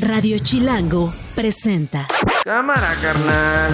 Radio 0.00 0.38
Chilango 0.38 1.12
presenta. 1.34 2.06
Cámara, 2.44 2.94
carnal. 3.02 3.72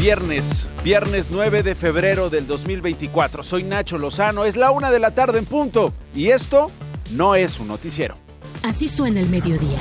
Viernes, 0.00 0.68
viernes 0.82 1.30
9 1.30 1.62
de 1.62 1.76
febrero 1.76 2.30
del 2.30 2.48
2024. 2.48 3.44
Soy 3.44 3.62
Nacho 3.62 3.96
Lozano, 3.96 4.44
es 4.44 4.56
la 4.56 4.72
una 4.72 4.90
de 4.90 4.98
la 4.98 5.12
tarde 5.12 5.38
en 5.38 5.44
punto 5.44 5.94
y 6.12 6.30
esto 6.30 6.72
no 7.12 7.36
es 7.36 7.60
un 7.60 7.68
noticiero. 7.68 8.16
Así 8.64 8.88
suena 8.88 9.20
el 9.20 9.28
mediodía. 9.28 9.78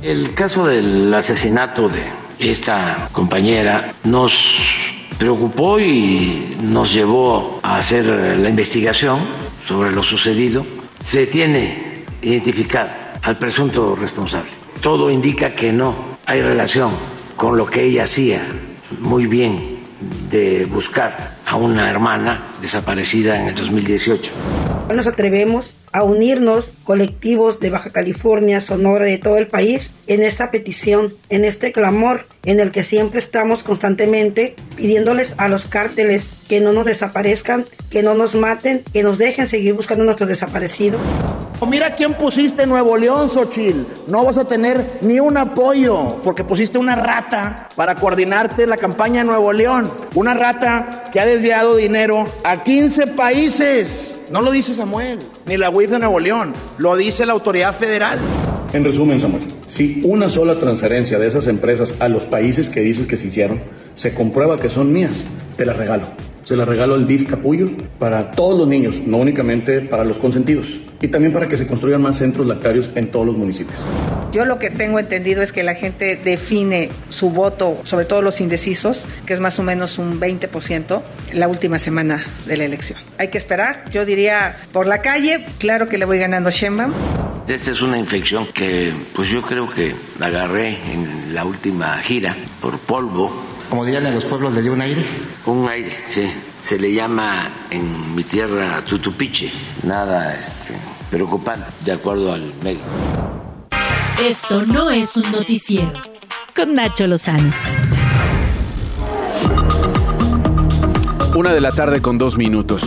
El 0.00 0.34
caso 0.34 0.64
del 0.66 1.12
asesinato 1.12 1.90
de 1.90 2.04
esta 2.38 3.10
compañera 3.12 3.92
nos 4.04 4.32
preocupó 5.18 5.80
y 5.80 6.56
nos 6.62 6.92
llevó 6.92 7.58
a 7.62 7.78
hacer 7.78 8.04
la 8.38 8.48
investigación 8.48 9.26
sobre 9.66 9.90
lo 9.90 10.02
sucedido. 10.02 10.64
Se 11.04 11.26
tiene 11.26 12.04
identificado 12.22 12.90
al 13.22 13.38
presunto 13.38 13.96
responsable. 13.96 14.50
Todo 14.80 15.10
indica 15.10 15.54
que 15.54 15.72
no 15.72 15.94
hay 16.24 16.40
relación 16.40 16.92
con 17.36 17.56
lo 17.56 17.66
que 17.66 17.84
ella 17.84 18.04
hacía 18.04 18.46
muy 19.00 19.26
bien 19.26 19.78
de 20.30 20.64
buscar 20.66 21.37
a 21.48 21.56
una 21.56 21.90
hermana 21.90 22.42
desaparecida 22.60 23.40
en 23.40 23.48
el 23.48 23.54
2018. 23.54 24.32
Nos 24.94 25.06
atrevemos 25.06 25.74
a 25.92 26.02
unirnos 26.02 26.72
colectivos 26.84 27.58
de 27.60 27.70
Baja 27.70 27.90
California, 27.90 28.60
Sonora, 28.60 29.06
de 29.06 29.16
todo 29.16 29.38
el 29.38 29.46
país 29.46 29.92
en 30.06 30.22
esta 30.22 30.50
petición, 30.50 31.14
en 31.30 31.44
este 31.44 31.72
clamor 31.72 32.26
en 32.44 32.60
el 32.60 32.70
que 32.70 32.82
siempre 32.82 33.18
estamos 33.18 33.62
constantemente 33.62 34.56
pidiéndoles 34.76 35.34
a 35.38 35.48
los 35.48 35.64
cárteles 35.64 36.28
que 36.48 36.60
no 36.60 36.72
nos 36.72 36.84
desaparezcan, 36.84 37.64
que 37.90 38.02
no 38.02 38.14
nos 38.14 38.34
maten, 38.34 38.82
que 38.92 39.02
nos 39.02 39.16
dejen 39.16 39.48
seguir 39.48 39.74
buscando 39.74 40.02
a 40.02 40.06
nuestros 40.06 40.28
desaparecidos. 40.28 41.00
Mira 41.66 41.94
quién 41.94 42.14
pusiste 42.14 42.62
en 42.62 42.70
Nuevo 42.70 42.96
León, 42.96 43.28
Xochil. 43.28 43.86
No 44.06 44.24
vas 44.24 44.38
a 44.38 44.46
tener 44.46 44.98
ni 45.02 45.20
un 45.20 45.36
apoyo 45.36 46.20
porque 46.24 46.44
pusiste 46.44 46.78
una 46.78 46.94
rata 46.94 47.68
para 47.76 47.94
coordinarte 47.94 48.66
la 48.66 48.76
campaña 48.76 49.20
de 49.20 49.24
Nuevo 49.24 49.52
León. 49.52 49.90
Una 50.14 50.34
rata 50.34 51.10
que 51.12 51.20
ha 51.20 51.26
desviado 51.38 51.76
dinero 51.76 52.24
a 52.42 52.64
15 52.64 53.06
países. 53.08 54.18
No 54.28 54.42
lo 54.42 54.50
dice 54.50 54.74
Samuel, 54.74 55.20
ni 55.46 55.56
la 55.56 55.70
UIF 55.70 55.90
de 55.90 56.00
Nuevo 56.00 56.18
León, 56.18 56.52
lo 56.78 56.96
dice 56.96 57.24
la 57.24 57.32
autoridad 57.32 57.76
federal. 57.76 58.18
En 58.72 58.82
resumen, 58.82 59.20
Samuel, 59.20 59.44
si 59.68 60.02
una 60.04 60.28
sola 60.28 60.56
transferencia 60.56 61.16
de 61.20 61.28
esas 61.28 61.46
empresas 61.46 61.94
a 62.00 62.08
los 62.08 62.24
países 62.24 62.68
que 62.68 62.80
dices 62.80 63.06
que 63.06 63.16
se 63.16 63.28
hicieron 63.28 63.60
se 63.94 64.12
comprueba 64.14 64.58
que 64.58 64.68
son 64.68 64.92
mías, 64.92 65.22
te 65.56 65.64
las 65.64 65.76
regalo. 65.76 66.06
Se 66.48 66.56
las 66.56 66.66
regalo 66.66 66.94
al 66.94 67.06
DIF 67.06 67.28
Capullo 67.28 67.68
para 67.98 68.30
todos 68.30 68.58
los 68.58 68.66
niños, 68.66 69.02
no 69.04 69.18
únicamente 69.18 69.82
para 69.82 70.02
los 70.02 70.16
consentidos. 70.16 70.66
Y 70.98 71.08
también 71.08 71.30
para 71.30 71.46
que 71.46 71.58
se 71.58 71.66
construyan 71.66 72.00
más 72.00 72.16
centros 72.16 72.46
lactarios 72.46 72.88
en 72.94 73.10
todos 73.10 73.26
los 73.26 73.36
municipios. 73.36 73.78
Yo 74.32 74.46
lo 74.46 74.58
que 74.58 74.70
tengo 74.70 74.98
entendido 74.98 75.42
es 75.42 75.52
que 75.52 75.62
la 75.62 75.74
gente 75.74 76.16
define 76.16 76.88
su 77.10 77.28
voto, 77.28 77.82
sobre 77.84 78.06
todo 78.06 78.22
los 78.22 78.40
indecisos, 78.40 79.06
que 79.26 79.34
es 79.34 79.40
más 79.40 79.58
o 79.58 79.62
menos 79.62 79.98
un 79.98 80.18
20% 80.18 81.02
la 81.34 81.48
última 81.48 81.78
semana 81.78 82.24
de 82.46 82.56
la 82.56 82.64
elección. 82.64 82.98
Hay 83.18 83.28
que 83.28 83.36
esperar. 83.36 83.84
Yo 83.90 84.06
diría, 84.06 84.56
por 84.72 84.86
la 84.86 85.02
calle, 85.02 85.44
claro 85.58 85.86
que 85.86 85.98
le 85.98 86.06
voy 86.06 86.18
ganando 86.18 86.48
a 86.48 86.52
Sheinbaum. 86.52 86.94
Esta 87.46 87.72
es 87.72 87.82
una 87.82 87.98
infección 87.98 88.46
que 88.54 88.94
pues 89.14 89.28
yo 89.28 89.42
creo 89.42 89.68
que 89.68 89.94
la 90.18 90.28
agarré 90.28 90.78
en 90.94 91.34
la 91.34 91.44
última 91.44 91.98
gira 91.98 92.34
por 92.62 92.78
polvo. 92.78 93.47
Como 93.68 93.84
dirían 93.84 94.06
en 94.06 94.14
los 94.14 94.24
pueblos, 94.24 94.54
le 94.54 94.62
dio 94.62 94.72
un 94.72 94.80
aire. 94.80 95.04
Un 95.44 95.68
aire, 95.68 95.94
sí. 96.08 96.32
Se 96.62 96.78
le 96.78 96.92
llama 96.92 97.50
en 97.70 98.14
mi 98.14 98.24
tierra 98.24 98.82
tutupiche. 98.82 99.52
Nada 99.82 100.34
este, 100.34 100.74
preocupante, 101.10 101.66
de 101.84 101.92
acuerdo 101.92 102.32
al 102.32 102.50
médico. 102.62 102.84
Esto 104.22 104.64
no 104.64 104.90
es 104.90 105.16
un 105.16 105.30
noticiero. 105.30 105.92
Con 106.56 106.74
Nacho 106.74 107.06
Lozano. 107.06 107.52
Una 111.36 111.52
de 111.52 111.60
la 111.60 111.70
tarde 111.70 112.00
con 112.00 112.16
dos 112.16 112.38
minutos. 112.38 112.82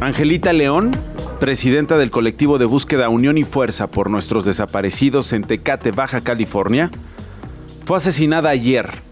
Angelita 0.00 0.52
León, 0.52 0.92
presidenta 1.40 1.98
del 1.98 2.12
colectivo 2.12 2.58
de 2.58 2.66
búsqueda 2.66 3.08
Unión 3.08 3.36
y 3.36 3.44
Fuerza 3.44 3.88
por 3.88 4.10
nuestros 4.10 4.44
desaparecidos 4.44 5.32
en 5.32 5.42
Tecate, 5.42 5.90
Baja 5.90 6.20
California, 6.20 6.90
fue 7.84 7.96
asesinada 7.96 8.50
ayer 8.50 9.02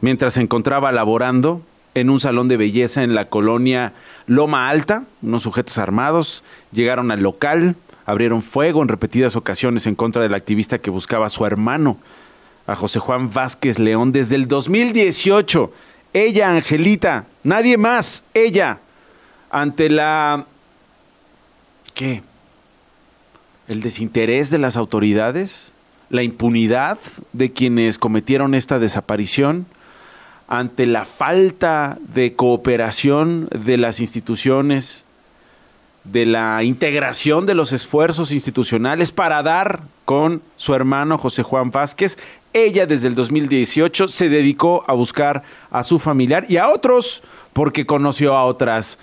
mientras 0.00 0.34
se 0.34 0.40
encontraba 0.40 0.92
laborando 0.92 1.62
en 1.94 2.10
un 2.10 2.20
salón 2.20 2.48
de 2.48 2.56
belleza 2.56 3.02
en 3.02 3.14
la 3.14 3.26
colonia 3.26 3.92
Loma 4.26 4.68
Alta. 4.68 5.04
Unos 5.22 5.42
sujetos 5.42 5.78
armados 5.78 6.44
llegaron 6.72 7.10
al 7.10 7.22
local, 7.22 7.76
abrieron 8.06 8.42
fuego 8.42 8.82
en 8.82 8.88
repetidas 8.88 9.36
ocasiones 9.36 9.86
en 9.86 9.94
contra 9.94 10.22
del 10.22 10.34
activista 10.34 10.78
que 10.78 10.90
buscaba 10.90 11.26
a 11.26 11.30
su 11.30 11.44
hermano, 11.44 11.98
a 12.66 12.74
José 12.74 12.98
Juan 12.98 13.32
Vázquez 13.32 13.78
León, 13.78 14.12
desde 14.12 14.36
el 14.36 14.46
2018. 14.48 15.72
Ella, 16.12 16.50
Angelita, 16.50 17.26
nadie 17.42 17.76
más, 17.76 18.24
ella, 18.34 18.80
ante 19.50 19.90
la... 19.90 20.46
¿Qué? 21.94 22.22
¿El 23.66 23.82
desinterés 23.82 24.50
de 24.50 24.58
las 24.58 24.76
autoridades? 24.76 25.72
¿La 26.10 26.22
impunidad 26.22 26.98
de 27.32 27.52
quienes 27.52 27.98
cometieron 27.98 28.54
esta 28.54 28.78
desaparición? 28.78 29.66
Ante 30.48 30.86
la 30.86 31.04
falta 31.04 31.98
de 32.14 32.34
cooperación 32.34 33.48
de 33.50 33.76
las 33.76 34.00
instituciones, 34.00 35.04
de 36.04 36.24
la 36.24 36.62
integración 36.64 37.44
de 37.44 37.54
los 37.54 37.72
esfuerzos 37.72 38.32
institucionales 38.32 39.12
para 39.12 39.42
dar 39.42 39.82
con 40.06 40.40
su 40.56 40.74
hermano 40.74 41.18
José 41.18 41.42
Juan 41.42 41.70
Vázquez. 41.70 42.18
Ella 42.54 42.86
desde 42.86 43.08
el 43.08 43.14
2018 43.14 44.08
se 44.08 44.30
dedicó 44.30 44.84
a 44.88 44.94
buscar 44.94 45.42
a 45.70 45.84
su 45.84 45.98
familiar 45.98 46.46
y 46.48 46.56
a 46.56 46.68
otros 46.68 47.22
porque 47.52 47.84
conoció 47.84 48.34
a 48.34 48.44
otras 48.44 48.98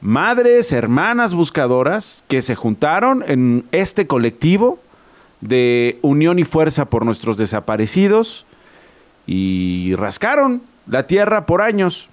madres, 0.00 0.72
hermanas 0.72 1.34
buscadoras 1.34 2.24
que 2.26 2.40
se 2.40 2.54
juntaron 2.54 3.22
en 3.26 3.64
este 3.70 4.06
colectivo 4.06 4.78
de 5.42 5.98
unión 6.00 6.38
y 6.38 6.44
fuerza 6.44 6.86
por 6.86 7.04
nuestros 7.04 7.36
desaparecidos 7.36 8.46
y 9.26 9.94
rascaron 9.96 10.62
la 10.86 11.06
tierra 11.06 11.46
por 11.46 11.62
años. 11.62 12.08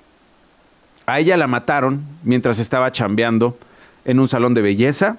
A 1.06 1.19
ella 1.19 1.38
la 1.38 1.47
mataron 1.47 2.01
mientras 2.23 2.59
estaba 2.59 2.91
chambeando 2.91 3.57
en 4.06 4.19
un 4.19 4.28
salón 4.28 4.53
de 4.53 4.61
belleza. 4.61 5.17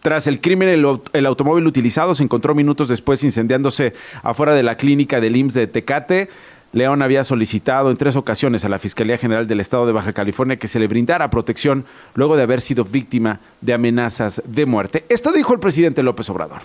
Tras 0.00 0.26
el 0.26 0.40
crimen, 0.40 0.68
el, 0.68 1.26
automóvil 1.26 1.66
utilizado 1.66 2.14
se 2.14 2.22
encontró 2.22 2.54
minutos 2.54 2.88
después 2.88 3.22
incendiándose 3.22 3.92
afuera 4.22 4.54
de 4.54 4.62
la 4.62 4.76
clínica 4.76 5.20
del 5.20 5.36
IMSS 5.36 5.54
de 5.54 5.66
Tecate. 5.66 6.28
León 6.72 7.02
había 7.02 7.24
solicitado 7.24 7.90
en 7.90 7.96
tres 7.96 8.16
ocasiones 8.16 8.64
a 8.64 8.68
la 8.68 8.78
Fiscalía 8.78 9.18
General 9.18 9.46
del 9.46 9.60
Estado 9.60 9.86
de 9.86 9.92
Baja 9.92 10.12
California 10.12 10.56
que 10.56 10.68
se 10.68 10.78
le 10.78 10.86
brindara 10.86 11.28
protección 11.28 11.84
luego 12.14 12.36
de 12.36 12.44
haber 12.44 12.60
sido 12.60 12.84
víctima 12.84 13.40
de 13.60 13.74
amenazas 13.74 14.40
de 14.46 14.64
muerte. 14.64 15.04
Esto 15.08 15.32
dijo 15.32 15.52
el 15.52 15.60
presidente 15.60 16.02
López 16.02 16.30
Obrador. 16.30 16.60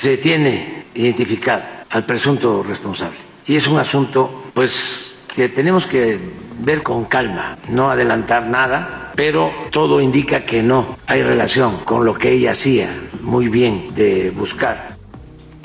Se 0.00 0.16
tiene 0.16 0.84
identificado 0.94 1.62
al 1.90 2.06
presunto 2.06 2.62
responsable 2.62 3.18
y 3.46 3.56
es 3.56 3.66
un 3.66 3.78
asunto 3.78 4.44
pues 4.54 5.14
que 5.34 5.50
tenemos 5.50 5.86
que 5.86 6.18
ver 6.60 6.82
con 6.82 7.04
calma, 7.04 7.58
no 7.68 7.90
adelantar 7.90 8.46
nada, 8.46 9.12
pero 9.14 9.52
todo 9.70 10.00
indica 10.00 10.46
que 10.46 10.62
no 10.62 10.96
hay 11.06 11.22
relación 11.22 11.84
con 11.84 12.06
lo 12.06 12.14
que 12.14 12.32
ella 12.32 12.52
hacía 12.52 12.88
muy 13.20 13.50
bien 13.50 13.94
de 13.94 14.30
buscar. 14.30 14.96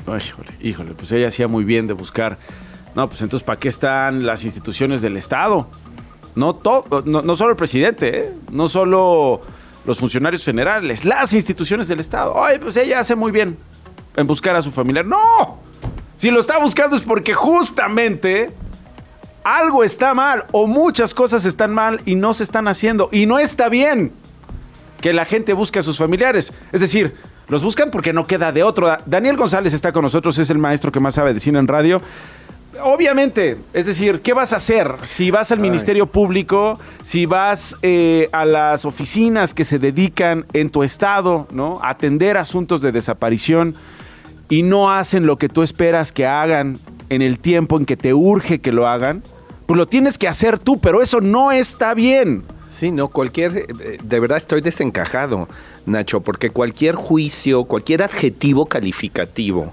Híjole, 0.06 0.50
híjole, 0.60 0.92
pues 0.92 1.14
ella 1.14 1.30
hacía 1.30 1.48
muy 1.48 1.64
bien 1.64 1.88
de 1.88 1.94
buscar. 1.94 2.38
No, 2.94 3.08
pues 3.08 3.22
entonces, 3.22 3.46
¿para 3.46 3.58
qué 3.58 3.70
están 3.70 4.26
las 4.26 4.44
instituciones 4.44 5.02
del 5.02 5.16
Estado? 5.16 5.70
No, 6.36 6.56
todo, 6.56 7.04
no, 7.06 7.36
solo 7.38 7.52
el 7.52 7.56
presidente, 7.56 8.20
¿eh? 8.20 8.34
no 8.52 8.68
solo 8.68 9.42
los 9.86 9.98
funcionarios 9.98 10.44
federales, 10.44 11.06
las 11.06 11.32
instituciones 11.32 11.88
del 11.88 12.02
Estado. 12.02 12.44
Ay, 12.44 12.60
pues 12.60 12.76
ella 12.76 13.00
hace 13.00 13.16
muy 13.16 13.32
bien 13.32 13.58
en 14.16 14.28
buscar 14.28 14.56
a 14.56 14.62
su 14.62 14.72
familiar. 14.72 15.06
¡No! 15.06 15.60
Si 16.16 16.32
lo 16.32 16.40
está 16.40 16.60
buscando 16.60 16.96
es 16.96 17.02
porque 17.02 17.34
justamente 17.34 18.52
algo 19.44 19.84
está 19.84 20.14
mal 20.14 20.46
o 20.52 20.66
muchas 20.66 21.14
cosas 21.14 21.46
están 21.46 21.74
mal 21.74 22.02
y 22.06 22.16
no 22.16 22.34
se 22.34 22.44
están 22.44 22.68
haciendo. 22.68 23.10
Y 23.12 23.26
no 23.26 23.40
está 23.40 23.70
bien 23.70 24.12
que 25.02 25.14
la 25.14 25.26
gente 25.26 25.54
busque 25.54 25.80
a 25.80 25.84
sus 25.84 25.98
familiares. 25.98 26.52
Es 26.72 26.82
decir, 26.82 27.14
los 27.48 27.64
buscan 27.64 27.92
porque 27.92 28.14
no 28.14 28.26
queda 28.26 28.52
de 28.52 28.64
otro. 28.64 28.98
Daniel 29.06 29.38
González 29.38 29.74
está 29.74 29.92
con 29.92 30.02
nosotros, 30.02 30.38
es 30.38 30.50
el 30.50 30.58
maestro 30.58 30.92
que 30.92 31.00
más 31.00 31.16
sabe 31.16 31.34
de 31.34 31.40
cine 31.40 31.60
en 31.60 31.68
radio. 31.68 32.02
Obviamente, 32.82 33.58
es 33.74 33.86
decir, 33.86 34.22
¿qué 34.22 34.34
vas 34.34 34.52
a 34.52 34.58
hacer 34.58 34.96
si 35.04 35.32
vas 35.32 35.52
al 35.52 35.60
Ministerio 35.60 36.08
Público, 36.08 36.80
si 37.04 37.26
vas 37.26 37.78
eh, 37.84 38.30
a 38.34 38.46
las 38.46 38.84
oficinas 38.84 39.54
que 39.54 39.64
se 39.64 39.80
dedican 39.80 40.46
en 40.54 40.70
tu 40.70 40.84
estado, 40.84 41.48
¿no? 41.52 41.80
A 41.84 41.92
atender 41.92 42.36
asuntos 42.36 42.82
de 42.82 42.92
desaparición 42.92 43.76
y 44.50 44.64
no 44.64 44.92
hacen 44.92 45.26
lo 45.26 45.38
que 45.38 45.50
tú 45.50 45.64
esperas 45.64 46.12
que 46.12 46.26
hagan 46.26 46.78
en 47.10 47.22
el 47.22 47.40
tiempo 47.40 47.78
en 47.78 47.86
que 47.86 47.98
te 47.98 48.14
urge 48.14 48.60
que 48.60 48.72
lo 48.72 48.88
hagan, 48.88 49.24
pues 49.66 49.78
lo 49.78 49.88
tienes 49.88 50.18
que 50.18 50.28
hacer 50.28 50.60
tú, 50.60 50.80
pero 50.80 51.02
eso 51.02 51.22
no 51.22 51.52
está 51.52 51.94
bien. 51.94 52.44
Sí, 52.70 52.92
no, 52.92 53.08
cualquier, 53.08 53.58
eh, 53.58 53.98
de 54.04 54.20
verdad 54.20 54.38
estoy 54.38 54.62
desencajado, 54.62 55.48
Nacho, 55.86 56.22
porque 56.22 56.50
cualquier 56.50 56.96
juicio, 56.96 57.64
cualquier 57.64 58.04
adjetivo 58.04 58.66
calificativo 58.66 59.72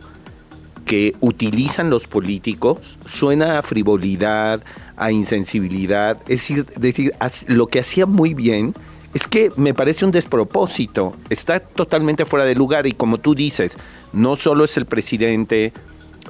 que 0.84 1.14
utilizan 1.20 1.90
los 1.90 2.06
políticos 2.06 2.98
suena 3.06 3.58
a 3.58 3.62
frivolidad, 3.62 4.62
a 4.96 5.10
insensibilidad, 5.10 6.18
es 6.22 6.40
decir, 6.40 6.66
decir 6.76 7.12
lo 7.46 7.66
que 7.66 7.80
hacía 7.80 8.06
muy 8.06 8.34
bien 8.34 8.74
es 9.14 9.28
que 9.28 9.50
me 9.56 9.74
parece 9.74 10.04
un 10.04 10.10
despropósito, 10.10 11.14
está 11.28 11.60
totalmente 11.60 12.24
fuera 12.24 12.44
de 12.44 12.54
lugar 12.54 12.86
y 12.86 12.92
como 12.92 13.18
tú 13.18 13.34
dices, 13.34 13.76
no 14.12 14.36
solo 14.36 14.64
es 14.64 14.76
el 14.76 14.86
presidente, 14.86 15.72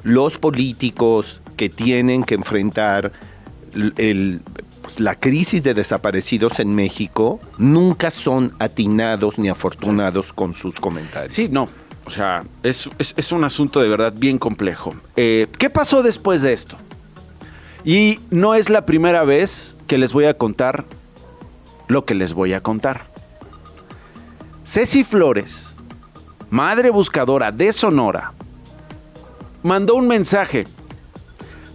los 0.03 0.37
políticos 0.37 1.41
que 1.55 1.69
tienen 1.69 2.23
que 2.23 2.35
enfrentar 2.35 3.11
pues, 3.71 4.99
la 4.99 5.15
crisis 5.15 5.63
de 5.63 5.73
desaparecidos 5.73 6.59
en 6.59 6.75
México 6.75 7.39
nunca 7.57 8.11
son 8.11 8.53
atinados 8.59 9.39
ni 9.39 9.49
afortunados 9.49 10.33
con 10.33 10.53
sus 10.53 10.79
comentarios. 10.79 11.33
Sí, 11.33 11.47
no. 11.49 11.69
O 12.05 12.11
sea, 12.11 12.43
es, 12.63 12.89
es, 12.97 13.31
un 13.31 13.45
asunto 13.45 13.79
de 13.79 13.87
verdad 13.87 14.13
bien 14.13 14.37
complejo. 14.37 14.93
Eh, 15.15 15.47
¿Qué 15.57 15.69
pasó 15.69 16.03
después 16.03 16.41
de 16.41 16.51
esto? 16.51 16.75
Y 17.85 18.19
no 18.29 18.55
es 18.55 18.69
la 18.69 18.85
primera 18.85 19.23
vez 19.23 19.77
que 19.87 19.97
les 19.97 20.11
voy 20.11 20.25
a 20.25 20.33
contar 20.33 20.83
lo 21.93 22.03
que 22.05 22.15
les 22.15 22.33
voy 22.33 22.53
a 22.53 22.61
contar. 22.61 23.05
Ceci 24.65 25.03
Flores, 25.03 25.73
madre 26.49 26.89
buscadora 26.89 27.51
de 27.51 27.71
Sonora, 27.71 28.33
mandó 29.61 29.95
un 29.95 30.07
mensaje 30.07 30.65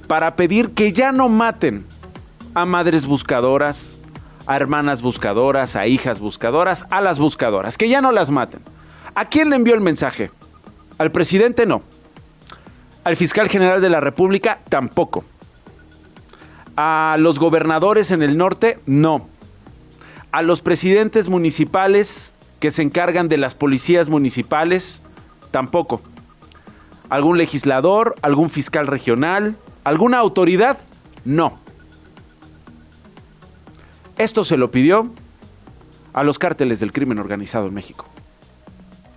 para 0.07 0.37
pedir 0.37 0.75
que 0.75 0.93
ya 0.93 1.13
no 1.13 1.29
maten 1.29 1.87
a 2.55 2.67
madres 2.67 3.07
buscadoras, 3.07 3.97
a 4.47 4.57
hermanas 4.57 5.03
buscadoras, 5.03 5.77
a 5.77 5.87
hijas 5.87 6.19
buscadoras, 6.19 6.87
a 6.91 7.01
las 7.01 7.19
buscadoras, 7.19 7.79
que 7.79 7.89
ya 7.89 8.01
no 8.01 8.11
las 8.11 8.31
maten. 8.31 8.61
¿A 9.15 9.27
quién 9.27 9.51
le 9.51 9.57
envió 9.57 9.75
el 9.75 9.81
mensaje? 9.81 10.31
Al 10.97 11.13
presidente 11.13 11.67
no. 11.67 11.83
Al 13.05 13.17
fiscal 13.17 13.49
general 13.49 13.81
de 13.81 13.91
la 13.91 14.01
República 14.01 14.61
tampoco. 14.69 15.25
A 16.77 17.17
los 17.19 17.39
gobernadores 17.39 18.11
en 18.11 18.23
el 18.23 18.37
norte 18.37 18.81
no. 18.87 19.29
A 20.31 20.43
los 20.43 20.61
presidentes 20.61 21.29
municipales 21.29 22.35
que 22.61 22.71
se 22.71 22.83
encargan 22.83 23.29
de 23.29 23.39
las 23.39 23.55
policías 23.55 24.09
municipales 24.09 25.03
tampoco. 25.51 26.03
¿Algún 27.09 27.39
legislador? 27.39 28.15
¿Algún 28.21 28.51
fiscal 28.51 28.87
regional? 28.87 29.57
¿Alguna 29.85 30.19
autoridad? 30.19 30.79
No. 31.25 31.59
Esto 34.19 34.45
se 34.45 34.57
lo 34.57 34.71
pidió 34.71 35.11
a 36.13 36.25
los 36.25 36.39
cárteles 36.39 36.81
del 36.81 36.93
crimen 36.93 37.19
organizado 37.19 37.69
en 37.69 37.75
México. 37.75 38.05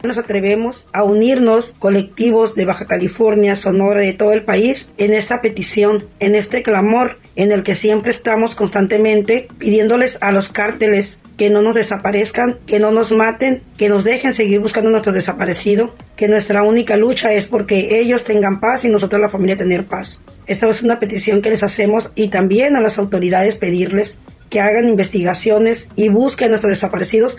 Nos 0.03 0.17
atrevemos 0.17 0.87
a 0.93 1.03
unirnos 1.03 1.73
colectivos 1.77 2.55
de 2.55 2.65
Baja 2.65 2.85
California, 2.85 3.55
Sonora, 3.55 4.01
de 4.01 4.13
todo 4.13 4.31
el 4.31 4.43
país 4.43 4.89
en 4.97 5.13
esta 5.13 5.41
petición, 5.41 6.05
en 6.19 6.35
este 6.35 6.63
clamor 6.63 7.17
en 7.35 7.51
el 7.51 7.63
que 7.63 7.75
siempre 7.75 8.11
estamos 8.11 8.55
constantemente 8.55 9.47
pidiéndoles 9.57 10.17
a 10.21 10.31
los 10.31 10.49
cárteles 10.49 11.17
que 11.37 11.49
no 11.49 11.61
nos 11.61 11.75
desaparezcan, 11.75 12.59
que 12.67 12.79
no 12.79 12.91
nos 12.91 13.11
maten, 13.11 13.63
que 13.77 13.89
nos 13.89 14.03
dejen 14.03 14.35
seguir 14.35 14.59
buscando 14.59 14.89
a 14.89 14.91
nuestro 14.91 15.11
desaparecido, 15.11 15.95
que 16.15 16.27
nuestra 16.27 16.61
única 16.61 16.97
lucha 16.97 17.33
es 17.33 17.47
porque 17.47 17.99
ellos 17.99 18.23
tengan 18.23 18.59
paz 18.59 18.85
y 18.85 18.89
nosotros 18.89 19.19
la 19.19 19.29
familia 19.29 19.57
tener 19.57 19.85
paz. 19.85 20.19
Esta 20.45 20.69
es 20.69 20.83
una 20.83 20.99
petición 20.99 21.41
que 21.41 21.49
les 21.49 21.63
hacemos 21.63 22.11
y 22.13 22.27
también 22.27 22.75
a 22.75 22.81
las 22.81 22.99
autoridades 22.99 23.57
pedirles 23.57 24.17
que 24.49 24.59
hagan 24.59 24.87
investigaciones 24.87 25.87
y 25.95 26.09
busquen 26.09 26.47
a 26.47 26.49
nuestros 26.49 26.71
desaparecidos. 26.71 27.37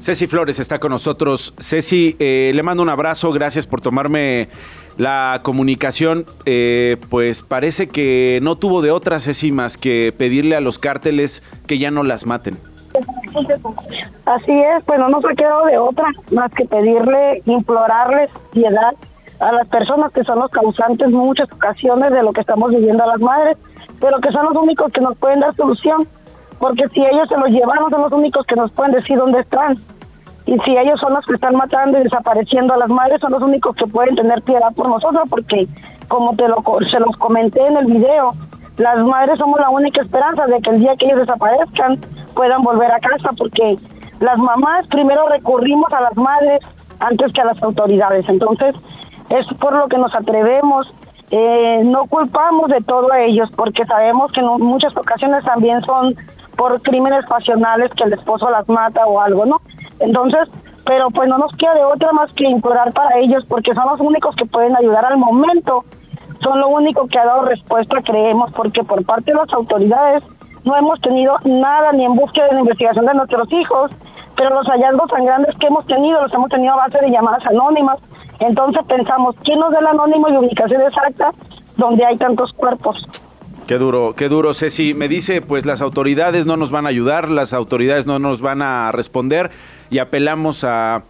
Ceci 0.00 0.26
Flores 0.26 0.58
está 0.58 0.78
con 0.78 0.90
nosotros. 0.90 1.54
Ceci, 1.60 2.16
eh, 2.18 2.50
le 2.54 2.62
mando 2.62 2.82
un 2.82 2.88
abrazo, 2.88 3.30
gracias 3.32 3.66
por 3.66 3.80
tomarme 3.80 4.48
la 4.96 5.40
comunicación. 5.42 6.26
Eh, 6.44 6.96
pues 7.10 7.42
parece 7.42 7.88
que 7.88 8.40
no 8.42 8.56
tuvo 8.56 8.82
de 8.82 8.90
otra, 8.90 9.20
Ceci, 9.20 9.52
que 9.80 10.14
pedirle 10.16 10.56
a 10.56 10.60
los 10.60 10.78
cárteles 10.78 11.42
que 11.66 11.78
ya 11.78 11.90
no 11.90 12.02
las 12.02 12.26
maten. 12.26 12.58
Así 14.24 14.52
es, 14.52 14.82
pues 14.84 14.98
no 14.98 15.08
nos 15.08 15.24
ha 15.24 15.34
quedado 15.34 15.66
de 15.66 15.78
otra 15.78 16.10
más 16.32 16.50
que 16.52 16.64
pedirle, 16.64 17.42
implorarles 17.44 18.30
piedad 18.52 18.94
a 19.40 19.52
las 19.52 19.68
personas 19.68 20.10
que 20.12 20.24
son 20.24 20.38
los 20.38 20.50
causantes 20.50 21.10
muchas 21.10 21.50
ocasiones 21.52 22.10
de 22.10 22.22
lo 22.22 22.32
que 22.32 22.40
estamos 22.40 22.70
viviendo 22.70 23.04
a 23.04 23.08
las 23.08 23.20
madres, 23.20 23.58
pero 24.00 24.18
que 24.20 24.32
son 24.32 24.46
los 24.46 24.62
únicos 24.62 24.90
que 24.92 25.02
nos 25.02 25.16
pueden 25.18 25.40
dar 25.40 25.54
solución 25.54 26.08
porque 26.58 26.88
si 26.94 27.00
ellos 27.00 27.28
se 27.28 27.36
los 27.36 27.48
llevaron 27.48 27.90
son 27.90 28.02
los 28.02 28.12
únicos 28.12 28.46
que 28.46 28.56
nos 28.56 28.70
pueden 28.72 28.92
decir 28.92 29.16
dónde 29.18 29.40
están. 29.40 29.76
Y 30.46 30.56
si 30.60 30.76
ellos 30.76 31.00
son 31.00 31.12
los 31.12 31.26
que 31.26 31.34
están 31.34 31.56
matando 31.56 31.98
y 31.98 32.04
desapareciendo 32.04 32.74
a 32.74 32.76
las 32.76 32.88
madres, 32.88 33.20
son 33.20 33.32
los 33.32 33.42
únicos 33.42 33.74
que 33.74 33.86
pueden 33.86 34.14
tener 34.14 34.42
piedad 34.42 34.72
por 34.74 34.88
nosotros, 34.88 35.24
porque 35.28 35.66
como 36.08 36.36
te 36.36 36.46
lo, 36.48 36.62
se 36.88 37.00
los 37.00 37.16
comenté 37.16 37.66
en 37.66 37.76
el 37.76 37.86
video, 37.86 38.32
las 38.78 38.98
madres 39.04 39.38
somos 39.38 39.58
la 39.58 39.70
única 39.70 40.00
esperanza 40.00 40.46
de 40.46 40.60
que 40.60 40.70
el 40.70 40.80
día 40.80 40.96
que 40.96 41.06
ellos 41.06 41.20
desaparezcan 41.20 41.98
puedan 42.34 42.62
volver 42.62 42.92
a 42.92 43.00
casa, 43.00 43.30
porque 43.36 43.76
las 44.20 44.38
mamás 44.38 44.86
primero 44.86 45.28
recurrimos 45.28 45.92
a 45.92 46.00
las 46.00 46.16
madres 46.16 46.60
antes 47.00 47.32
que 47.32 47.40
a 47.40 47.46
las 47.46 47.60
autoridades. 47.62 48.28
Entonces, 48.28 48.74
es 49.30 49.46
por 49.58 49.74
lo 49.74 49.88
que 49.88 49.98
nos 49.98 50.14
atrevemos. 50.14 50.86
Eh, 51.32 51.82
no 51.84 52.06
culpamos 52.06 52.68
de 52.68 52.80
todo 52.82 53.10
a 53.12 53.20
ellos, 53.20 53.50
porque 53.56 53.84
sabemos 53.84 54.30
que 54.30 54.40
en 54.40 54.46
muchas 54.46 54.96
ocasiones 54.96 55.44
también 55.44 55.82
son 55.82 56.14
por 56.56 56.80
crímenes 56.82 57.26
pasionales 57.26 57.90
que 57.96 58.04
el 58.04 58.12
esposo 58.12 58.48
las 58.48 58.68
mata 58.68 59.04
o 59.06 59.20
algo, 59.20 59.44
¿no? 59.44 59.60
Entonces, 60.00 60.48
pero 60.84 61.10
pues 61.10 61.28
no 61.28 61.38
nos 61.38 61.52
queda 61.56 61.74
de 61.74 61.84
otra 61.84 62.12
más 62.12 62.32
que 62.32 62.44
implorar 62.44 62.92
para 62.92 63.18
ellos 63.18 63.44
porque 63.48 63.74
son 63.74 63.86
los 63.90 64.00
únicos 64.00 64.34
que 64.36 64.46
pueden 64.46 64.76
ayudar 64.76 65.04
al 65.04 65.18
momento, 65.18 65.84
son 66.40 66.60
lo 66.60 66.68
único 66.68 67.08
que 67.08 67.18
ha 67.18 67.24
dado 67.24 67.42
respuesta, 67.44 68.02
creemos, 68.02 68.52
porque 68.52 68.84
por 68.84 69.04
parte 69.04 69.32
de 69.32 69.38
las 69.38 69.52
autoridades 69.52 70.22
no 70.64 70.76
hemos 70.76 71.00
tenido 71.00 71.36
nada 71.44 71.92
ni 71.92 72.04
en 72.04 72.14
búsqueda 72.14 72.46
de 72.46 72.54
la 72.54 72.60
investigación 72.60 73.06
de 73.06 73.14
nuestros 73.14 73.50
hijos, 73.52 73.90
pero 74.36 74.50
los 74.50 74.66
hallazgos 74.66 75.10
tan 75.10 75.24
grandes 75.24 75.56
que 75.58 75.66
hemos 75.66 75.86
tenido 75.86 76.22
los 76.22 76.32
hemos 76.34 76.50
tenido 76.50 76.74
a 76.74 76.88
base 76.88 76.98
de 76.98 77.10
llamadas 77.10 77.44
anónimas. 77.46 77.98
Entonces 78.38 78.82
pensamos, 78.86 79.34
¿quién 79.44 79.58
nos 79.58 79.72
da 79.72 79.78
el 79.78 79.86
anónimo 79.86 80.28
y 80.28 80.36
ubicación 80.36 80.82
exacta 80.82 81.32
donde 81.76 82.04
hay 82.04 82.16
tantos 82.16 82.52
cuerpos? 82.52 82.96
Qué 83.66 83.78
duro, 83.78 84.14
qué 84.16 84.28
duro, 84.28 84.54
Ceci. 84.54 84.94
Me 84.94 85.08
dice, 85.08 85.42
pues 85.42 85.66
las 85.66 85.82
autoridades 85.82 86.46
no 86.46 86.56
nos 86.56 86.70
van 86.70 86.86
a 86.86 86.90
ayudar, 86.90 87.28
las 87.28 87.52
autoridades 87.52 88.06
no 88.06 88.20
nos 88.20 88.40
van 88.40 88.62
a 88.62 88.92
responder 88.92 89.50
y 89.90 89.98
apelamos 89.98 90.64
a 90.64 91.02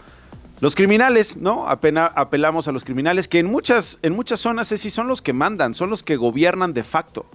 los 0.61 0.75
criminales, 0.75 1.37
¿no? 1.37 1.67
apelamos 1.69 2.67
a 2.67 2.73
los 2.73 2.85
criminales 2.85 3.29
que 3.29 3.41
en 3.41 3.47
muchas, 3.47 3.99
en 4.03 4.17
muchas 4.17 4.41
zonas, 4.41 4.69
Ceci, 4.69 4.89
son 4.89 5.07
los 5.07 5.21
que 5.21 5.33
mandan, 5.33 5.75
son 5.75 5.91
los 5.91 6.03
que 6.03 6.17
gobiernan 6.17 6.73
de 6.73 6.83
facto. 6.83 7.27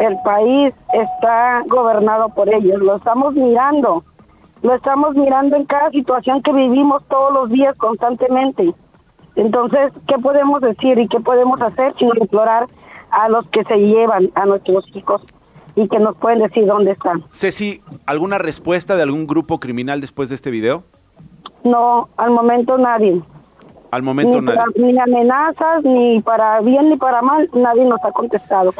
El 0.00 0.16
país 0.24 0.74
está 0.92 1.62
gobernado 1.66 2.30
por 2.30 2.52
ellos, 2.52 2.80
lo 2.80 2.96
estamos 2.96 3.34
mirando, 3.34 4.02
lo 4.62 4.74
estamos 4.74 5.14
mirando 5.14 5.54
en 5.54 5.66
cada 5.66 5.90
situación 5.90 6.42
que 6.42 6.52
vivimos 6.52 7.04
todos 7.08 7.32
los 7.32 7.50
días 7.50 7.76
constantemente. 7.76 8.74
Entonces, 9.36 9.92
¿qué 10.08 10.18
podemos 10.18 10.60
decir 10.60 10.98
y 10.98 11.08
qué 11.08 11.20
podemos 11.20 11.60
hacer 11.60 11.94
sino 11.98 12.12
implorar 12.20 12.66
a 13.10 13.28
los 13.28 13.46
que 13.48 13.62
se 13.64 13.76
llevan 13.76 14.30
a 14.34 14.46
nuestros 14.46 14.84
hijos 14.94 15.22
y 15.74 15.88
que 15.88 15.98
nos 15.98 16.16
pueden 16.16 16.40
decir 16.40 16.66
dónde 16.66 16.92
están. 16.92 17.24
Ceci, 17.32 17.82
¿alguna 18.06 18.38
respuesta 18.38 18.96
de 18.96 19.02
algún 19.02 19.26
grupo 19.26 19.60
criminal 19.60 20.00
después 20.00 20.28
de 20.28 20.34
este 20.34 20.50
video? 20.50 20.84
No, 21.64 22.08
al 22.16 22.30
momento 22.30 22.78
nadie. 22.78 23.22
Al 23.90 24.02
momento 24.02 24.40
ni 24.40 24.46
nadie. 24.46 24.72
ni 24.76 24.98
amenazas, 24.98 25.84
ni 25.84 26.20
para 26.22 26.60
bien 26.60 26.90
ni 26.90 26.96
para 26.96 27.22
mal, 27.22 27.48
nadie 27.52 27.84
nos 27.84 28.02
ha 28.04 28.12
contestado. 28.12 28.74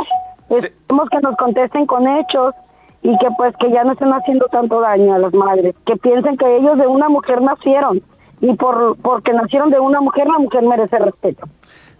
Esperemos 0.48 1.08
que 1.10 1.20
nos 1.20 1.36
contesten 1.36 1.86
con 1.86 2.06
hechos 2.06 2.54
y 3.02 3.16
que 3.18 3.28
pues 3.36 3.54
que 3.56 3.70
ya 3.70 3.84
no 3.84 3.92
estén 3.92 4.12
haciendo 4.12 4.46
tanto 4.46 4.80
daño 4.80 5.14
a 5.14 5.18
las 5.18 5.34
madres, 5.34 5.74
que 5.84 5.96
piensen 5.96 6.36
que 6.36 6.56
ellos 6.56 6.78
de 6.78 6.86
una 6.86 7.08
mujer 7.08 7.42
nacieron 7.42 8.02
y 8.40 8.54
por 8.54 8.96
porque 8.98 9.32
nacieron 9.32 9.70
de 9.70 9.80
una 9.80 10.00
mujer, 10.00 10.26
la 10.26 10.38
mujer 10.38 10.62
merece 10.62 10.98
respeto. 10.98 11.46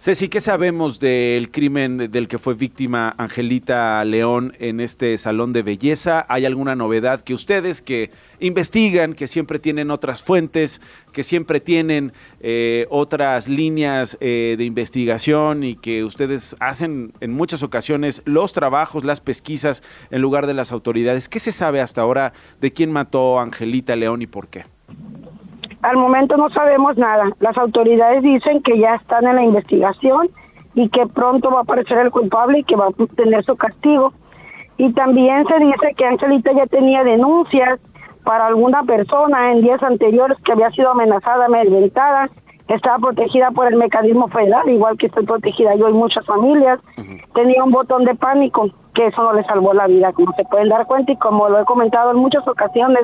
Ceci, 0.03 0.29
¿qué 0.29 0.41
sabemos 0.41 0.99
del 0.99 1.53
crimen 1.53 2.11
del 2.11 2.27
que 2.27 2.41
fue 2.41 2.55
víctima 2.55 3.15
Angelita 3.19 4.05
León 4.05 4.53
en 4.59 4.81
este 4.81 5.17
salón 5.17 5.53
de 5.53 5.63
belleza? 5.63 6.27
¿Hay 6.29 6.45
alguna 6.45 6.75
novedad 6.75 7.21
que 7.21 7.35
ustedes 7.35 7.81
que 7.81 8.11
investigan, 8.41 9.15
que 9.15 9.29
siempre 9.29 9.61
tienen 9.61 9.93
otras 9.93 10.21
fuentes, 10.21 10.81
que 11.13 11.23
siempre 11.23 11.61
tienen 11.61 12.13
eh, 12.41 12.89
otras 12.91 13.47
líneas 13.47 14.19
eh, 14.21 14.57
de 14.59 14.65
investigación 14.65 15.63
y 15.63 15.77
que 15.77 16.03
ustedes 16.03 16.57
hacen 16.59 17.13
en 17.21 17.31
muchas 17.31 17.63
ocasiones 17.63 18.23
los 18.25 18.55
trabajos, 18.55 19.05
las 19.05 19.21
pesquisas 19.21 19.85
en 20.11 20.21
lugar 20.21 20.49
de 20.49 20.55
las 20.55 20.73
autoridades? 20.73 21.29
¿Qué 21.29 21.39
se 21.39 21.53
sabe 21.53 21.81
hasta 21.81 22.01
ahora 22.01 22.33
de 22.61 22.73
quién 22.73 22.91
mató 22.91 23.39
a 23.39 23.45
Angelita 23.45 23.95
León 23.95 24.21
y 24.21 24.27
por 24.27 24.49
qué? 24.49 24.65
Al 25.83 25.97
momento 25.97 26.37
no 26.37 26.49
sabemos 26.51 26.97
nada. 26.97 27.31
Las 27.41 27.57
autoridades 27.59 28.23
dicen 28.23 28.63
que 28.63 28.79
ya 28.79 28.95
están 28.95 29.27
en 29.27 29.37
la 29.37 29.43
investigación 29.43 30.31
y 30.75 30.89
que 30.89 31.07
pronto 31.07 31.51
va 31.51 31.59
a 31.59 31.63
aparecer 31.63 31.99
el 31.99 32.11
culpable 32.11 32.61
y 32.61 32.65
que 32.65 32.77
va 32.77 32.87
a 32.87 33.07
tener 33.17 33.45
su 33.45 33.57
castigo. 33.57 34.13
Y 34.79 34.93
también 34.93 35.45
se 35.47 35.59
dice 35.59 35.95
que 35.97 36.07
Angelita 36.07 36.53
ya 36.53 36.67
tenía 36.67 37.05
denuncias 37.05 37.79
para 38.25 38.47
alguna 38.47 38.85
persona 38.85 39.53
en 39.53 39.63
días 39.63 39.83
anteriores 39.83 40.39
que 40.45 40.53
había 40.53 40.71
sido 40.71 40.93
amenazada, 40.93 41.47
amedrentada, 41.47 42.31
estaba 42.69 42.99
protegida 42.99 43.51
por 43.51 43.67
el 43.67 43.77
mecanismo 43.77 44.29
federal, 44.29 44.69
igual 44.69 44.97
que 44.97 45.07
estoy 45.07 45.27
protegida 45.27 45.75
yo 45.75 45.89
y 45.89 45.93
muchas 45.93 46.25
familias. 46.25 46.79
Tenía 47.35 47.65
un 47.65 47.71
botón 47.71 48.05
de 48.05 48.15
pánico, 48.15 48.71
que 48.95 49.09
eso 49.09 49.23
no 49.23 49.33
le 49.33 49.45
salvó 49.45 49.75
la 49.75 49.87
vida, 49.89 50.13
como 50.13 50.33
se 50.35 50.45
pueden 50.45 50.69
dar 50.69 50.87
cuenta 50.87 51.13
y 51.13 51.17
como 51.17 51.49
lo 51.49 51.61
he 51.61 51.65
comentado 51.65 52.13
en 52.13 52.19
muchas 52.19 52.47
ocasiones, 52.47 53.03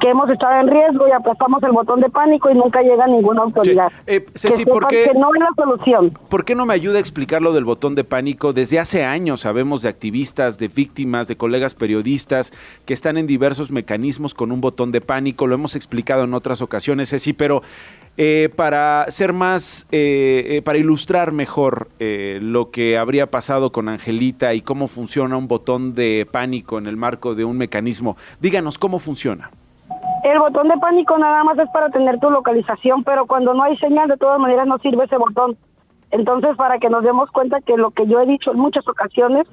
que 0.00 0.10
hemos 0.10 0.28
estado 0.28 0.60
en 0.60 0.68
riesgo 0.68 1.08
y 1.08 1.12
apretamos 1.12 1.62
el 1.62 1.72
botón 1.72 2.00
de 2.00 2.08
pánico 2.08 2.50
y 2.50 2.54
nunca 2.54 2.82
llega 2.82 3.06
ninguna 3.06 3.42
autoridad. 3.42 3.92
Eh, 4.06 4.26
Ceci, 4.34 4.64
¿por 4.64 4.88
qué, 4.88 5.10
que 5.12 5.18
no 5.18 5.34
es 5.34 5.40
la 5.40 5.50
solución. 5.56 6.18
¿Por 6.28 6.44
qué 6.44 6.54
no 6.54 6.66
me 6.66 6.74
ayuda 6.74 6.98
a 6.98 7.00
explicar 7.00 7.42
lo 7.42 7.52
del 7.52 7.64
botón 7.64 7.94
de 7.94 8.04
pánico? 8.04 8.52
Desde 8.52 8.78
hace 8.78 9.04
años 9.04 9.42
sabemos 9.42 9.82
de 9.82 9.88
activistas, 9.88 10.58
de 10.58 10.68
víctimas, 10.68 11.28
de 11.28 11.36
colegas 11.36 11.74
periodistas 11.74 12.52
que 12.84 12.94
están 12.94 13.16
en 13.16 13.26
diversos 13.26 13.70
mecanismos 13.70 14.34
con 14.34 14.52
un 14.52 14.60
botón 14.60 14.90
de 14.92 15.00
pánico. 15.00 15.46
Lo 15.46 15.54
hemos 15.54 15.76
explicado 15.76 16.24
en 16.24 16.34
otras 16.34 16.60
ocasiones, 16.60 17.10
Ceci, 17.10 17.32
pero 17.32 17.62
eh, 18.16 18.50
para 18.54 19.06
ser 19.10 19.32
más, 19.32 19.86
eh, 19.90 20.60
para 20.64 20.78
ilustrar 20.78 21.32
mejor 21.32 21.88
lo 21.98 22.70
que 22.70 22.98
habría 22.98 23.30
pasado 23.30 23.72
con 23.72 23.88
Angelita 23.88 24.54
y 24.54 24.60
cómo 24.60 24.88
funciona 24.88 25.36
un 25.36 25.48
botón 25.48 25.94
de 25.94 26.26
pánico 26.30 26.78
en 26.78 26.86
el 26.86 26.96
marco 26.96 27.34
de 27.34 27.44
un 27.44 27.58
mecanismo, 27.58 28.16
díganos 28.40 28.78
cómo 28.78 28.98
funciona. 28.98 29.50
El 30.24 30.38
botón 30.38 30.68
de 30.68 30.78
pánico 30.78 31.18
nada 31.18 31.44
más 31.44 31.58
es 31.58 31.68
para 31.68 31.90
tener 31.90 32.18
tu 32.18 32.30
localización, 32.30 33.04
pero 33.04 33.26
cuando 33.26 33.52
no 33.52 33.62
hay 33.62 33.76
señal, 33.76 34.08
de 34.08 34.16
todas 34.16 34.40
maneras 34.40 34.66
no 34.66 34.78
sirve 34.78 35.04
ese 35.04 35.18
botón. 35.18 35.58
Entonces, 36.10 36.56
para 36.56 36.78
que 36.78 36.88
nos 36.88 37.02
demos 37.02 37.30
cuenta 37.30 37.60
que 37.60 37.76
lo 37.76 37.90
que 37.90 38.06
yo 38.06 38.20
he 38.20 38.26
dicho 38.26 38.50
en 38.50 38.58
muchas 38.58 38.88
ocasiones 38.88 39.46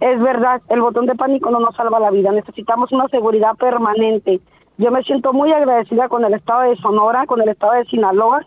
es 0.00 0.18
verdad, 0.18 0.62
el 0.70 0.80
botón 0.80 1.04
de 1.04 1.14
pánico 1.14 1.50
no 1.50 1.60
nos 1.60 1.76
salva 1.76 2.00
la 2.00 2.10
vida, 2.10 2.32
necesitamos 2.32 2.90
una 2.90 3.06
seguridad 3.08 3.54
permanente. 3.56 4.40
Yo 4.78 4.90
me 4.90 5.02
siento 5.02 5.34
muy 5.34 5.52
agradecida 5.52 6.08
con 6.08 6.24
el 6.24 6.32
estado 6.32 6.62
de 6.62 6.76
Sonora, 6.76 7.26
con 7.26 7.42
el 7.42 7.50
estado 7.50 7.74
de 7.74 7.84
Sinaloa, 7.84 8.46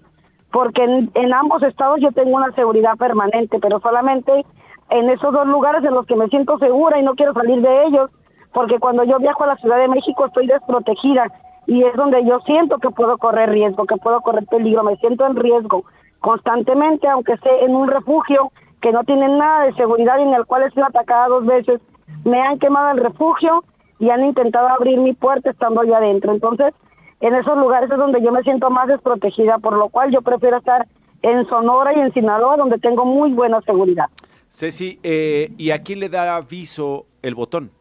porque 0.51 0.84
en, 0.84 1.34
ambos 1.34 1.62
estados 1.62 2.00
yo 2.01 2.12
tengo 2.12 2.38
una 2.38 2.51
seguridad 2.53 2.98
permanente, 2.98 3.60
pero 3.60 3.80
solamente 3.82 4.48
en 4.89 5.10
esos 5.12 5.32
dos 5.32 5.46
lugares 5.46 5.84
en 5.84 5.94
los 5.94 6.08
que 6.08 6.15
me 6.15 6.27
siento 6.30 6.58
segura 6.58 6.98
y 6.98 7.03
no 7.03 7.13
quiero 7.13 7.34
salir 7.34 7.62
de 7.62 7.86
ellos, 7.86 8.10
porque 8.51 8.80
cuando 8.80 9.03
yo 9.03 9.20
viajo 9.20 9.44
a 9.44 9.48
la 9.48 9.58
Ciudad 9.58 9.77
de 9.77 9.89
México 9.89 10.25
estoy 10.25 10.48
desprotegida 10.48 11.27
y 11.68 11.84
es 11.84 11.94
donde 11.96 12.25
yo 12.25 12.39
siento 12.41 12.77
que 12.80 12.89
puedo 12.89 13.18
correr 13.18 13.50
riesgo, 13.50 13.86
que 13.86 13.98
puedo 13.98 14.22
correr 14.22 14.46
peligro, 14.46 14.84
me 14.84 14.98
siento 14.98 15.25
en 15.25 15.36
riesgo 15.36 15.86
constantemente, 16.20 17.08
aunque 17.08 17.34
esté 17.34 17.65
en 17.65 17.75
un 17.75 17.88
refugio 17.88 18.51
que 18.82 18.91
no 18.91 19.03
tiene 19.03 19.27
nada 19.27 19.65
de 19.65 19.74
seguridad 19.74 20.18
y 20.20 20.24
en 20.24 20.34
el 20.34 20.46
cual 20.46 20.63
he 20.63 20.72
sido 20.72 20.86
atacada 20.86 21.27
dos 21.27 21.46
veces, 21.46 21.80
me 22.24 22.41
han 22.41 22.60
quemado 22.60 22.91
el 22.91 23.03
refugio 23.03 23.63
y 24.00 24.10
han 24.10 24.24
intentado 24.24 24.68
abrir 24.68 25.00
mi 25.00 25.13
puerta 25.13 25.51
estando 25.51 25.84
yo 25.84 25.96
adentro. 25.96 26.32
Entonces, 26.32 26.74
en 27.20 27.36
esos 27.36 27.58
lugares 27.58 27.89
es 27.91 27.98
donde 27.98 28.22
yo 28.22 28.32
me 28.32 28.41
siento 28.41 28.70
más 28.72 28.88
desprotegida, 28.88 29.60
por 29.60 29.77
lo 29.77 29.89
cual 29.89 30.12
yo 30.12 30.22
prefiero 30.22 30.58
estar 30.58 30.88
en 31.22 31.48
Sonora 31.48 31.96
y 31.96 32.00
en 32.00 32.12
Sinaloa, 32.13 32.58
donde 32.58 32.80
tengo 32.80 33.06
muy 33.06 33.32
buena 33.32 33.62
seguridad. 33.62 34.08
Ceci, 34.50 35.00
eh, 35.03 35.53
¿y 35.58 35.72
a 35.72 35.84
quién 35.84 36.00
le 36.00 36.10
da 36.10 36.36
aviso 36.36 37.06
el 37.22 37.36
botón? 37.36 37.72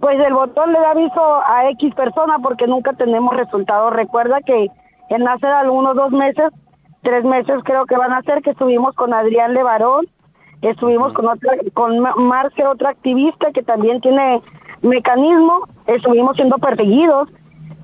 Pues 0.00 0.18
el 0.20 0.32
botón 0.32 0.72
le 0.72 0.78
da 0.78 0.90
aviso 0.90 1.42
a 1.46 1.68
X 1.70 1.94
persona 1.94 2.38
porque 2.42 2.66
nunca 2.66 2.92
tenemos 2.92 3.36
resultados. 3.36 3.92
Recuerda 3.92 4.40
que 4.40 4.68
en 5.08 5.26
hace 5.26 5.46
algunos 5.46 5.96
dos 5.96 6.10
meses, 6.12 6.50
tres 7.02 7.24
meses 7.24 7.56
creo 7.64 7.86
que 7.86 7.96
van 7.96 8.12
a 8.12 8.22
ser, 8.22 8.42
que 8.42 8.50
estuvimos 8.50 8.94
con 8.94 9.12
Adrián 9.12 9.54
Levarón, 9.54 10.06
estuvimos 10.62 11.12
con 11.12 11.26
otra, 11.26 11.54
con 11.74 11.98
Marce, 11.98 12.66
otra 12.66 12.90
activista 12.90 13.52
que 13.52 13.62
también 13.62 14.00
tiene 14.00 14.40
mecanismo, 14.82 15.66
estuvimos 15.86 16.36
siendo 16.36 16.58
perseguidos. 16.58 17.28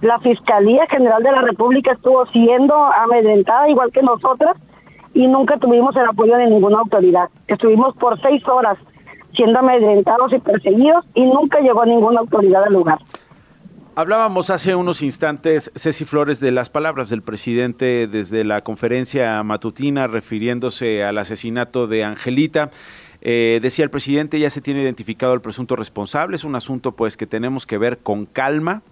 La 0.00 0.18
Fiscalía 0.18 0.86
General 0.88 1.22
de 1.22 1.32
la 1.32 1.40
República 1.40 1.92
estuvo 1.92 2.26
siendo 2.26 2.74
amedrentada 2.74 3.68
igual 3.70 3.90
que 3.90 4.02
nosotras 4.02 4.54
y 5.14 5.26
nunca 5.26 5.56
tuvimos 5.56 5.96
el 5.96 6.04
apoyo 6.04 6.36
de 6.36 6.46
ninguna 6.46 6.78
autoridad. 6.80 7.30
Estuvimos 7.46 7.96
por 7.96 8.20
seis 8.20 8.46
horas 8.46 8.76
siendo 9.34 9.58
amedrentados 9.58 10.32
y 10.32 10.38
perseguidos 10.38 11.04
y 11.14 11.24
nunca 11.24 11.60
llegó 11.60 11.84
ninguna 11.84 12.20
autoridad 12.20 12.64
al 12.64 12.72
lugar. 12.72 12.98
Hablábamos 13.96 14.50
hace 14.50 14.74
unos 14.74 15.02
instantes, 15.02 15.70
Ceci 15.76 16.04
Flores, 16.04 16.40
de 16.40 16.50
las 16.50 16.68
palabras 16.68 17.10
del 17.10 17.22
presidente 17.22 18.08
desde 18.08 18.44
la 18.44 18.62
conferencia 18.62 19.40
matutina 19.44 20.08
refiriéndose 20.08 21.04
al 21.04 21.16
asesinato 21.16 21.86
de 21.86 22.02
Angelita. 22.02 22.72
Eh, 23.20 23.60
decía 23.62 23.84
el 23.84 23.90
presidente, 23.90 24.40
ya 24.40 24.50
se 24.50 24.60
tiene 24.60 24.82
identificado 24.82 25.32
el 25.32 25.40
presunto 25.40 25.76
responsable, 25.76 26.34
es 26.34 26.42
un 26.42 26.56
asunto 26.56 26.92
pues 26.92 27.16
que 27.16 27.28
tenemos 27.28 27.66
que 27.66 27.78
ver 27.78 27.98
con 27.98 28.26
calma, 28.26 28.82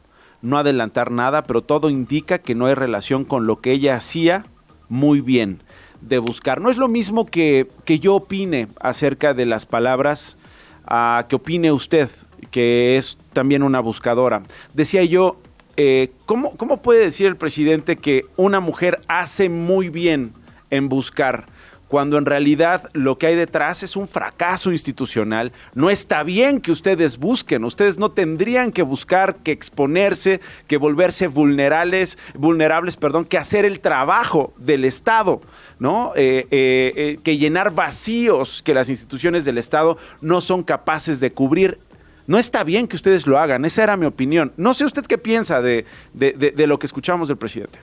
no 0.40 0.56
adelantar 0.56 1.10
nada, 1.10 1.42
pero 1.42 1.62
todo 1.62 1.90
indica 1.90 2.38
que 2.38 2.54
no 2.54 2.66
hay 2.66 2.74
relación 2.74 3.24
con 3.24 3.44
lo 3.44 3.60
que 3.60 3.72
ella 3.72 3.96
hacía 3.96 4.44
muy 4.88 5.20
bien 5.20 5.62
de 6.02 6.18
buscar. 6.18 6.60
No 6.60 6.70
es 6.70 6.76
lo 6.76 6.88
mismo 6.88 7.26
que, 7.26 7.68
que 7.84 7.98
yo 7.98 8.14
opine 8.16 8.68
acerca 8.80 9.34
de 9.34 9.46
las 9.46 9.66
palabras 9.66 10.36
a 10.84 11.26
que 11.28 11.36
opine 11.36 11.72
usted, 11.72 12.10
que 12.50 12.96
es 12.96 13.16
también 13.32 13.62
una 13.62 13.80
buscadora. 13.80 14.42
Decía 14.74 15.04
yo, 15.04 15.40
eh, 15.76 16.12
¿cómo, 16.26 16.52
¿cómo 16.56 16.82
puede 16.82 17.04
decir 17.04 17.26
el 17.26 17.36
presidente 17.36 17.96
que 17.96 18.26
una 18.36 18.60
mujer 18.60 19.00
hace 19.08 19.48
muy 19.48 19.88
bien 19.88 20.32
en 20.70 20.88
buscar? 20.88 21.46
Cuando 21.92 22.16
en 22.16 22.24
realidad 22.24 22.88
lo 22.94 23.18
que 23.18 23.26
hay 23.26 23.36
detrás 23.36 23.82
es 23.82 23.96
un 23.96 24.08
fracaso 24.08 24.72
institucional. 24.72 25.52
No 25.74 25.90
está 25.90 26.22
bien 26.22 26.58
que 26.58 26.72
ustedes 26.72 27.18
busquen, 27.18 27.64
ustedes 27.64 27.98
no 27.98 28.10
tendrían 28.10 28.72
que 28.72 28.80
buscar, 28.80 29.36
que 29.36 29.52
exponerse, 29.52 30.40
que 30.68 30.78
volverse 30.78 31.26
vulnerables, 31.26 32.16
vulnerables, 32.34 32.96
perdón, 32.96 33.26
que 33.26 33.36
hacer 33.36 33.66
el 33.66 33.80
trabajo 33.80 34.54
del 34.56 34.86
Estado, 34.86 35.42
¿no? 35.78 36.12
Eh, 36.16 36.46
eh, 36.50 36.92
eh, 36.96 37.18
que 37.22 37.36
llenar 37.36 37.74
vacíos 37.74 38.62
que 38.62 38.72
las 38.72 38.88
instituciones 38.88 39.44
del 39.44 39.58
Estado 39.58 39.98
no 40.22 40.40
son 40.40 40.62
capaces 40.62 41.20
de 41.20 41.34
cubrir. 41.34 41.78
No 42.26 42.38
está 42.38 42.64
bien 42.64 42.88
que 42.88 42.96
ustedes 42.96 43.26
lo 43.26 43.38
hagan, 43.38 43.66
esa 43.66 43.82
era 43.82 43.98
mi 43.98 44.06
opinión. 44.06 44.50
No 44.56 44.72
sé 44.72 44.86
usted 44.86 45.04
qué 45.04 45.18
piensa 45.18 45.60
de, 45.60 45.84
de 46.14 46.66
lo 46.66 46.78
que 46.78 46.86
escuchamos 46.86 47.28
del 47.28 47.36
presidente. 47.36 47.80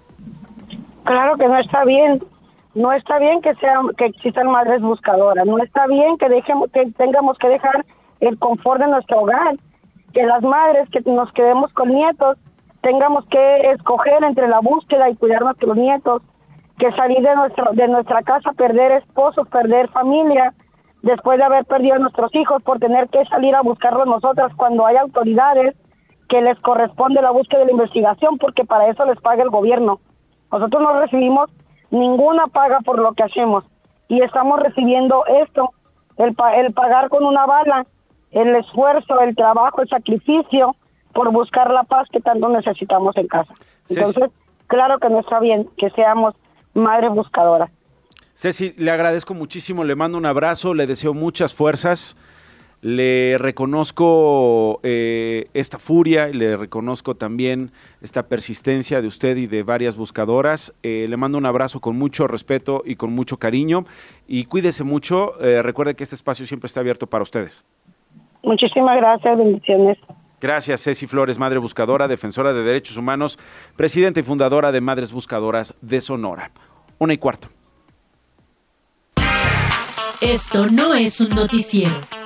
Claro 1.04 1.38
que 1.38 1.48
no 1.48 1.60
está 1.60 1.86
bien 1.86 2.20
no 2.76 2.92
está 2.94 3.20
bien 3.20 3.42
que 3.42 3.56
sean 3.56 3.90
que 3.98 4.06
existan 4.06 4.48
madres 4.48 4.82
buscadoras, 4.82 5.46
no 5.46 5.58
está 5.60 5.88
bien 5.88 6.18
que 6.18 6.30
dejemos 6.30 6.70
que 6.72 6.86
tengamos 6.92 7.38
que 7.38 7.50
dejar 7.50 7.86
el 8.20 8.38
confort 8.38 8.82
de 8.82 8.88
nuestro 8.88 9.22
hogar, 9.22 9.56
que 10.14 10.24
las 10.24 10.42
madres 10.42 10.88
que 10.90 11.02
nos 11.10 11.32
quedemos 11.34 11.72
con 11.74 11.90
nietos 11.90 12.38
tengamos 12.82 13.26
que 13.26 13.72
escoger 13.72 14.24
entre 14.24 14.48
la 14.48 14.60
búsqueda 14.60 15.10
y 15.10 15.16
cuidar 15.16 15.42
a 15.42 15.46
nuestros 15.46 15.76
nietos, 15.76 16.22
que 16.78 16.92
salir 16.92 17.22
de 17.22 17.36
nuestra 17.36 17.72
de 17.72 17.88
nuestra 17.88 18.22
casa, 18.22 18.54
perder 18.54 18.92
esposos, 18.94 19.48
perder 19.50 19.90
familia, 19.90 20.54
después 21.02 21.38
de 21.38 21.46
haber 21.46 21.66
perdido 21.66 21.96
a 21.96 22.00
nuestros 22.00 22.34
hijos 22.36 22.62
por 22.64 22.80
tener 22.80 23.10
que 23.10 23.26
salir 23.26 23.56
a 23.56 23.62
buscarlos 23.62 24.06
nosotras 24.06 24.52
cuando 24.56 24.86
hay 24.86 24.98
autoridades 24.98 25.76
que 26.28 26.42
les 26.42 26.60
corresponde 26.60 27.22
la 27.22 27.32
búsqueda 27.32 27.62
de 27.62 27.66
la 27.66 27.72
investigación 27.72 28.38
porque 28.38 28.64
para 28.64 28.88
eso 28.88 29.06
les 29.06 29.20
paga 29.20 29.44
el 29.44 29.50
gobierno. 29.50 30.00
Nosotros 30.52 30.82
no 30.82 31.00
recibimos 31.00 31.50
ninguna 31.92 32.48
paga 32.48 32.80
por 32.82 33.00
lo 33.00 33.14
que 33.14 33.24
hacemos. 33.24 33.64
Y 34.08 34.22
estamos 34.22 34.60
recibiendo 34.60 35.26
esto, 35.26 35.74
el, 36.18 36.36
el 36.56 36.74
pagar 36.74 37.10
con 37.10 37.24
una 37.24 37.46
bala, 37.46 37.86
el 38.32 38.56
esfuerzo, 38.56 39.22
el 39.22 39.36
trabajo, 39.36 39.82
el 39.82 39.90
sacrificio 39.90 40.76
por 41.14 41.32
buscar 41.32 41.72
la 41.72 41.84
paz 41.84 42.08
que 42.12 42.20
tanto 42.20 42.50
necesitamos 42.50 43.16
en 43.18 43.28
casa. 43.28 43.54
Entonces, 43.90 44.30
claro 44.68 45.00
que 45.00 45.10
no 45.10 45.20
está 45.20 45.40
bien 45.40 45.70
que 45.78 45.90
seamos 45.92 46.36
madres 46.74 47.12
buscadoras. 47.12 47.70
Ceci, 48.36 48.74
le 48.78 48.92
agradezco 48.92 49.34
muchísimo, 49.34 49.84
le 49.84 49.96
mando 49.96 50.18
un 50.18 50.26
abrazo, 50.26 50.74
le 50.74 50.88
deseo 50.88 51.14
muchas 51.14 51.54
fuerzas. 51.54 52.16
Le 52.82 53.38
reconozco 53.38 54.80
eh, 54.84 55.50
esta 55.54 55.80
furia 55.80 56.30
y 56.30 56.34
le 56.34 56.56
reconozco 56.56 57.16
también 57.16 57.72
esta 58.02 58.28
persistencia 58.28 59.02
de 59.02 59.08
usted 59.08 59.36
y 59.36 59.48
de 59.48 59.64
varias 59.64 59.98
buscadoras. 59.98 60.74
Eh, 60.82 61.06
le 61.10 61.18
mando 61.18 61.38
un 61.38 61.46
abrazo 61.46 61.82
con 61.82 61.98
mucho 61.98 62.26
respeto 62.28 62.82
y 62.86 62.96
con 62.96 63.12
mucho 63.12 63.38
cariño 63.38 63.86
y 64.28 64.46
cuídese 64.46 64.86
mucho. 64.86 65.40
Eh, 65.42 65.62
recuerde 65.62 65.96
que 65.96 66.04
este 66.04 66.16
espacio 66.16 66.46
siempre 66.46 66.68
está 66.68 66.80
abierto 66.80 67.06
para 67.08 67.24
ustedes. 67.24 67.66
Muchísimas 68.44 68.96
gracias, 68.96 69.38
bendiciones. 69.38 69.98
Gracias, 70.40 70.82
Ceci 70.82 71.06
Flores, 71.06 71.38
Madre 71.38 71.60
Buscadora, 71.60 72.08
defensora 72.08 72.54
de 72.54 72.64
derechos 72.64 72.96
humanos, 72.96 73.38
presidenta 73.76 74.22
y 74.22 74.24
fundadora 74.24 74.72
de 74.72 74.80
Madres 74.80 75.12
Buscadoras 75.12 75.76
de 75.82 76.00
Sonora. 76.00 76.52
Una 76.98 77.14
y 77.14 77.18
cuarto. 77.18 77.50
Esto 80.22 80.68
no 80.68 80.94
es 80.94 81.20
un 81.20 81.32
noticiero. 81.32 82.19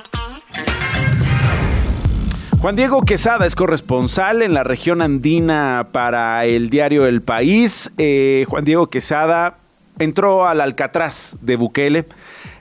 Juan 2.64 2.76
Diego 2.76 3.02
Quesada 3.02 3.44
es 3.44 3.56
corresponsal 3.56 4.40
en 4.40 4.54
la 4.54 4.64
región 4.64 5.02
andina 5.02 5.88
para 5.92 6.46
el 6.46 6.70
diario 6.70 7.04
El 7.04 7.20
País. 7.20 7.92
Eh, 7.98 8.46
Juan 8.48 8.64
Diego 8.64 8.88
Quesada 8.88 9.58
entró 9.98 10.48
al 10.48 10.62
Alcatraz 10.62 11.36
de 11.42 11.56
Bukele. 11.56 12.06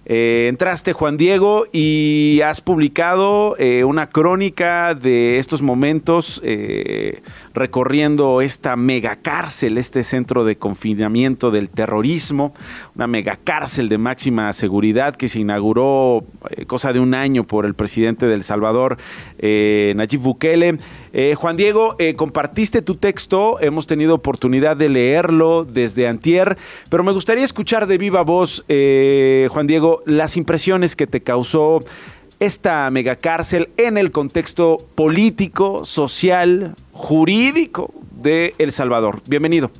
Eh, 0.06 0.48
entraste, 0.50 0.92
Juan 0.92 1.16
Diego, 1.16 1.66
y 1.72 2.42
has 2.44 2.60
publicado 2.60 3.56
eh, 3.58 3.86
una 3.86 4.08
crónica 4.08 4.96
de 4.96 5.38
estos 5.38 5.62
momentos 5.62 6.42
eh, 6.44 7.22
recorriendo 7.54 8.42
esta 8.42 8.76
megacárcel, 8.76 9.78
este 9.78 10.04
centro 10.04 10.44
de 10.44 10.58
confinamiento 10.58 11.52
del 11.52 11.70
terrorismo, 11.70 12.54
una 12.96 13.08
megacárcel 13.08 13.88
de 13.88 13.98
máxima 13.98 14.52
seguridad 14.52 15.16
que 15.16 15.30
se 15.30 15.40
inauguró 15.40 16.26
cosa 16.68 16.92
de 16.92 17.00
un 17.00 17.14
año 17.14 17.46
por 17.46 17.66
el 17.66 17.74
presidente 17.74 18.26
del 18.26 18.44
Salvador, 18.44 18.98
Nayib 19.42 20.20
Bukele. 20.20 20.80
Juan 21.36 21.58
Diego, 21.58 21.96
compartiste 22.16 22.82
tu 22.82 22.96
texto, 22.96 23.60
hemos 23.62 23.86
tenido 23.86 24.16
oportunidad 24.16 24.76
de 24.76 24.90
leerlo 24.90 25.64
desde 25.64 26.08
antier, 26.08 26.58
pero 26.90 27.04
me 27.04 27.12
gustaría 27.12 27.44
escuchar 27.44 27.86
de 27.86 28.00
viva 28.00 28.24
voz, 28.24 28.64
Juan 28.68 29.68
Diego, 29.68 30.02
las 30.08 30.38
impresiones 30.38 30.96
que 30.96 31.06
te 31.06 31.22
causó 31.22 31.82
esta 32.40 32.90
megacárcel 32.90 33.70
en 33.78 33.98
el 33.98 34.12
contexto 34.12 34.78
político, 34.96 35.86
social, 35.86 36.76
jurídico 36.92 37.94
de 38.12 38.56
El 38.58 38.72
Salvador. 38.72 39.22
Bienvenido. 39.28 39.72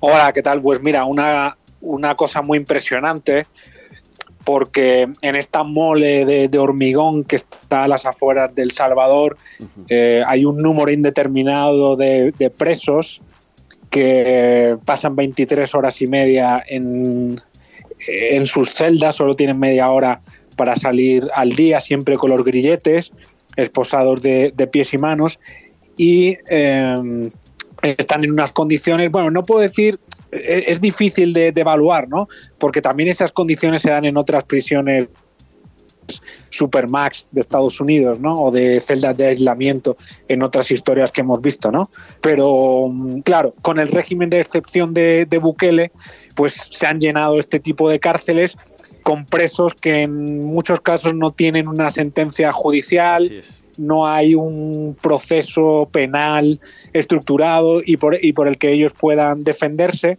Hola, 0.00 0.32
¿qué 0.32 0.42
tal? 0.42 0.62
Pues 0.62 0.82
mira, 0.82 1.04
una, 1.04 1.56
una 1.80 2.14
cosa 2.14 2.40
muy 2.40 2.58
impresionante 2.58 3.46
porque 4.48 5.06
en 5.20 5.36
esta 5.36 5.62
mole 5.62 6.24
de, 6.24 6.58
hormigón 6.58 7.22
que 7.22 7.36
está 7.36 7.84
a 7.84 7.88
las 7.88 8.06
afueras 8.06 8.54
del 8.54 8.70
Salvador 8.70 9.36
eh, 9.90 10.22
hay 10.26 10.46
un 10.46 10.56
número 10.56 10.90
indeterminado 10.90 11.96
de, 11.96 12.32
de, 12.38 12.48
presos 12.48 13.20
que 13.90 14.78
pasan 14.86 15.16
23 15.16 15.74
horas 15.74 16.00
y 16.00 16.06
media 16.06 16.64
en, 16.66 17.38
en 18.08 18.46
sus 18.46 18.72
celdas 18.72 19.16
solo 19.16 19.36
tienen 19.36 19.60
media 19.60 19.90
hora 19.90 20.22
para 20.56 20.76
salir 20.76 21.28
al 21.34 21.50
día, 21.50 21.78
siempre 21.82 22.16
con 22.16 22.30
los 22.30 22.42
grilletes, 22.42 23.12
esposados 23.54 24.22
de, 24.22 24.68
pies 24.72 24.94
y 24.94 24.98
manos, 24.98 25.38
y 25.98 26.38
em, 26.48 27.30
están 27.82 28.24
en 28.24 28.32
unas 28.32 28.52
condiciones, 28.52 29.10
bueno, 29.10 29.30
no 29.30 29.42
puedo 29.42 29.60
decir, 29.60 30.00
es, 30.30 30.80
difícil 30.80 31.32
de, 31.32 31.52
evaluar, 31.54 32.08
¿no? 32.08 32.28
Porque 32.58 32.82
también 32.82 33.08
esas 33.08 33.32
condiciones 33.32 33.82
se 33.82 33.90
dan 33.90 34.04
en 34.04 34.16
otras 34.16 34.44
prisiones 34.44 35.08
Supermax 36.50 37.28
de 37.30 37.40
Estados 37.42 37.80
Unidos, 37.80 38.18
¿no? 38.20 38.34
O 38.34 38.50
de 38.50 38.80
celdas 38.80 39.16
de 39.16 39.26
aislamiento 39.26 39.96
en 40.28 40.42
otras 40.42 40.70
historias 40.70 41.10
que 41.10 41.20
hemos 41.20 41.40
visto, 41.40 41.70
¿no? 41.70 41.90
Pero, 42.20 42.90
claro, 43.24 43.54
con 43.62 43.78
el 43.78 43.88
régimen 43.88 44.30
de 44.30 44.40
excepción 44.40 44.94
de, 44.94 45.26
de 45.28 45.38
Bukele, 45.38 45.92
pues 46.34 46.68
se 46.72 46.86
han 46.86 47.00
llenado 47.00 47.38
este 47.38 47.60
tipo 47.60 47.88
de 47.90 48.00
cárceles 48.00 48.56
con 49.02 49.24
presos 49.24 49.74
que 49.74 50.02
en 50.02 50.44
muchos 50.44 50.80
casos 50.80 51.14
no 51.14 51.32
tienen 51.32 51.66
una 51.68 51.90
sentencia 51.90 52.52
judicial, 52.52 53.42
no 53.78 54.06
hay 54.06 54.34
un 54.34 54.96
proceso 55.00 55.88
penal 55.90 56.60
estructurado 56.92 57.80
y 57.84 57.96
por, 57.96 58.22
y 58.22 58.32
por 58.32 58.48
el 58.48 58.58
que 58.58 58.72
ellos 58.72 58.92
puedan 58.92 59.44
defenderse. 59.44 60.18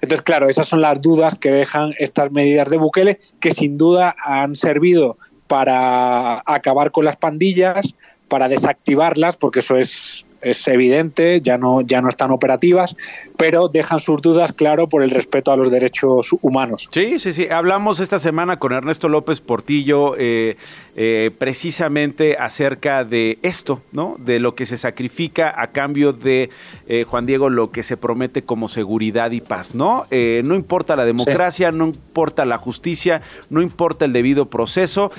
Entonces, 0.00 0.24
claro, 0.24 0.48
esas 0.48 0.66
son 0.66 0.80
las 0.80 1.00
dudas 1.00 1.36
que 1.38 1.50
dejan 1.50 1.94
estas 1.98 2.32
medidas 2.32 2.68
de 2.68 2.78
Bukele, 2.78 3.18
que 3.38 3.52
sin 3.52 3.78
duda 3.78 4.16
han 4.24 4.56
servido 4.56 5.18
para 5.46 6.42
acabar 6.46 6.90
con 6.90 7.04
las 7.04 7.16
pandillas, 7.16 7.94
para 8.28 8.48
desactivarlas, 8.48 9.36
porque 9.36 9.60
eso 9.60 9.76
es 9.76 10.24
es 10.42 10.66
evidente, 10.68 11.40
ya 11.42 11.58
no, 11.58 11.80
ya 11.82 12.00
no 12.00 12.08
están 12.08 12.30
operativas, 12.30 12.96
pero 13.36 13.68
dejan 13.68 14.00
sus 14.00 14.22
dudas, 14.22 14.52
claro, 14.52 14.88
por 14.88 15.02
el 15.02 15.10
respeto 15.10 15.52
a 15.52 15.56
los 15.56 15.70
derechos 15.70 16.28
humanos. 16.40 16.88
Sí, 16.92 17.18
sí, 17.18 17.32
sí. 17.32 17.48
Hablamos 17.50 18.00
esta 18.00 18.18
semana 18.18 18.58
con 18.58 18.72
Ernesto 18.72 19.08
López 19.08 19.40
Portillo 19.40 20.14
eh, 20.18 20.56
eh, 20.96 21.30
precisamente 21.38 22.36
acerca 22.38 23.04
de 23.04 23.38
esto, 23.42 23.82
¿no? 23.92 24.16
De 24.18 24.38
lo 24.38 24.54
que 24.54 24.66
se 24.66 24.76
sacrifica 24.76 25.54
a 25.56 25.68
cambio 25.68 26.12
de, 26.12 26.50
eh, 26.86 27.04
Juan 27.08 27.26
Diego, 27.26 27.50
lo 27.50 27.70
que 27.70 27.82
se 27.82 27.96
promete 27.96 28.42
como 28.42 28.68
seguridad 28.68 29.30
y 29.30 29.40
paz, 29.40 29.74
¿no? 29.74 30.06
no 30.10 30.54
importa 30.54 30.96
la 30.96 31.04
democracia, 31.04 31.72
no 31.72 31.86
importa 31.86 32.44
la 32.44 32.58
justicia, 32.58 33.22
no 33.48 33.62
importa 33.62 34.04
el 34.04 34.12
debido 34.12 34.46
proceso. 34.50 35.10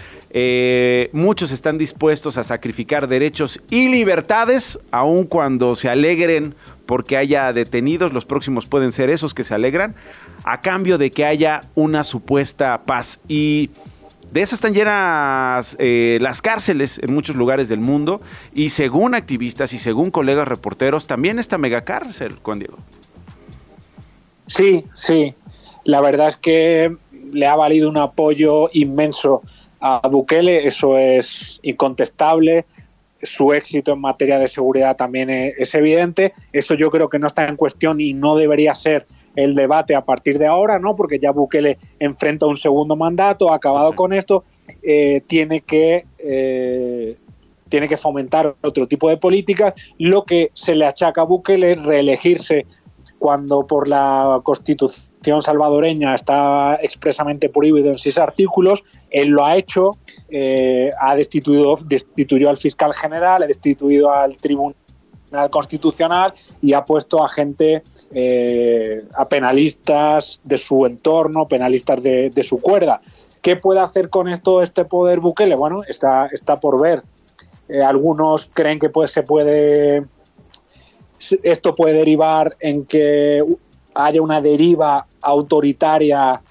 muchos 1.12 1.52
están 1.52 1.78
dispuestos 1.78 2.38
a 2.38 2.44
sacrificar 2.44 3.08
derechos 3.08 3.62
y 3.70 3.90
libertades, 3.90 4.80
aun 4.92 5.26
cuando 5.26 5.76
se 5.76 5.90
alegren 5.90 6.56
porque 6.86 7.16
haya 7.16 7.54
detenidos, 7.54 8.12
los 8.12 8.26
próximos 8.26 8.66
pueden 8.66 8.92
ser 8.92 9.10
esos 9.10 9.34
que 9.34 9.46
se 9.46 9.54
alegran, 9.54 9.96
a 10.44 10.60
cambio 10.60 10.98
de 10.98 11.10
que 11.10 11.26
haya 11.26 11.62
una 11.74 12.04
supuesta 12.04 12.82
paz. 12.86 13.22
Y 13.30 13.70
de 14.32 14.42
eso 14.42 14.56
están 14.56 14.74
llenas 14.74 15.76
eh, 15.80 16.18
las 16.22 16.42
cárceles 16.42 17.00
en 17.00 17.14
muchos 17.14 17.36
lugares 17.36 17.70
del 17.70 17.80
mundo 17.80 18.22
y 18.54 18.70
según 18.70 19.14
activistas 19.14 19.74
y 19.74 19.78
según 19.78 20.12
colegas 20.12 20.48
reporteros, 20.48 21.08
también 21.08 21.38
esta 21.38 21.58
megacárcel, 21.58 22.38
Juan 22.42 22.60
Diego. 22.60 22.78
Sí, 24.48 24.86
sí. 24.94 25.36
La 25.84 26.02
verdad 26.02 26.30
es 26.30 26.36
que 26.38 26.96
le 27.32 27.46
ha 27.46 27.56
valido 27.56 27.90
un 27.90 27.98
apoyo 27.98 28.70
inmenso 28.74 29.42
a 29.80 30.08
Bukele, 30.08 30.68
eso 30.68 30.98
es 30.98 31.60
incontestable 31.64 32.66
su 33.24 33.54
éxito 33.54 33.94
en 33.94 34.02
materia 34.02 34.40
de 34.40 34.48
seguridad 34.48 34.96
también 34.96 35.30
es, 35.30 35.76
evidente. 35.76 36.34
Eso 36.52 36.74
yo 36.76 36.90
creo 36.90 37.10
que 37.10 37.20
no 37.20 37.28
está 37.28 37.48
en 37.48 37.56
cuestión 37.56 38.02
y 38.02 38.14
no 38.14 38.36
debería 38.36 38.76
ser 38.76 39.06
el 39.36 39.56
debate 39.56 39.96
a 39.96 40.02
partir 40.02 40.38
de 40.38 40.48
ahora, 40.48 40.80
¿no? 40.80 40.96
Porque 40.96 41.20
ya 41.20 41.32
Bukele 41.32 41.78
enfrenta 42.00 42.46
un 42.46 42.58
segundo 42.58 42.96
mandato, 42.96 43.52
ha 43.52 43.56
acabado 43.56 43.94
con 43.96 44.14
esto, 44.14 44.44
eh, 44.84 45.22
tiene 45.28 45.62
que 45.62 46.06
eh, 46.18 47.18
tiene 47.70 47.88
que 47.88 47.98
fomentar 47.98 48.56
otro 48.62 48.88
tipo 48.88 49.10
de 49.10 49.18
políticas. 49.18 49.74
Lo 49.98 50.24
que 50.24 50.52
se 50.54 50.76
le 50.76 50.86
achaca 50.86 51.22
a 51.22 51.26
Bukele 51.26 51.72
es 51.72 51.82
reelegirse 51.82 52.66
cuando 53.18 53.66
por 53.66 53.88
la 53.88 54.42
Constitución 54.44 55.42
salvadoreña 55.42 56.16
está 56.16 56.80
expresamente 56.82 57.50
prohibido 57.50 57.90
en 57.90 57.98
seis 57.98 58.18
artículos. 58.18 58.84
Él 59.10 59.30
lo 59.30 59.46
ha 59.46 59.56
hecho, 59.56 59.92
eh, 60.30 60.90
ha 61.00 61.16
destituido, 61.16 61.76
destituyó 61.86 62.50
al 62.50 62.58
fiscal 62.58 62.94
general, 62.94 63.44
ha 63.44 63.48
destituido 63.48 64.12
al 64.12 64.36
tribunal 64.38 64.76
constitucional 65.50 66.34
y 66.62 66.74
ha 66.74 66.84
puesto 66.84 67.24
a 67.24 67.30
gente, 67.30 67.84
eh, 68.14 69.04
a 69.16 69.28
penalistas 69.28 70.42
de 70.44 70.58
su 70.58 70.86
entorno, 70.86 71.48
penalistas 71.48 72.02
de, 72.04 72.44
su 72.44 72.60
cuerda. 72.60 73.02
¿Qué 73.42 73.56
puede 73.56 73.80
hacer 73.80 74.10
con 74.10 74.28
esto 74.28 74.62
este 74.62 74.86
poder 74.86 75.20
Bukele? 75.20 75.56
Bueno, 75.56 75.82
está, 75.88 76.28
está 76.28 76.60
por 76.60 76.80
ver. 76.80 77.04
Eh, 77.70 77.82
algunos 77.82 78.50
creen 78.54 78.80
que 78.80 78.90
pues, 78.90 79.12
se 79.12 79.24
puede 79.24 80.04
esto 81.44 81.76
puede 81.76 81.94
derivar 81.94 82.56
en 82.60 82.86
que 82.86 83.44
haya 83.94 84.22
una 84.22 84.42
deriva 84.42 85.06
autoritaria 85.22 86.42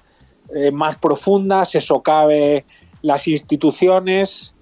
eh, 0.55 0.71
más 0.71 0.95
profunda, 0.97 1.65
se 1.65 1.81
socave 1.81 2.65
las 3.01 3.27
instituciones 3.27 4.53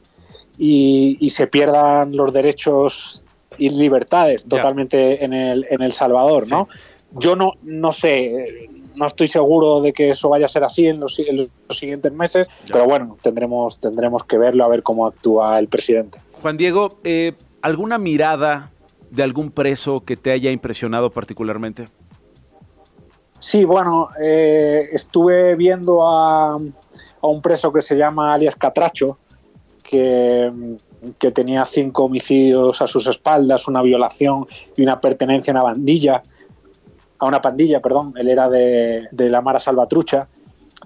y, 0.58 1.30
se 1.30 1.48
pierdan 1.48 2.16
los 2.16 2.34
derechos 2.34 3.24
y 3.60 3.69
libertades 3.69 4.45
totalmente 4.45 5.24
en 5.24 5.34
el, 5.34 5.67
en 5.69 5.82
el 5.82 5.91
Salvador, 5.91 6.50
¿no? 6.50 6.67
Yo 7.12 7.36
no, 7.36 7.54
no 7.63 7.91
sé, 7.91 8.69
no 8.95 9.06
estoy 9.06 9.28
seguro 9.28 9.82
de 9.82 9.93
que 9.93 10.12
eso 10.12 10.30
vaya 10.30 10.45
a 10.45 10.50
ser 10.50 10.63
así 10.63 10.88
en 10.88 11.00
los, 11.00 11.15
siguientes 11.69 12.12
meses, 12.12 12.48
pero 12.72 12.86
bueno, 12.86 13.17
tendremos, 13.22 13.80
tendremos 13.80 14.24
que 14.24 14.38
verlo 14.38 14.65
a 14.65 14.67
ver 14.67 14.84
cómo 14.84 15.08
actúa 15.08 15.58
el 15.60 15.67
presidente. 15.67 16.19
Juan 16.41 16.58
Diego, 16.58 17.00
eh, 17.04 17.34
¿alguna 17.62 17.98
mirada 17.98 18.72
de 19.10 19.24
algún 19.24 19.52
preso 19.52 20.02
que 20.02 20.17
te 20.17 20.32
haya 20.32 20.52
impresionado 20.52 21.10
particularmente? 21.10 21.86
Sí, 23.39 23.63
bueno, 23.63 24.10
eh, 24.22 24.89
estuve 24.91 25.56
viendo 25.56 26.06
a, 26.06 26.58
un 26.58 27.41
preso 27.41 27.72
que 27.72 27.82
se 27.82 27.95
llama 27.95 28.34
alias 28.34 28.56
Catracho, 28.56 29.17
que, 29.82 30.52
tenía 31.34 31.66
cinco 31.66 32.06
homicidios 32.06 32.82
a 32.82 32.88
sus 32.88 33.08
espaldas, 33.08 33.68
una 33.68 33.82
violación 33.82 34.48
y 34.76 34.84
una 34.84 35.00
pertenencia 35.00 35.52
a 35.52 35.56
una 35.56 35.64
bandilla, 35.64 36.24
a 37.20 37.26
una 37.26 37.42
pandilla, 37.42 37.82
perdón, 37.82 38.14
él 38.18 38.30
era 38.30 38.50
de, 38.50 39.08
la 39.12 39.42
Mara 39.42 39.60
Salvatrucha, 39.60 40.28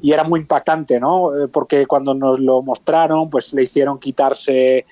y 0.01 0.11
era 0.11 0.23
muy 0.23 0.39
impactante, 0.41 0.99
¿no? 0.99 1.35
Eh, 1.37 1.47
porque 1.47 1.85
cuando 1.85 2.13
nos 2.13 2.39
lo 2.39 2.61
mostraron, 2.61 3.29
pues 3.29 3.53
le 3.53 3.63
hicieron 3.63 3.99
quitarse 3.99 4.85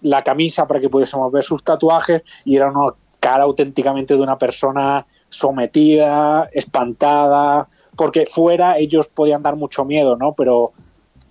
la 0.00 0.24
camisa 0.24 0.66
para 0.66 0.80
que 0.80 0.88
pudiésemos 0.88 1.30
ver 1.30 1.44
sus 1.44 1.62
tatuajes 1.62 2.22
y 2.44 2.56
era 2.56 2.70
una 2.70 2.94
cara 3.20 3.44
auténticamente 3.44 4.14
de 4.14 4.20
una 4.20 4.38
persona 4.38 5.06
sometida, 5.28 6.48
espantada, 6.52 7.68
porque 7.96 8.26
fuera 8.26 8.78
ellos 8.78 9.08
podían 9.08 9.42
dar 9.42 9.56
mucho 9.56 9.84
miedo, 9.84 10.16
¿no? 10.16 10.32
Pero 10.32 10.72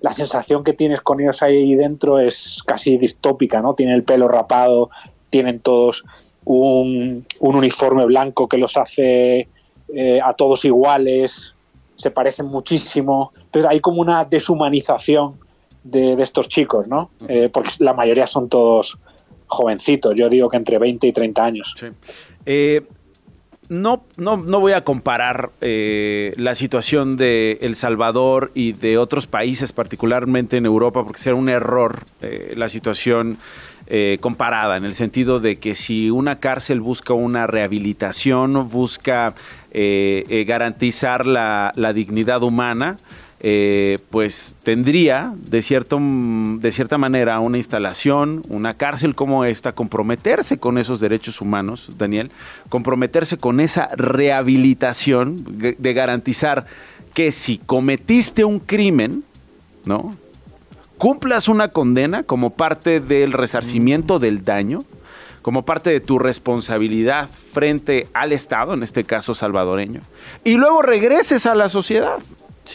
la 0.01 0.13
sensación 0.13 0.63
que 0.63 0.73
tienes 0.73 1.01
con 1.01 1.19
ellos 1.19 1.41
ahí 1.41 1.75
dentro 1.75 2.19
es 2.19 2.61
casi 2.65 2.97
distópica, 2.97 3.61
¿no? 3.61 3.73
Tienen 3.73 3.95
el 3.95 4.03
pelo 4.03 4.27
rapado, 4.27 4.89
tienen 5.29 5.59
todos 5.59 6.03
un, 6.45 7.25
uniforme 7.39 8.05
blanco 8.05 8.47
que 8.47 8.57
los 8.57 8.77
hace 8.77 9.47
eh, 9.93 10.21
a 10.23 10.33
todos 10.33 10.65
iguales, 10.65 11.53
se 11.95 12.11
parecen 12.11 12.45
muchísimo. 12.45 13.33
Entonces 13.45 13.69
hay 13.69 13.79
como 13.79 14.01
una 14.01 14.23
deshumanización 14.25 15.39
de, 15.83 16.13
estos 16.21 16.47
chicos, 16.47 16.87
¿no? 16.87 17.09
Eh, 17.27 17.49
porque 17.51 17.71
la 17.79 17.93
mayoría 17.93 18.27
son 18.27 18.49
todos 18.49 18.97
jovencitos, 19.47 20.13
yo 20.15 20.29
digo 20.29 20.49
que 20.49 20.57
entre 20.57 20.77
20 20.77 21.07
y 21.07 21.11
30 21.11 21.43
años. 21.43 21.73
Eh, 22.45 22.81
no, 23.69 24.03
no, 24.17 24.37
no, 24.37 24.59
voy 24.59 24.73
a 24.73 24.83
comparar 24.83 25.51
eh, 25.61 26.33
la 26.37 26.55
situación 26.55 27.17
de 27.17 27.57
El 27.61 27.75
Salvador 27.75 28.51
y 28.53 28.73
de 28.73 28.97
otros 28.97 29.27
países, 29.27 29.71
particularmente 29.71 30.57
en 30.57 30.65
Europa, 30.65 31.03
porque 31.03 31.21
será 31.21 31.35
un 31.35 31.49
error 31.49 32.03
la 32.55 32.69
situación 32.69 33.37
comparada, 34.19 34.75
en 34.75 34.83
el 34.83 34.93
sentido 34.93 35.39
de 35.39 35.59
que 35.59 35.73
si 35.73 36.09
una 36.09 36.39
cárcel 36.39 36.81
busca 36.81 37.13
una 37.13 37.47
rehabilitación, 37.47 38.67
busca 38.69 39.33
garantizar 39.71 41.25
la, 41.25 41.71
la 41.75 41.93
dignidad 41.93 42.43
humana, 42.43 42.97
eh, 43.39 43.99
pues 44.09 44.55
tendría 44.63 45.33
de, 45.35 45.61
cierto, 45.61 45.99
de 46.01 46.71
cierta 46.71 46.97
manera 46.97 47.39
una 47.39 47.57
instalación, 47.57 48.41
una 48.49 48.73
cárcel 48.73 49.13
como 49.13 49.45
esta, 49.45 49.73
comprometerse 49.73 50.57
con 50.57 50.77
esos 50.79 50.99
derechos 50.99 51.39
humanos, 51.39 51.91
Daniel, 51.97 52.31
comprometerse 52.69 53.37
con 53.37 53.59
esa 53.59 53.89
rehabilitación 53.95 55.45
de 55.77 55.93
garantizar 55.93 56.65
que 57.13 57.31
si 57.31 57.59
cometiste 57.59 58.43
un 58.43 58.59
crimen, 58.59 59.23
¿no? 59.85 60.15
Cumplas 60.97 61.47
una 61.47 61.67
condena 61.67 62.23
como 62.23 62.51
parte 62.51 62.99
del 62.99 63.33
resarcimiento 63.33 64.17
del 64.17 64.43
daño, 64.43 64.83
como 65.43 65.63
parte 65.63 65.91
de 65.91 65.99
tu 65.99 66.19
responsabilidad 66.19 67.29
frente 67.53 68.07
al 68.13 68.33
Estado, 68.33 68.73
en 68.73 68.83
este 68.83 69.03
caso 69.03 69.33
salvadoreño, 69.33 70.01
y 70.43 70.55
luego 70.55 70.81
regreses 70.81 71.45
a 71.45 71.55
la 71.55 71.69
sociedad 71.69 72.17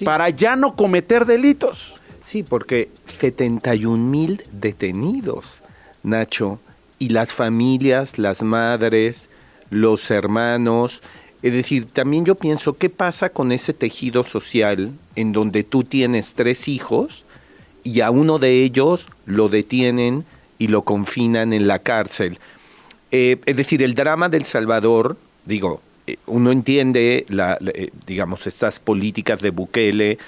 para 0.04 0.28
ya 0.30 0.56
no 0.56 0.74
cometer 0.74 1.26
delitos. 1.26 1.94
Sí, 2.24 2.42
porque 2.42 2.88
71 3.18 3.96
mil 3.96 4.42
detenidos, 4.52 5.62
Nacho, 6.02 6.60
y 6.98 7.08
las 7.08 7.32
familias, 7.32 8.18
las 8.18 8.42
madres, 8.42 9.28
los 9.70 10.10
hermanos. 10.10 11.02
Es 11.42 11.52
decir, 11.52 11.86
también 11.86 12.24
yo 12.24 12.36
pienso, 12.36 12.74
¿qué 12.74 12.88
pasa 12.88 13.30
con 13.30 13.50
ese 13.50 13.72
tejido 13.72 14.22
social 14.22 14.92
en 15.16 15.32
donde 15.32 15.64
tú 15.64 15.82
tienes 15.82 16.34
tres 16.34 16.68
hijos 16.68 17.24
y 17.82 18.00
a 18.00 18.10
uno 18.10 18.38
de 18.38 18.62
ellos 18.62 19.08
lo 19.26 19.48
detienen 19.48 20.24
y 20.58 20.68
lo 20.68 20.82
confinan 20.82 21.52
en 21.52 21.66
la 21.66 21.80
cárcel? 21.80 22.38
Eh, 23.10 23.40
es 23.44 23.56
decir, 23.56 23.82
el 23.82 23.94
drama 23.94 24.28
del 24.28 24.44
Salvador, 24.44 25.16
digo, 25.44 25.80
uno 26.26 26.50
entiende, 26.50 27.24
la, 27.28 27.58
eh, 27.74 27.90
digamos, 28.06 28.46
estas 28.46 28.78
políticas 28.78 29.40
de 29.40 29.50
Bukele 29.50 30.18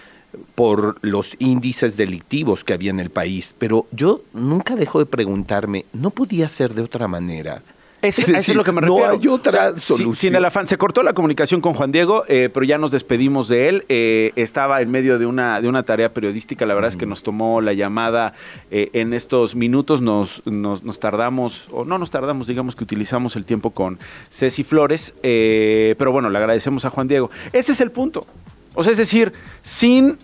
por 0.54 0.96
los 1.02 1.36
índices 1.38 1.96
delictivos 1.96 2.64
que 2.64 2.72
había 2.72 2.90
en 2.90 3.00
el 3.00 3.10
país, 3.10 3.54
pero 3.58 3.86
yo 3.92 4.22
nunca 4.32 4.76
dejo 4.76 4.98
de 4.98 5.06
preguntarme, 5.06 5.84
¿no 5.92 6.10
podía 6.10 6.48
ser 6.48 6.74
de 6.74 6.82
otra 6.82 7.08
manera? 7.08 7.62
Es, 8.04 8.18
eso 8.18 8.36
es 8.36 8.54
lo 8.54 8.64
que 8.64 8.72
me 8.72 8.80
refiero. 8.80 9.06
No 9.06 9.18
hay 9.20 9.28
otra 9.28 9.76
solución. 9.76 10.14
Sin, 10.14 10.34
el 10.34 10.44
afán. 10.44 10.66
Se 10.66 10.76
cortó 10.76 11.02
la 11.02 11.12
comunicación 11.12 11.60
con 11.60 11.74
Juan 11.74 11.92
Diego, 11.92 12.24
eh, 12.28 12.50
pero 12.52 12.64
ya 12.64 12.78
nos 12.78 12.90
despedimos 12.90 13.48
de 13.48 13.68
él. 13.68 13.84
Eh, 13.88 14.32
estaba 14.36 14.82
en 14.82 14.90
medio 14.90 15.18
de 15.18 15.26
una, 15.26 15.60
de 15.60 15.68
una 15.68 15.82
tarea 15.82 16.12
periodística. 16.12 16.66
La 16.66 16.74
verdad 16.74 16.90
es 16.90 16.96
que 16.96 17.06
nos 17.06 17.22
tomó 17.22 17.60
la 17.60 17.72
llamada 17.72 18.34
eh, 18.70 18.90
en 18.92 19.14
estos 19.14 19.54
minutos. 19.54 20.00
Nos, 20.00 20.42
nos, 20.46 20.82
nos, 20.82 21.00
tardamos, 21.00 21.68
o 21.70 21.84
no 21.84 21.98
nos 21.98 22.10
tardamos, 22.10 22.46
digamos 22.46 22.76
que 22.76 22.84
utilizamos 22.84 23.36
el 23.36 23.44
tiempo 23.44 23.70
con 23.70 23.98
Ceci 24.30 24.64
Flores. 24.64 25.14
pero 25.22 26.12
bueno, 26.12 26.30
le 26.30 26.38
agradecemos 26.38 26.84
a 26.84 26.90
Juan 26.90 27.08
Diego. 27.08 27.30
Ese 27.52 27.72
es 27.72 27.80
el 27.80 27.90
punto. 27.90 28.26
O 28.74 28.82
sea, 28.82 28.92
es 28.92 28.98
decir, 28.98 29.32
sin 29.62 30.18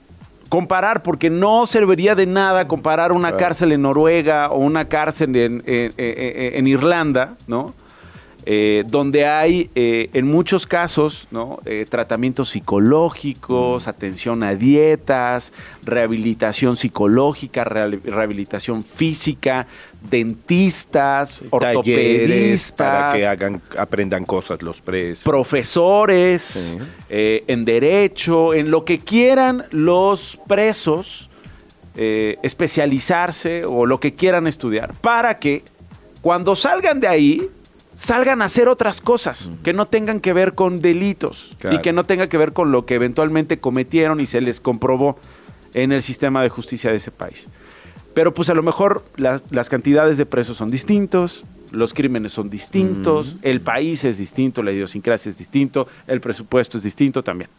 comparar, 0.51 1.03
porque 1.03 1.31
no 1.31 1.65
serviría 1.65 2.15
de 2.15 2.27
nada 2.27 2.69
comparar 2.69 3.13
una 3.13 3.37
cárcel 3.37 3.71
en 3.73 3.83
Noruega 3.83 4.51
o 4.51 4.59
una 4.59 4.87
cárcel 4.87 5.35
en, 5.37 5.63
en, 5.65 6.67
Irlanda, 6.67 7.37
¿no? 7.47 7.73
Eh, 8.46 8.85
donde 8.87 9.26
hay 9.26 9.70
eh, 9.74 10.09
en 10.14 10.26
muchos 10.26 10.66
casos 10.66 11.29
¿no? 11.31 11.61
Eh, 11.66 11.85
tratamientos 11.88 12.48
psicológicos, 12.48 13.87
mm. 13.87 13.90
atención 13.90 14.42
a 14.42 14.55
dietas, 14.55 15.53
rehabilitación 15.85 16.79
psicológica, 16.79 17.64
rehabilitación 17.64 18.83
física, 18.83 19.66
dentistas, 20.09 21.42
ortopedistas, 21.50 22.72
para 22.72 23.18
que 23.18 23.26
hagan, 23.26 23.61
aprendan 23.76 24.24
cosas 24.24 24.62
los 24.62 24.81
presos, 24.81 25.24
profesores 25.24 26.79
en 27.11 27.64
derecho, 27.66 28.55
en 28.55 28.70
lo 28.70 28.87
que 28.87 29.00
quieran 29.00 29.64
los 29.70 30.38
presos 30.48 31.29
especializarse 31.94 33.66
o 33.66 33.85
lo 33.85 34.00
que 34.00 34.14
quieran 34.14 34.46
estudiar, 34.46 34.94
para 34.94 35.38
que 35.38 35.62
cuando 36.22 36.57
salgan 36.57 37.00
de 37.00 37.09
ahí 37.09 37.50
salgan 37.94 38.42
a 38.42 38.46
hacer 38.46 38.68
otras 38.68 39.00
cosas 39.00 39.50
que 39.62 39.72
no 39.72 39.87
tengan 39.87 40.20
que 40.20 40.33
ver 40.33 40.55
con 40.55 40.81
delitos 40.81 41.57
y 41.70 41.79
que 41.79 41.92
no 41.92 42.05
tengan 42.05 42.29
que 42.29 42.38
ver 42.38 42.53
con 42.53 42.72
lo 42.72 42.87
que 42.87 42.94
eventualmente 42.94 43.59
cometieron 43.59 44.20
y 44.20 44.26
se 44.26 44.40
les 44.40 44.61
comprobó 44.61 45.18
en 45.74 45.92
el 45.92 46.03
sistema 46.03 46.42
de 46.42 46.48
justicia 46.48 46.90
de 46.90 46.96
ese 46.96 47.11
país. 47.11 47.48
Pero 48.14 48.35
pues 48.35 48.50
a 48.50 48.55
lo 48.55 48.62
mejor 48.62 49.05
las, 49.16 49.68
cantidades 49.68 50.16
de 50.16 50.26
presos 50.26 50.57
son 50.57 50.70
distintos, 50.70 51.44
los 51.70 51.94
crímenes 51.94 52.33
son 52.33 52.50
distintos, 52.50 53.37
el 53.42 53.61
país 53.61 54.05
es 54.05 54.18
distinto, 54.18 54.62
la 54.62 54.72
idiosincrasia 54.72 55.31
es 55.31 55.38
distinto, 55.38 55.87
el 56.07 56.20
presupuesto 56.20 56.79
es 56.79 56.85
distinto 56.85 57.22
también. 57.22 57.50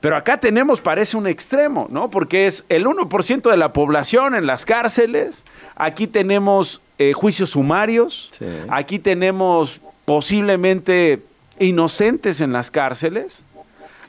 Pero 0.00 0.16
acá 0.16 0.38
tenemos, 0.38 0.80
parece 0.80 1.16
un 1.16 1.26
extremo, 1.26 1.88
¿no? 1.90 2.10
Porque 2.10 2.46
es 2.46 2.64
el 2.68 2.86
1% 2.86 3.50
de 3.50 3.56
la 3.56 3.72
población 3.72 4.34
en 4.34 4.46
las 4.46 4.64
cárceles, 4.64 5.42
aquí 5.76 6.06
tenemos 6.06 6.80
eh, 6.98 7.12
juicios 7.12 7.50
sumarios. 7.50 8.30
Aquí 8.68 8.98
tenemos 8.98 9.80
posiblemente 10.04 11.22
inocentes 11.58 12.40
en 12.40 12.52
las 12.52 12.70
cárceles. 12.70 13.42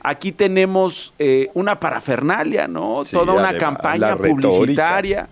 Aquí 0.02 0.32
tenemos 0.32 1.14
eh, 1.20 1.50
una 1.54 1.80
parafernalia, 1.80 2.68
¿no? 2.68 3.02
Toda 3.12 3.34
una 3.34 3.58
campaña 3.58 4.16
publicitaria 4.16 5.28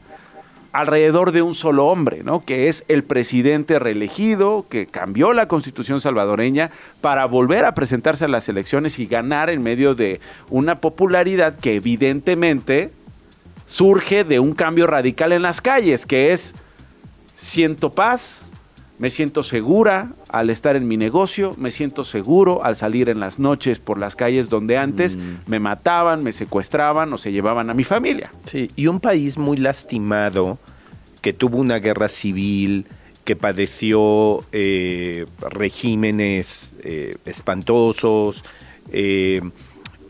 alrededor 0.74 1.32
de 1.32 1.41
un 1.41 1.56
solo 1.56 1.88
hombre, 1.88 2.22
¿no? 2.24 2.43
Que 2.43 2.67
es 2.67 2.84
el 2.88 3.04
presidente 3.04 3.80
reelegido, 3.80 4.65
que 4.70 4.86
cambió 4.86 5.34
la 5.34 5.48
constitución 5.48 6.02
salvadoreña 6.02 6.70
para 7.02 7.26
volver 7.26 7.65
a 7.65 7.74
presentarse 7.74 8.26
a 8.26 8.28
las 8.28 8.48
elecciones 8.50 9.00
y 9.00 9.08
ganar 9.08 9.50
en 9.50 9.63
medio 9.63 9.96
de 9.96 10.20
una 10.50 10.80
popularidad 10.80 11.58
que 11.58 11.76
evidentemente 11.76 12.91
surge 13.65 14.24
de 14.24 14.39
un 14.39 14.54
cambio 14.54 14.86
radical 14.86 15.32
en 15.32 15.41
las 15.41 15.62
calles, 15.62 16.06
que 16.06 16.34
es 16.34 16.54
siento 17.38 17.91
paz, 17.91 18.50
me 18.97 19.12
siento 19.12 19.43
segura 19.43 20.13
al 20.28 20.50
estar 20.50 20.76
en 20.76 20.88
mi 20.88 20.97
negocio, 20.97 21.54
me 21.58 21.69
siento 21.69 22.04
seguro 22.04 22.65
al 22.65 22.76
salir 22.76 23.10
en 23.10 23.19
las 23.19 23.38
noches 23.38 23.78
por 23.78 24.00
las 24.00 24.15
calles 24.15 24.50
donde 24.50 24.78
antes 24.78 25.15
mm. 25.15 25.36
me 25.45 25.60
mataban, 25.60 26.23
me 26.23 26.34
secuestraban 26.34 27.13
o 27.13 27.17
se 27.19 27.32
llevaban 27.32 27.69
a 27.69 27.76
mi 27.76 27.84
familia. 27.84 28.32
Sí, 28.45 28.71
y 28.76 28.88
un 28.88 29.00
país 29.00 29.38
muy 29.38 29.58
lastimado 29.58 30.58
que 31.21 31.32
tuvo 31.32 31.58
una 31.58 31.78
guerra 31.78 32.08
civil, 32.08 32.88
que 33.23 33.36
padeció 33.36 34.43
eh, 34.52 35.28
regímenes 35.39 36.73
eh, 36.84 37.17
espantosos. 37.26 38.43
Eh, 38.91 39.41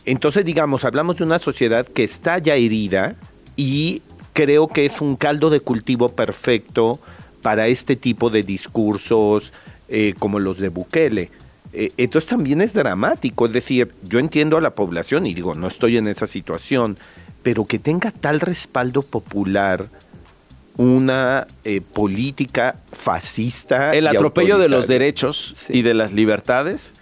entonces, 0.06 0.46
digamos, 0.46 0.86
hablamos 0.86 1.18
de 1.18 1.26
una 1.26 1.40
sociedad 1.40 1.86
que 1.86 2.06
está 2.06 2.38
ya 2.38 2.56
herida 2.56 3.16
y 3.58 4.02
creo 4.38 4.68
que 4.68 4.86
es 4.86 5.02
un 5.02 5.16
caldo 5.16 5.50
de 5.50 5.62
cultivo 5.62 6.10
perfecto 6.10 7.00
para 7.42 7.66
este 7.66 7.96
tipo 7.96 8.30
de 8.30 8.44
discursos 8.44 9.52
eh, 9.90 10.14
como 10.20 10.40
los 10.40 10.60
de 10.60 10.70
Bukele. 10.70 11.32
Eh, 11.74 11.92
entonces 11.98 12.30
también 12.30 12.62
es 12.62 12.74
dramático, 12.74 13.48
es 13.48 13.54
decir, 13.54 13.92
yo 14.04 14.20
entiendo 14.20 14.56
a 14.56 14.62
la 14.62 14.76
población 14.76 15.26
y 15.26 15.34
digo, 15.34 15.56
no 15.56 15.66
estoy 15.66 15.98
en 15.98 16.08
esa 16.08 16.28
situación, 16.28 17.00
pero 17.42 17.66
que 17.66 17.80
tenga 17.80 18.12
tal 18.12 18.40
respaldo 18.40 19.02
popular 19.02 19.88
una 20.76 21.48
eh, 21.64 21.82
política 21.82 22.76
fascista. 22.92 23.96
El 23.96 24.06
atropello 24.06 24.60
de 24.60 24.70
los 24.70 24.86
derechos 24.88 25.66
y 25.70 25.82
de 25.82 25.96
las 25.96 26.14
libertades. 26.14 26.94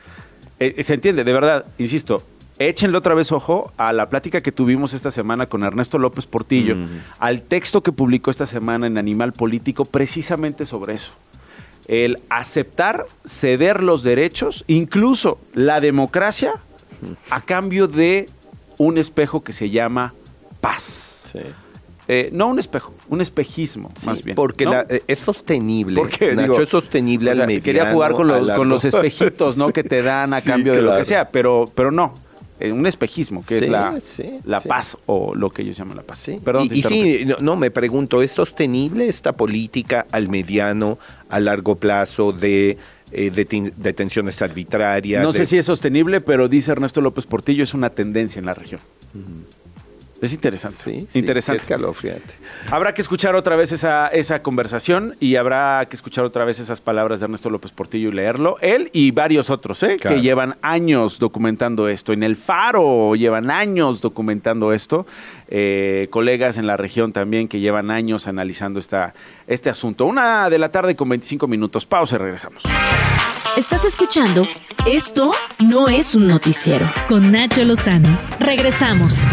se 0.58 0.94
entiende, 0.94 1.26
de 1.26 1.34
verdad, 1.34 1.66
insisto, 1.80 2.24
échenle 2.60 2.98
otra 2.98 3.14
vez 3.14 3.32
ojo 3.32 3.72
a 3.78 3.94
la 3.94 4.10
plática 4.10 4.42
que 4.42 4.52
tuvimos 4.52 4.94
esta 4.94 5.12
semana 5.12 5.48
con 5.48 5.64
Ernesto 5.64 5.98
López 5.98 6.26
Portillo, 6.26 6.76
al 7.20 7.42
texto 7.42 7.84
que 7.84 7.92
publicó 7.92 8.32
esta 8.32 8.46
semana 8.46 8.88
en 8.88 8.98
Animal 8.98 9.34
Político, 9.34 9.86
precisamente 9.86 10.66
sobre 10.66 10.94
eso. 10.96 11.12
El 11.88 12.20
aceptar 12.30 13.06
ceder 13.26 13.84
los 13.84 14.04
derechos, 14.04 14.64
incluso 14.68 15.40
la 15.54 15.82
democracia, 15.82 16.54
a 17.30 17.42
cambio 17.42 17.88
de 17.88 18.30
un 18.78 18.98
espejo 18.98 19.44
que 19.44 19.54
se 19.54 19.70
llama 19.70 20.14
paz. 20.62 21.34
Eh, 22.08 22.30
no 22.32 22.48
un 22.48 22.60
espejo, 22.60 22.94
un 23.10 23.20
espejismo, 23.20 23.90
más 24.06 24.24
bien. 24.24 24.36
Porque 24.36 24.66
eh, 24.90 25.04
es 25.08 25.20
sostenible. 25.20 25.96
Porque, 25.96 26.36
Nacho, 26.36 26.62
es 26.62 26.70
sostenible 26.70 27.32
al 27.32 27.62
Quería 27.64 27.92
jugar 27.92 28.14
con 28.14 28.28
los, 28.28 28.50
con 28.52 28.70
los 28.70 28.86
espejitos, 28.86 29.58
¿no? 29.58 29.74
Que 29.74 29.84
te 29.84 30.04
dan 30.04 30.34
a 30.34 30.42
cambio 30.44 30.74
de 30.74 30.84
lo 30.84 30.96
que 30.98 31.04
sea, 31.04 31.30
pero, 31.30 31.70
pero 31.74 31.92
no 31.92 32.25
un 32.62 32.88
espejismo, 32.88 33.44
que 33.46 33.58
es 33.58 33.70
la, 33.70 33.98
la 34.46 34.62
paz 34.62 34.98
o 35.06 35.36
lo 35.36 35.50
que 35.50 35.62
ellos 35.62 35.78
llaman 35.78 35.98
la 35.98 36.04
paz. 36.04 36.32
Perdón, 36.44 36.70
y, 36.72 36.82
sí, 36.84 37.28
no, 37.42 37.56
me 37.56 37.72
pregunto, 37.72 38.22
¿es 38.22 38.32
sostenible 38.32 39.08
esta 39.08 39.34
política 39.34 40.06
al 40.12 40.30
mediano, 40.30 40.98
a 41.30 41.40
largo 41.40 41.76
plazo 41.76 42.32
de 42.32 42.78
eh, 43.12 43.32
detenciones 43.32 44.42
arbitrarias? 44.42 45.22
No 45.22 45.34
sé 45.34 45.46
si 45.46 45.58
es 45.58 45.66
sostenible, 45.66 46.22
pero 46.22 46.48
dice 46.48 46.72
Ernesto 46.72 47.02
López 47.02 47.26
Portillo, 47.26 47.64
es 47.64 47.74
una 47.74 47.90
tendencia 47.90 48.40
en 48.40 48.46
la 48.46 48.54
región. 48.54 48.82
Es 50.26 50.34
interesante. 50.34 51.06
Sí, 51.08 51.20
interesante. 51.20 51.62
escalofriante. 51.62 52.34
Habrá 52.70 52.94
que 52.94 53.02
escuchar 53.02 53.36
otra 53.36 53.56
vez 53.56 53.72
esa, 53.72 54.08
esa 54.08 54.42
conversación 54.42 55.16
y 55.20 55.36
habrá 55.36 55.86
que 55.90 55.96
escuchar 55.96 56.26
otra 56.26 56.46
vez 56.46 56.60
esas 56.60 56.82
palabras 56.82 57.20
de 57.20 57.26
Ernesto 57.26 57.50
López 57.50 57.72
Portillo 57.72 58.10
y 58.10 58.12
leerlo. 58.12 58.58
Él 58.62 58.90
y 58.94 59.12
varios 59.12 59.50
otros, 59.50 59.84
¿eh? 59.84 59.98
que 59.98 60.22
llevan 60.22 60.58
años 60.62 61.20
documentando 61.20 61.88
esto. 61.88 62.14
En 62.14 62.24
el 62.24 62.36
Faro 62.36 63.16
llevan 63.16 63.52
años 63.52 64.02
documentando 64.02 64.74
esto. 64.74 65.06
Eh, 65.48 66.08
colegas 66.10 66.58
en 66.58 66.66
la 66.66 66.76
región 66.76 67.14
también 67.14 67.48
que 67.48 67.60
llevan 67.60 67.92
años 67.92 68.28
analizando 68.28 68.80
esta, 68.80 69.14
este 69.48 69.70
asunto. 69.70 70.06
Una 70.06 70.50
de 70.50 70.60
la 70.60 70.70
tarde 70.70 70.96
con 70.96 71.10
25 71.10 71.48
minutos. 71.48 71.86
Pausa 71.86 72.16
y 72.16 72.20
regresamos. 72.20 72.64
Estás 73.58 73.86
escuchando 73.86 74.46
Esto 74.86 75.32
no 75.60 75.88
es 75.88 76.14
un 76.16 76.28
noticiero 76.28 76.86
con 77.08 77.32
Nacho 77.32 77.64
Lozano. 77.64 78.20
Regresamos. 78.40 79.24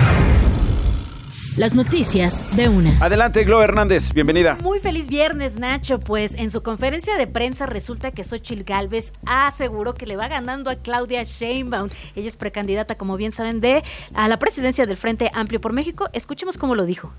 Las 1.58 1.74
noticias 1.74 2.56
de 2.56 2.70
una. 2.70 2.90
Adelante, 3.02 3.44
Glo 3.44 3.62
Hernández, 3.62 4.14
bienvenida. 4.14 4.56
Muy 4.62 4.80
feliz 4.80 5.08
viernes, 5.08 5.56
Nacho. 5.56 6.00
Pues 6.00 6.34
en 6.34 6.50
su 6.50 6.62
conferencia 6.62 7.18
de 7.18 7.26
prensa 7.26 7.66
resulta 7.66 8.10
que 8.10 8.24
Xochil 8.24 8.64
Gálvez 8.64 9.12
aseguró 9.26 9.92
que 9.92 10.06
le 10.06 10.16
va 10.16 10.28
ganando 10.28 10.70
a 10.70 10.76
Claudia 10.76 11.22
Sheinbaum. 11.24 11.90
Ella 12.16 12.28
es 12.28 12.38
precandidata, 12.38 12.94
como 12.94 13.18
bien 13.18 13.34
saben, 13.34 13.60
de 13.60 13.82
a 14.14 14.28
la 14.28 14.38
presidencia 14.38 14.86
del 14.86 14.96
Frente 14.96 15.30
Amplio 15.34 15.60
por 15.60 15.74
México. 15.74 16.08
Escuchemos 16.14 16.56
cómo 16.56 16.74
lo 16.74 16.86
dijo. 16.86 17.12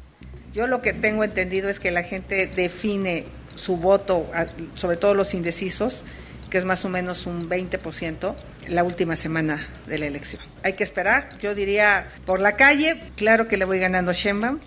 Yo 0.52 0.65
lo 0.65 0.82
que 0.82 0.93
tengo 0.93 1.24
entendido 1.24 1.69
es 1.69 1.80
que 1.80 1.91
la 1.91 2.02
gente 2.02 2.48
define 2.48 3.26
su 3.54 3.78
voto, 3.78 4.26
sobre 4.74 4.98
todo 4.98 5.13
los 5.13 5.36
indecisos, 5.36 6.06
que 6.53 6.59
es 6.59 6.65
más 6.65 6.85
o 6.85 6.89
menos 6.89 7.25
un 7.25 7.49
20% 7.49 8.35
la 8.69 8.83
última 8.83 9.15
semana 9.15 9.67
de 9.87 9.97
la 9.97 10.05
elección. 10.05 10.39
Hay 10.61 10.73
que 10.73 10.83
esperar, 10.83 11.29
yo 11.39 11.55
diría 11.55 12.09
por 12.27 12.39
la 12.39 12.55
calle, 12.57 12.99
claro 13.15 13.47
que 13.47 13.57
le 13.57 13.65
voy 13.65 13.79
ganando 13.79 14.11
a 14.11 14.13
Sheinbaum. 14.13 14.59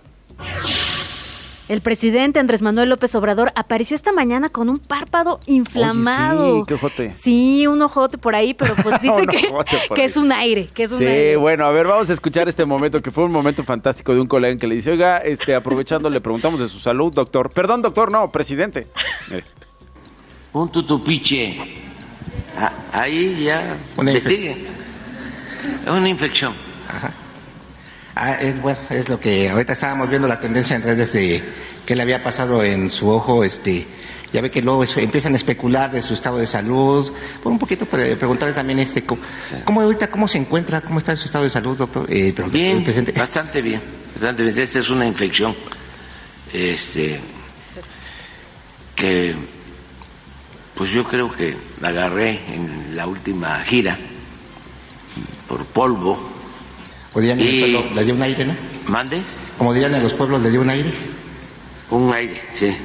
El 1.68 1.80
presidente 1.82 2.40
Andrés 2.40 2.60
Manuel 2.62 2.88
López 2.88 3.14
Obrador 3.14 3.52
apareció 3.54 3.94
esta 3.94 4.10
mañana 4.10 4.48
con 4.48 4.68
un 4.68 4.80
párpado 4.80 5.38
inflamado. 5.46 6.58
sí, 6.58 6.64
qué 6.66 6.74
ojote. 6.74 7.12
Sí, 7.12 7.66
un 7.68 7.80
ojote 7.80 8.18
por 8.18 8.34
ahí, 8.34 8.52
pero 8.52 8.74
pues 8.82 9.00
dice 9.00 9.24
que, 9.94 10.04
es 10.04 10.16
un 10.16 10.32
aire, 10.32 10.66
que 10.66 10.82
es 10.82 10.90
un 10.90 10.98
sí, 10.98 11.36
bueno, 11.36 11.66
a 11.66 11.70
ver, 11.70 11.86
vamos 11.86 12.10
a 12.10 12.14
escuchar 12.14 12.48
este 12.48 12.64
momento, 12.64 13.00
que 13.00 13.12
fue 13.12 13.22
un 13.22 13.30
momento 13.30 13.62
fantástico 13.62 14.12
de 14.12 14.20
un 14.20 14.26
colega 14.26 14.58
que 14.58 14.66
le 14.66 14.74
dice, 14.74 14.90
oiga, 14.90 15.18
este, 15.18 15.54
aprovechando, 15.54 16.10
le 16.10 16.20
preguntamos 16.20 16.58
de 16.58 16.68
su 16.68 16.80
salud, 16.80 17.14
doctor. 17.14 17.50
Perdón, 17.50 17.82
doctor, 17.82 18.10
no, 18.10 18.32
presidente. 18.32 18.88
un 20.62 20.70
tutupiche. 20.70 21.56
Ah, 22.58 22.72
ahí 22.92 23.44
ya 23.44 23.76
una 23.96 24.12
Es 24.12 24.56
una 25.86 26.08
infección. 26.08 26.54
Ah, 28.14 28.38
bueno, 28.62 28.78
es 28.88 29.08
lo 29.10 29.20
que 29.20 29.50
ahorita 29.50 29.74
estábamos 29.74 30.08
viendo 30.08 30.26
la 30.26 30.40
tendencia 30.40 30.76
en 30.76 30.82
redes 30.82 31.12
de 31.12 31.42
qué 31.84 31.94
le 31.94 32.02
había 32.02 32.22
pasado 32.22 32.64
en 32.64 32.88
su 32.88 33.10
ojo, 33.10 33.44
este, 33.44 33.86
ya 34.32 34.40
ve 34.40 34.50
que 34.50 34.62
luego 34.62 34.84
empiezan 34.96 35.34
a 35.34 35.36
especular 35.36 35.90
de 35.90 36.00
su 36.00 36.14
estado 36.14 36.38
de 36.38 36.46
salud. 36.46 37.12
Por 37.42 37.52
un 37.52 37.58
poquito 37.58 37.84
preguntarle 37.84 38.54
también 38.54 38.78
este, 38.78 39.04
¿cómo, 39.04 39.80
ahorita 39.82 40.10
cómo 40.10 40.26
se 40.26 40.38
encuentra, 40.38 40.80
cómo 40.80 40.98
está 40.98 41.14
su 41.16 41.26
estado 41.26 41.44
de 41.44 41.50
salud, 41.50 41.76
doctor? 41.76 42.06
Eh, 42.08 42.34
bien, 42.50 42.82
bastante 43.14 43.60
bien, 43.60 43.82
bastante 44.14 44.42
bien. 44.44 44.58
Esta 44.58 44.78
es 44.78 44.88
una 44.88 45.06
infección, 45.06 45.54
este, 46.54 47.20
que 48.94 49.36
pues 50.76 50.90
yo 50.90 51.04
creo 51.04 51.32
que 51.32 51.56
la 51.80 51.88
agarré 51.88 52.40
en 52.52 52.94
la 52.94 53.06
última 53.06 53.58
gira 53.60 53.98
por 55.48 55.64
polvo. 55.64 56.18
O 57.14 57.20
dirían 57.20 57.40
en 57.40 57.46
el 57.46 57.60
pueblo, 57.60 57.94
le 57.94 58.04
dio 58.04 58.14
un 58.14 58.22
aire, 58.22 58.44
¿no? 58.44 58.54
¿Mande? 58.88 59.22
Como 59.56 59.72
dirían 59.72 59.94
en 59.94 60.02
los 60.02 60.12
pueblos, 60.12 60.42
le 60.42 60.50
dio 60.50 60.60
un 60.60 60.68
aire. 60.68 60.92
Un 61.90 62.12
aire, 62.12 62.42
sí. 62.54 62.76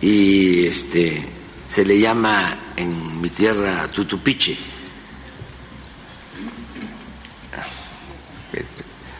Y 0.00 0.66
este 0.66 1.28
se 1.68 1.84
le 1.84 2.00
llama 2.00 2.56
en 2.76 3.20
mi 3.20 3.28
tierra 3.28 3.86
tutupiche. 3.88 4.56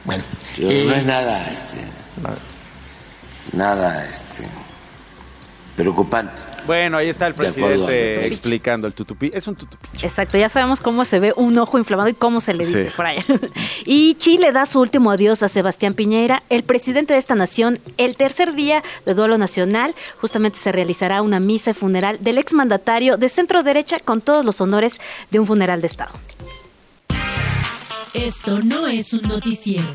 Bueno, 0.04 0.24
no 0.58 0.94
es 0.94 1.04
nada, 1.04 1.46
este, 1.52 1.76
nada, 3.52 4.08
este, 4.08 4.44
preocupante. 5.76 6.49
Bueno, 6.70 6.98
ahí 6.98 7.08
está 7.08 7.26
el 7.26 7.34
presidente 7.34 8.28
explicando 8.28 8.86
el 8.86 8.94
tutupi. 8.94 9.28
Es 9.34 9.48
un 9.48 9.56
tutupi. 9.56 9.88
Exacto, 10.02 10.38
ya 10.38 10.48
sabemos 10.48 10.78
cómo 10.78 11.04
se 11.04 11.18
ve 11.18 11.32
un 11.34 11.58
ojo 11.58 11.78
inflamado 11.78 12.08
y 12.08 12.14
cómo 12.14 12.40
se 12.40 12.54
le 12.54 12.64
dice 12.64 12.92
por 12.96 13.06
allá. 13.06 13.24
Y 13.84 14.14
Chile 14.20 14.52
da 14.52 14.66
su 14.66 14.78
último 14.78 15.10
adiós 15.10 15.42
a 15.42 15.48
Sebastián 15.48 15.94
Piñera, 15.94 16.44
el 16.48 16.62
presidente 16.62 17.14
de 17.14 17.18
esta 17.18 17.34
nación. 17.34 17.80
El 17.96 18.14
tercer 18.14 18.54
día 18.54 18.84
de 19.04 19.14
duelo 19.14 19.36
nacional, 19.36 19.96
justamente 20.20 20.60
se 20.60 20.70
realizará 20.70 21.22
una 21.22 21.40
misa 21.40 21.74
funeral 21.74 22.18
del 22.20 22.38
exmandatario 22.38 23.16
de 23.16 23.28
centro 23.28 23.64
derecha 23.64 23.98
con 23.98 24.20
todos 24.20 24.44
los 24.44 24.60
honores 24.60 25.00
de 25.32 25.40
un 25.40 25.48
funeral 25.48 25.80
de 25.80 25.88
Estado. 25.88 26.12
Esto 28.14 28.60
no 28.62 28.86
es 28.86 29.12
un 29.12 29.22
noticiero. 29.22 29.88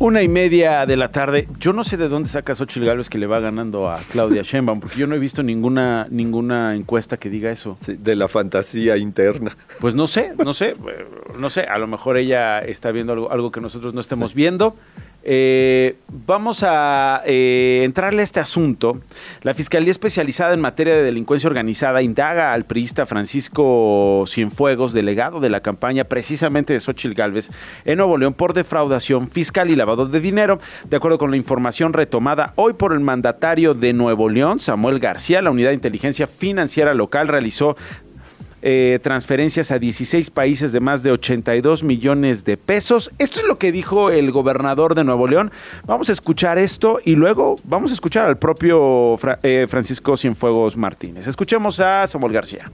Una 0.00 0.22
y 0.22 0.28
media 0.28 0.86
de 0.86 0.96
la 0.96 1.08
tarde. 1.10 1.48
Yo 1.58 1.72
no 1.72 1.82
sé 1.82 1.96
de 1.96 2.08
dónde 2.08 2.28
saca 2.28 2.54
Xochitl 2.54 2.86
Gálvez 2.86 3.10
que 3.10 3.18
le 3.18 3.26
va 3.26 3.40
ganando 3.40 3.90
a 3.90 3.98
Claudia 4.12 4.42
Sheinbaum, 4.42 4.78
porque 4.78 4.96
yo 4.96 5.08
no 5.08 5.16
he 5.16 5.18
visto 5.18 5.42
ninguna 5.42 6.06
ninguna 6.08 6.76
encuesta 6.76 7.16
que 7.16 7.28
diga 7.28 7.50
eso. 7.50 7.76
de 7.84 8.14
la 8.14 8.28
fantasía 8.28 8.96
interna. 8.96 9.56
Pues 9.80 9.96
no 9.96 10.06
sé, 10.06 10.34
no 10.38 10.54
sé, 10.54 10.76
no 11.36 11.50
sé. 11.50 11.62
A 11.62 11.78
lo 11.78 11.88
mejor 11.88 12.16
ella 12.16 12.60
está 12.60 12.92
viendo 12.92 13.12
algo, 13.12 13.32
algo 13.32 13.50
que 13.50 13.60
nosotros 13.60 13.92
no 13.92 14.00
estemos 14.00 14.34
viendo. 14.34 14.76
Eh, 15.24 15.96
vamos 16.08 16.64
a 16.66 17.22
eh, 17.26 17.82
entrarle 17.84 18.22
a 18.22 18.24
este 18.24 18.40
asunto. 18.40 19.00
La 19.42 19.52
Fiscalía 19.52 19.90
Especializada 19.90 20.54
en 20.54 20.60
Materia 20.60 20.94
de 20.94 21.02
Delincuencia 21.02 21.48
Organizada 21.48 22.02
indaga 22.02 22.52
al 22.52 22.64
priista 22.64 23.04
Francisco 23.04 24.24
Cienfuegos, 24.26 24.92
delegado 24.92 25.40
de 25.40 25.50
la 25.50 25.60
campaña 25.60 26.04
precisamente 26.04 26.72
de 26.72 26.80
Xochitl 26.80 27.14
Galvez 27.14 27.50
en 27.84 27.98
Nuevo 27.98 28.16
León 28.16 28.34
por 28.34 28.54
defraudación 28.54 29.28
fiscal 29.28 29.70
y 29.70 29.76
lavado 29.76 30.06
de 30.06 30.20
dinero. 30.20 30.60
De 30.88 30.96
acuerdo 30.96 31.18
con 31.18 31.30
la 31.30 31.36
información 31.36 31.92
retomada 31.92 32.52
hoy 32.56 32.74
por 32.74 32.92
el 32.92 33.00
mandatario 33.00 33.74
de 33.74 33.92
Nuevo 33.92 34.28
León, 34.28 34.60
Samuel 34.60 35.00
García, 35.00 35.42
la 35.42 35.50
Unidad 35.50 35.70
de 35.70 35.74
Inteligencia 35.74 36.26
Financiera 36.26 36.94
Local 36.94 37.28
realizó 37.28 37.76
eh, 38.62 38.98
transferencias 39.02 39.70
a 39.70 39.78
16 39.78 40.30
países 40.30 40.72
de 40.72 40.80
más 40.80 41.02
de 41.02 41.10
82 41.12 41.84
millones 41.84 42.44
de 42.44 42.56
pesos. 42.56 43.12
Esto 43.18 43.40
es 43.40 43.46
lo 43.46 43.58
que 43.58 43.72
dijo 43.72 44.10
el 44.10 44.30
gobernador 44.32 44.94
de 44.94 45.04
Nuevo 45.04 45.26
León. 45.28 45.50
Vamos 45.86 46.08
a 46.08 46.12
escuchar 46.12 46.58
esto 46.58 46.98
y 47.04 47.14
luego 47.14 47.56
vamos 47.64 47.90
a 47.90 47.94
escuchar 47.94 48.28
al 48.28 48.38
propio 48.38 49.18
eh, 49.42 49.66
Francisco 49.68 50.16
Cienfuegos 50.16 50.76
Martínez. 50.76 51.26
Escuchemos 51.26 51.80
a 51.80 52.06
Samuel 52.06 52.32
García. 52.32 52.70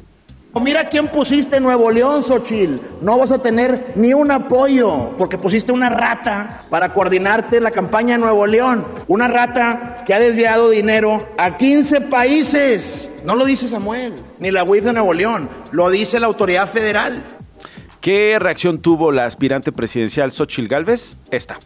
Mira 0.60 0.88
quién 0.88 1.08
pusiste 1.08 1.60
Nuevo 1.60 1.90
León, 1.90 2.22
Xochil. 2.22 2.80
No 3.02 3.18
vas 3.18 3.32
a 3.32 3.42
tener 3.42 3.92
ni 3.96 4.14
un 4.14 4.30
apoyo 4.30 5.10
porque 5.18 5.36
pusiste 5.36 5.72
una 5.72 5.90
rata 5.90 6.62
para 6.70 6.92
coordinarte 6.94 7.60
la 7.60 7.70
campaña 7.70 8.14
de 8.14 8.20
Nuevo 8.20 8.46
León. 8.46 8.86
Una 9.08 9.28
rata 9.28 10.04
que 10.06 10.14
ha 10.14 10.20
desviado 10.20 10.70
dinero 10.70 11.28
a 11.36 11.56
15 11.56 12.02
países. 12.02 13.10
No 13.24 13.34
lo 13.34 13.44
dice 13.44 13.68
Samuel, 13.68 14.14
ni 14.38 14.50
la 14.50 14.64
UIF 14.64 14.84
de 14.84 14.92
Nuevo 14.92 15.12
León, 15.12 15.50
lo 15.72 15.90
dice 15.90 16.18
la 16.18 16.26
autoridad 16.26 16.68
federal. 16.70 17.22
¿Qué 18.00 18.38
reacción 18.38 18.80
tuvo 18.80 19.12
la 19.12 19.26
aspirante 19.26 19.72
presidencial 19.72 20.30
Xochil 20.30 20.68
Gálvez? 20.68 21.16
Esta. 21.30 21.58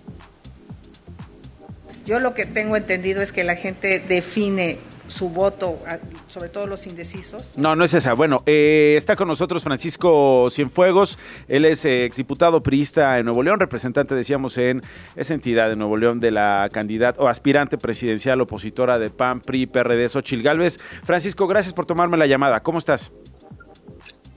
Yo 2.07 2.21
lo 2.21 2.33
que 2.33 2.47
tengo 2.47 2.75
entendido 2.75 3.23
es 3.23 3.33
que 3.33 3.45
la 3.45 3.55
gente 3.55 3.99
define 4.01 4.79
su 5.09 5.29
voto, 5.29 5.79
sobre 6.27 6.49
todo 6.49 6.67
los 6.67 6.87
indecisos? 6.87 7.53
No, 7.57 7.77
no 7.77 7.85
es 7.85 7.95
esa. 7.95 8.15
Bueno, 8.15 8.43
eh, 8.47 8.95
está 8.97 9.17
con 9.17 9.29
nosotros 9.29 9.65
Francisco 9.65 10.49
Cienfuegos. 10.51 11.19
Él 11.49 11.65
es 11.65 11.85
eh, 11.85 12.05
exdiputado 12.05 12.63
priista 12.63 13.19
en 13.19 13.27
Nuevo 13.27 13.43
León, 13.43 13.61
representante, 13.61 14.15
decíamos, 14.15 14.57
en 14.59 14.83
esa 15.17 15.35
entidad 15.35 15.69
de 15.69 15.77
Nuevo 15.77 15.97
León 15.97 16.21
de 16.21 16.31
la 16.31 16.69
candidata 16.73 17.21
o 17.21 17.29
aspirante 17.29 17.79
presidencial 17.79 18.41
opositora 18.41 18.99
de 18.99 19.11
PAN, 19.11 19.41
PRI, 19.41 19.67
PRD, 19.67 20.09
Xochil 20.09 20.43
Gálvez. 20.43 20.79
Francisco, 21.05 21.47
gracias 21.47 21.73
por 21.73 21.87
tomarme 21.87 22.17
la 22.17 22.27
llamada. 22.27 22.61
¿Cómo 22.61 22.79
estás? 22.79 23.11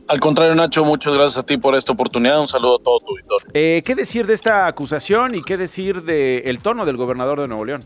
Al 0.07 0.19
contrario, 0.19 0.53
Nacho, 0.55 0.83
muchas 0.83 1.13
gracias 1.13 1.37
a 1.37 1.43
ti 1.43 1.55
por 1.55 1.73
esta 1.73 1.93
oportunidad. 1.93 2.41
Un 2.41 2.47
saludo 2.49 2.79
a 2.81 2.83
todo 2.83 2.99
tu 2.99 3.11
auditorio. 3.11 3.47
Eh, 3.53 3.81
¿Qué 3.85 3.95
decir 3.95 4.27
de 4.27 4.33
esta 4.33 4.67
acusación 4.67 5.35
y 5.35 5.41
qué 5.41 5.55
decir 5.55 6.03
del 6.03 6.59
tono 6.59 6.85
del 6.85 6.97
gobernador 6.97 7.39
de 7.39 7.47
Nuevo 7.47 7.63
León? 7.63 7.81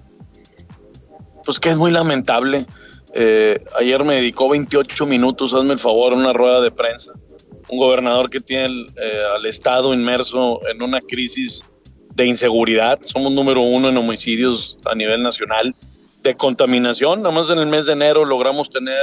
Pues 1.46 1.60
que 1.60 1.70
es 1.70 1.78
muy 1.78 1.92
lamentable. 1.92 2.66
Eh, 3.14 3.64
ayer 3.80 4.04
me 4.04 4.16
dedicó 4.16 4.50
28 4.50 5.06
minutos, 5.06 5.54
hazme 5.54 5.74
el 5.74 5.80
favor, 5.80 6.12
a 6.14 6.16
una 6.18 6.34
rueda 6.34 6.60
de 6.60 6.72
prensa 6.72 7.14
un 7.70 7.80
gobernador 7.80 8.30
que 8.30 8.40
tiene 8.40 8.86
eh, 8.96 9.24
al 9.36 9.46
Estado 9.46 9.94
inmerso 9.94 10.62
en 10.68 10.82
una 10.82 11.02
crisis 11.02 11.64
de 12.14 12.26
inseguridad. 12.26 13.00
Somos 13.04 13.32
número 13.34 13.62
uno 13.62 13.90
en 13.90 13.98
homicidios 13.98 14.78
a 14.86 14.96
nivel 14.96 15.22
nacional, 15.24 15.76
de 16.24 16.36
contaminación. 16.36 17.22
Nada 17.22 17.34
más 17.34 17.50
en 17.50 17.60
el 17.60 17.68
mes 17.68 17.86
de 17.86 17.94
enero 17.94 18.26
logramos 18.26 18.70
tener 18.70 18.98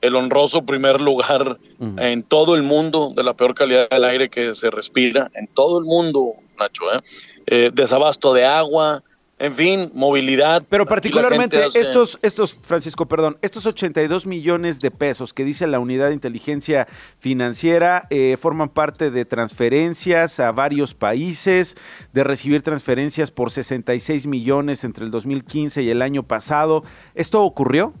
el 0.00 0.14
honroso 0.14 0.64
primer 0.64 1.00
lugar 1.00 1.58
en 1.96 2.22
todo 2.22 2.54
el 2.54 2.62
mundo 2.62 3.12
de 3.14 3.24
la 3.24 3.34
peor 3.34 3.54
calidad 3.54 3.88
del 3.90 4.04
aire 4.04 4.30
que 4.30 4.54
se 4.54 4.70
respira, 4.70 5.28
en 5.34 5.48
todo 5.48 5.80
el 5.80 5.84
mundo, 5.84 6.34
Nacho. 6.58 6.84
¿eh? 6.92 7.00
eh 7.46 7.70
desabasto 7.72 8.32
de 8.32 8.44
agua, 8.44 9.02
en 9.38 9.54
fin, 9.54 9.90
movilidad. 9.94 10.64
Pero 10.68 10.84
particularmente 10.84 11.64
estos, 11.74 12.18
estos, 12.22 12.58
Francisco, 12.62 13.06
perdón, 13.06 13.38
estos 13.40 13.66
82 13.66 14.26
millones 14.26 14.80
de 14.80 14.90
pesos 14.90 15.32
que 15.32 15.44
dice 15.44 15.66
la 15.68 15.78
Unidad 15.78 16.08
de 16.08 16.14
Inteligencia 16.14 16.88
Financiera 17.20 18.06
eh, 18.10 18.36
forman 18.40 18.68
parte 18.68 19.12
de 19.12 19.24
transferencias 19.24 20.40
a 20.40 20.50
varios 20.50 20.94
países, 20.94 21.76
de 22.12 22.24
recibir 22.24 22.62
transferencias 22.62 23.30
por 23.30 23.52
66 23.52 24.26
millones 24.26 24.82
entre 24.82 25.04
el 25.04 25.12
2015 25.12 25.82
y 25.84 25.90
el 25.90 26.02
año 26.02 26.24
pasado. 26.24 26.82
¿Esto 27.14 27.42
ocurrió? 27.42 27.94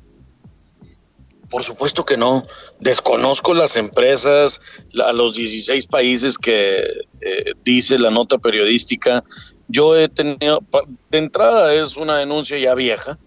Por 1.50 1.62
supuesto 1.62 2.04
que 2.04 2.16
no. 2.16 2.44
Desconozco 2.80 3.54
las 3.54 3.76
empresas, 3.76 4.60
a 5.02 5.12
los 5.12 5.36
16 5.36 5.86
países 5.86 6.36
que 6.36 6.80
eh, 7.20 7.52
dice 7.64 7.96
la 7.96 8.10
nota 8.10 8.38
periodística 8.38 9.24
yo 9.68 9.96
he 9.96 10.08
tenido, 10.08 10.62
de 11.10 11.18
entrada 11.18 11.74
es 11.74 11.96
una 11.96 12.16
denuncia 12.18 12.58
ya 12.58 12.74
vieja, 12.74 13.18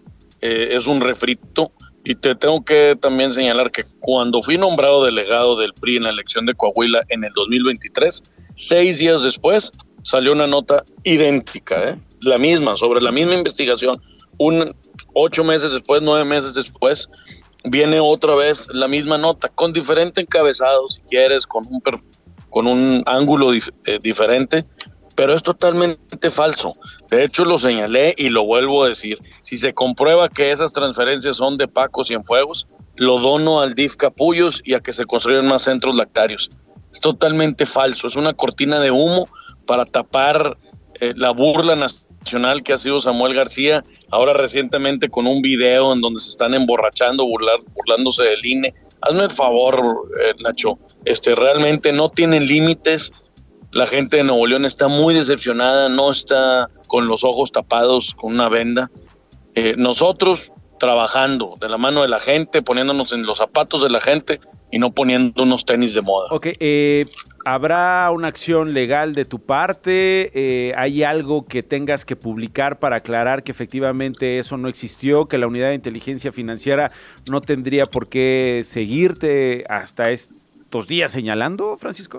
eh, 0.42 0.70
es 0.72 0.88
un 0.88 1.02
refrito, 1.02 1.72
y 2.04 2.16
te 2.16 2.34
tengo 2.36 2.66
que 2.66 2.98
también 3.00 3.34
señalar 3.34 3.72
que 3.72 3.86
cuando 4.00 4.42
fui 4.42 4.58
nombrado 4.58 5.06
delegado 5.06 5.56
del 5.56 5.74
PRI 5.74 5.98
en 5.98 6.04
la 6.04 6.10
elección 6.10 6.46
de 6.46 6.56
Coahuila 6.56 7.04
en 7.10 7.24
el 7.24 7.32
2023, 7.34 8.24
seis 8.56 8.98
días 8.98 9.22
después 9.22 9.72
salió 10.04 10.32
una 10.32 10.48
nota 10.48 10.84
idéntica, 11.04 11.90
¿eh? 11.90 12.00
la 12.22 12.38
misma, 12.38 12.76
sobre 12.76 13.02
la 13.02 13.12
misma 13.12 13.36
investigación. 13.36 14.02
Un, 14.38 14.76
ocho 15.14 15.44
meses 15.44 15.72
después, 15.72 16.02
nueve 16.02 16.26
meses 16.26 16.56
después, 16.56 17.08
viene 17.66 18.00
otra 18.00 18.36
vez 18.36 18.68
la 18.74 18.88
misma 18.88 19.20
nota, 19.20 19.50
con 19.50 19.72
diferente 19.72 20.22
encabezado, 20.22 20.90
si 20.90 21.02
quieres, 21.02 21.46
con 21.46 21.68
un, 21.68 21.82
con 22.50 22.66
un 22.66 23.04
ángulo 23.06 23.54
eh, 23.54 24.00
diferente, 24.02 24.66
pero 25.16 25.36
es 25.36 25.44
totalmente 25.44 26.30
falso. 26.30 26.76
De 27.10 27.24
hecho, 27.24 27.46
lo 27.46 27.60
señalé 27.60 28.14
y 28.18 28.30
lo 28.30 28.44
vuelvo 28.44 28.84
a 28.84 28.90
decir. 28.90 29.20
Si 29.42 29.58
se 29.58 29.74
comprueba 29.74 30.30
que 30.30 30.52
esas 30.52 30.74
transferencias 30.74 31.38
son 31.38 31.58
de 31.58 31.68
Paco 31.68 32.04
Cienfuegos, 32.04 32.68
lo 32.96 33.20
dono 33.20 33.62
al 33.62 33.74
DIF 33.74 33.96
Capullos 33.96 34.62
y 34.64 34.74
a 34.74 34.80
que 34.80 34.94
se 34.94 35.06
construyan 35.06 35.48
más 35.48 35.64
centros 35.64 35.96
lactarios. 35.96 36.52
Es 36.92 37.00
totalmente 37.00 37.66
falso. 37.66 38.08
Es 38.08 38.16
una 38.16 38.34
cortina 38.34 38.80
de 38.80 38.92
humo 38.92 39.30
para 39.66 39.86
tapar 39.86 40.58
eh, 41.00 41.14
la 41.16 41.32
burla 41.32 41.76
nacional 41.76 42.64
que 42.64 42.74
ha 42.74 42.78
sido 42.78 43.02
Samuel 43.02 43.34
García, 43.34 43.84
ahora 44.10 44.34
recientemente 44.34 45.10
con 45.10 45.26
un 45.26 45.42
video 45.42 45.94
en 45.94 46.02
donde 46.02 46.22
se 46.22 46.30
están 46.30 46.54
emborrachando, 46.54 47.26
burlar, 47.26 47.60
burlándose 47.74 48.24
del 48.24 48.46
INE. 48.46 48.74
Hazme 49.02 49.24
el 49.24 49.32
favor, 49.32 50.10
eh, 50.24 50.36
Nacho, 50.44 50.78
este, 51.06 51.34
realmente 51.34 51.92
no 51.92 52.10
tienen 52.10 52.46
límites 52.46 53.12
la 53.72 53.88
gente 53.88 54.18
de 54.18 54.24
Nuevo 54.24 54.46
León 54.48 54.66
está 54.66 54.88
muy 54.88 55.14
decepcionada, 55.14 55.90
no 55.90 56.12
está 56.12 56.70
con 56.88 57.08
los 57.08 57.24
ojos 57.24 57.52
tapados 57.52 58.14
con 58.16 58.34
una 58.34 58.50
venda. 58.50 58.92
Eh, 59.56 59.76
nosotros 59.78 60.52
trabajando 60.80 61.58
de 61.60 61.70
la 61.70 61.78
mano 61.78 62.02
de 62.02 62.10
la 62.10 62.20
gente, 62.20 62.62
poniéndonos 62.62 63.14
en 63.14 63.24
los 63.24 63.38
zapatos 63.38 63.84
de 63.84 63.90
la 63.90 64.02
gente 64.02 64.42
y 64.72 64.80
no 64.80 64.92
poniendo 64.92 65.44
unos 65.44 65.66
tenis 65.66 65.94
de 65.94 66.02
moda. 66.02 66.28
Ok, 66.32 66.48
eh, 66.60 67.06
¿habrá 67.46 68.10
una 68.12 68.30
acción 68.30 68.74
legal 68.74 69.14
de 69.14 69.26
tu 69.26 69.40
parte? 69.40 70.32
Eh, 70.34 70.74
¿Hay 70.76 71.04
algo 71.04 71.46
que 71.46 71.62
tengas 71.62 72.04
que 72.04 72.16
publicar 72.16 72.80
para 72.80 72.98
aclarar 72.98 73.44
que 73.44 73.52
efectivamente 73.52 74.40
eso 74.40 74.58
no 74.58 74.70
existió, 74.70 75.28
que 75.28 75.38
la 75.38 75.48
unidad 75.48 75.70
de 75.70 75.76
inteligencia 75.76 76.32
financiera 76.32 76.92
no 77.30 77.42
tendría 77.42 77.86
por 77.86 78.08
qué 78.08 78.62
seguirte 78.64 79.66
hasta 79.70 80.10
estos 80.12 80.88
días 80.88 81.12
señalando, 81.12 81.78
Francisco? 81.78 82.18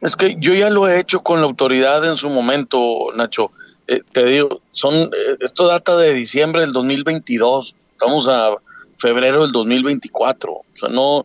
Es 0.00 0.16
que 0.16 0.36
yo 0.38 0.54
ya 0.54 0.70
lo 0.70 0.88
he 0.88 0.98
hecho 0.98 1.20
con 1.20 1.40
la 1.40 1.46
autoridad 1.46 2.04
en 2.04 2.16
su 2.16 2.30
momento, 2.30 3.08
Nacho. 3.14 3.50
Eh, 3.86 4.02
te 4.12 4.24
digo, 4.24 4.60
son 4.72 4.94
eh, 4.94 5.36
esto 5.40 5.66
data 5.66 5.96
de 5.96 6.14
diciembre 6.14 6.62
del 6.62 6.72
2022. 6.72 7.74
Estamos 7.92 8.28
a 8.28 8.54
febrero 8.96 9.42
del 9.42 9.52
2024. 9.52 10.52
O 10.52 10.64
sea, 10.74 10.88
no 10.88 11.24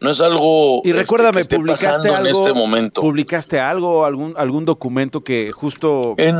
no 0.00 0.10
es 0.10 0.20
algo 0.20 0.80
Y 0.84 0.90
este, 0.90 1.00
recuérdame, 1.00 1.44
publicaste 1.44 2.08
algo 2.08 2.28
en 2.28 2.36
este 2.36 2.52
momento. 2.52 3.00
Publicaste 3.00 3.60
algo, 3.60 4.04
algún 4.04 4.34
algún 4.36 4.64
documento 4.64 5.22
que 5.22 5.52
justo 5.52 6.14
en, 6.18 6.36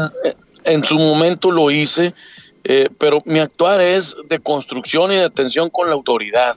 en 0.64 0.84
su 0.84 0.96
momento 0.96 1.50
lo 1.50 1.70
hice, 1.70 2.14
eh, 2.64 2.88
pero 2.98 3.22
mi 3.24 3.40
actuar 3.40 3.80
es 3.80 4.16
de 4.28 4.38
construcción 4.38 5.12
y 5.12 5.16
de 5.16 5.24
atención 5.24 5.70
con 5.70 5.88
la 5.88 5.94
autoridad. 5.94 6.56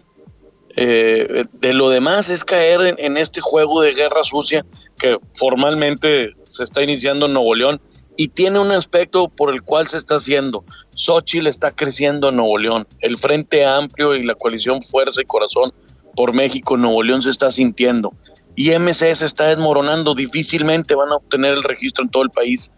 De 0.75 1.73
lo 1.73 1.89
demás 1.89 2.29
es 2.29 2.43
caer 2.43 2.95
en 2.97 3.17
este 3.17 3.41
juego 3.41 3.81
de 3.81 3.93
guerra 3.93 4.23
sucia 4.23 4.65
que 4.97 5.17
formalmente 5.33 6.35
se 6.47 6.63
está 6.63 6.83
iniciando 6.83 7.25
en 7.25 7.33
Nuevo 7.33 7.55
León 7.55 7.81
y 8.17 8.27
tiene 8.27 8.59
un 8.59 8.71
aspecto 8.71 9.29
por 9.29 9.53
el 9.53 9.61
cual 9.61 9.87
se 9.87 9.97
está 9.97 10.15
haciendo. 10.15 10.63
Xochitl 10.95 11.47
está 11.47 11.71
creciendo 11.71 12.29
en 12.29 12.35
Nuevo 12.35 12.57
León. 12.57 12.87
El 12.99 13.17
Frente 13.17 13.65
Amplio 13.65 14.15
y 14.15 14.23
la 14.23 14.35
coalición 14.35 14.81
Fuerza 14.83 15.21
y 15.21 15.25
Corazón 15.25 15.73
por 16.15 16.33
México 16.33 16.75
en 16.75 16.81
Nuevo 16.81 17.01
León 17.03 17.23
se 17.23 17.29
está 17.29 17.51
sintiendo. 17.51 18.13
Y 18.55 18.77
MC 18.77 19.15
se 19.15 19.25
está 19.25 19.47
desmoronando. 19.47 20.13
Difícilmente 20.13 20.93
van 20.93 21.09
a 21.09 21.15
obtener 21.15 21.53
el 21.53 21.63
registro 21.63 22.03
en 22.03 22.11
todo 22.11 22.23
el 22.23 22.29
país. 22.29 22.69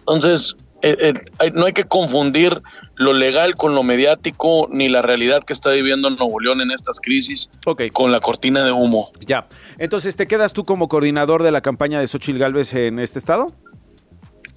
Entonces, 0.00 0.56
eh, 0.82 1.12
eh, 1.40 1.50
no 1.54 1.66
hay 1.66 1.72
que 1.72 1.84
confundir 1.84 2.62
lo 2.94 3.12
legal 3.12 3.56
con 3.56 3.74
lo 3.74 3.82
mediático 3.82 4.68
ni 4.70 4.88
la 4.88 5.02
realidad 5.02 5.42
que 5.42 5.52
está 5.52 5.70
viviendo 5.70 6.08
Nuevo 6.10 6.38
León 6.38 6.60
en 6.60 6.70
estas 6.70 7.00
crisis 7.00 7.50
con 7.92 8.12
la 8.12 8.20
cortina 8.20 8.64
de 8.64 8.72
humo. 8.72 9.10
Ya. 9.26 9.46
Entonces, 9.78 10.14
¿te 10.16 10.26
quedas 10.26 10.52
tú 10.52 10.64
como 10.64 10.88
coordinador 10.88 11.42
de 11.42 11.50
la 11.50 11.60
campaña 11.62 12.00
de 12.00 12.06
Xochil 12.06 12.38
Gálvez 12.38 12.74
en 12.74 13.00
este 13.00 13.18
estado? 13.18 13.52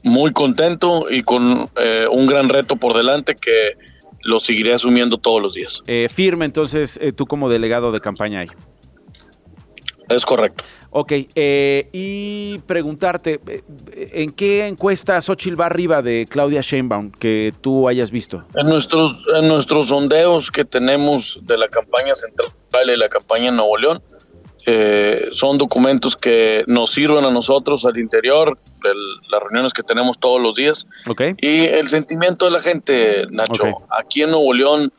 Muy 0.03 0.31
contento 0.31 1.09
y 1.09 1.23
con 1.23 1.69
eh, 1.75 2.05
un 2.11 2.27
gran 2.27 2.49
reto 2.49 2.75
por 2.75 2.95
delante 2.95 3.35
que 3.35 3.77
lo 4.23 4.39
seguiré 4.39 4.73
asumiendo 4.73 5.17
todos 5.17 5.41
los 5.41 5.53
días. 5.55 5.83
firme 6.09 6.45
entonces 6.45 6.99
tú 7.15 7.25
como 7.25 7.49
delegado 7.49 7.91
de 7.91 7.99
campaña 7.99 8.41
ahí. 8.41 8.47
Es 10.09 10.25
correcto. 10.25 10.63
Ok, 10.93 11.13
eh, 11.35 11.87
y 11.93 12.59
preguntarte, 12.67 13.39
eh, 13.47 13.63
¿en 14.11 14.33
qué 14.33 14.67
encuesta 14.67 15.21
Xochitl 15.21 15.59
va 15.59 15.67
arriba 15.67 16.01
de 16.01 16.27
Claudia 16.29 16.59
Sheinbaum 16.59 17.11
que 17.11 17.53
tú 17.61 17.87
hayas 17.87 18.11
visto? 18.11 18.43
En 18.55 18.67
nuestros, 18.67 19.23
en 19.33 19.47
nuestros 19.47 19.87
sondeos 19.87 20.51
que 20.51 20.65
tenemos 20.65 21.39
de 21.43 21.57
la 21.57 21.69
campaña 21.69 22.13
central 22.13 22.89
y 22.89 22.97
la 22.97 23.07
campaña 23.07 23.47
en 23.47 23.55
Nuevo 23.55 23.77
León, 23.77 24.03
eh, 24.65 25.29
son 25.31 25.57
documentos 25.57 26.17
que 26.17 26.65
nos 26.67 26.91
sirven 26.91 27.23
a 27.23 27.31
nosotros 27.31 27.85
al 27.85 27.97
interior 27.97 28.59
de 28.83 28.89
las 29.31 29.41
reuniones 29.41 29.71
que 29.71 29.83
tenemos 29.83 30.19
todos 30.19 30.41
los 30.41 30.55
días. 30.55 30.85
Okay. 31.07 31.35
Y 31.39 31.67
el 31.67 31.87
sentimiento 31.87 32.45
de 32.45 32.51
la 32.51 32.59
gente, 32.59 33.27
Nacho, 33.29 33.63
aquí 33.89 34.23
en 34.23 34.31
Nuevo 34.31 34.53
León, 34.53 34.91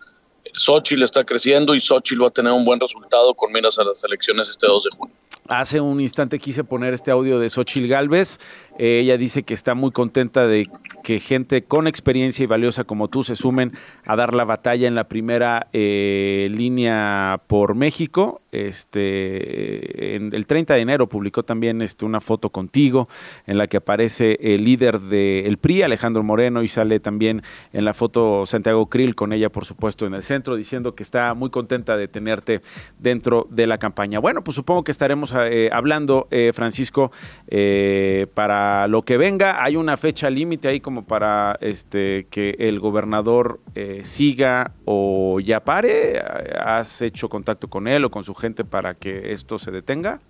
Xochitl 0.55 1.03
está 1.03 1.25
creciendo 1.25 1.75
y 1.75 1.81
Xochitl 1.81 2.23
va 2.23 2.29
a 2.29 2.31
tener 2.31 2.53
un 2.53 2.65
buen 2.65 2.81
resultado 2.81 3.35
con 3.35 3.53
miras 3.53 3.79
a 3.79 3.85
las 3.85 4.03
elecciones 4.05 4.49
este 4.49 4.67
2 4.67 4.85
de 4.85 4.91
junio. 4.97 5.15
Hace 5.49 5.81
un 5.81 6.01
instante 6.01 6.39
quise 6.39 6.63
poner 6.63 6.95
este 6.95 7.11
audio 7.11 7.39
de 7.41 7.49
Xochil 7.49 7.89
Galvez. 7.89 8.39
Eh, 8.79 9.01
ella 9.01 9.17
dice 9.17 9.43
que 9.43 9.55
está 9.55 9.75
muy 9.75 9.91
contenta 9.91 10.47
de 10.47 10.69
que 11.03 11.21
gente 11.21 11.63
con 11.63 11.87
experiencia 11.87 12.43
y 12.43 12.47
valiosa 12.47 12.85
como 12.85 13.09
tú 13.09 13.23
se 13.23 13.37
sumen 13.37 13.73
a 14.07 14.17
dar 14.17 14.35
la 14.35 14.45
batalla 14.45 14.89
en 14.89 14.95
la 14.95 15.05
primera 15.05 15.69
eh, 15.73 16.49
línea 16.51 17.41
por 17.47 17.75
México. 17.75 18.41
Este, 18.53 20.17
en 20.17 20.35
el 20.35 20.47
30 20.47 20.75
de 20.75 20.81
enero 20.81 21.09
publicó 21.09 21.43
también 21.43 21.81
este, 21.81 22.05
una 22.05 22.21
foto 22.21 22.51
contigo 22.51 23.09
en 23.47 23.57
la 23.57 23.67
que 23.67 23.79
aparece 23.79 24.39
el 24.41 24.65
líder 24.65 25.01
del 25.01 25.57
PRI, 25.57 25.83
Alejandro 25.83 26.23
Moreno, 26.23 26.63
y 26.63 26.69
sale 26.69 27.01
también 27.01 27.43
en 27.73 27.85
la 27.85 27.95
foto 27.95 28.45
Santiago 28.45 28.87
Krill 28.87 29.15
con 29.15 29.33
ella, 29.33 29.49
por 29.49 29.65
supuesto, 29.65 30.07
en 30.07 30.15
el 30.15 30.23
centro, 30.23 30.57
diciendo 30.57 30.95
que 30.95 31.03
está 31.03 31.33
muy 31.35 31.51
contenta 31.51 31.97
de 31.97 32.09
tenerte 32.09 32.61
dentro 32.99 33.47
de 33.51 33.67
la 33.67 33.79
campaña. 33.79 34.19
Bueno, 34.19 34.45
pues 34.45 34.55
supongo 34.55 34.85
que 34.85 34.93
estaremos 34.93 35.33
eh, 35.35 35.71
hablando, 35.73 36.29
eh, 36.31 36.53
Francisco, 36.55 37.11
eh, 37.49 38.27
para 38.63 38.87
lo 38.87 39.03
que 39.03 39.17
venga. 39.17 39.63
Hay 39.63 39.77
una 39.77 39.97
fecha 39.97 40.31
límite 40.31 40.69
ahí 40.69 40.81
como 40.81 41.05
para 41.05 41.59
este 41.61 42.27
que 42.31 42.55
el 42.59 42.79
gobernador 42.79 43.61
siga 44.03 44.73
o 44.85 45.41
ya 45.41 45.61
pare. 45.61 46.21
¿Has 46.21 47.03
hecho 47.03 47.29
contacto 47.29 47.69
con 47.69 47.89
él 47.89 48.05
o 48.05 48.11
con 48.11 48.25
su 48.25 48.35
gente 48.35 48.65
para 48.65 48.95
que 48.95 49.33
esto 49.33 49.59
se 49.59 49.71
detenga? 49.71 50.21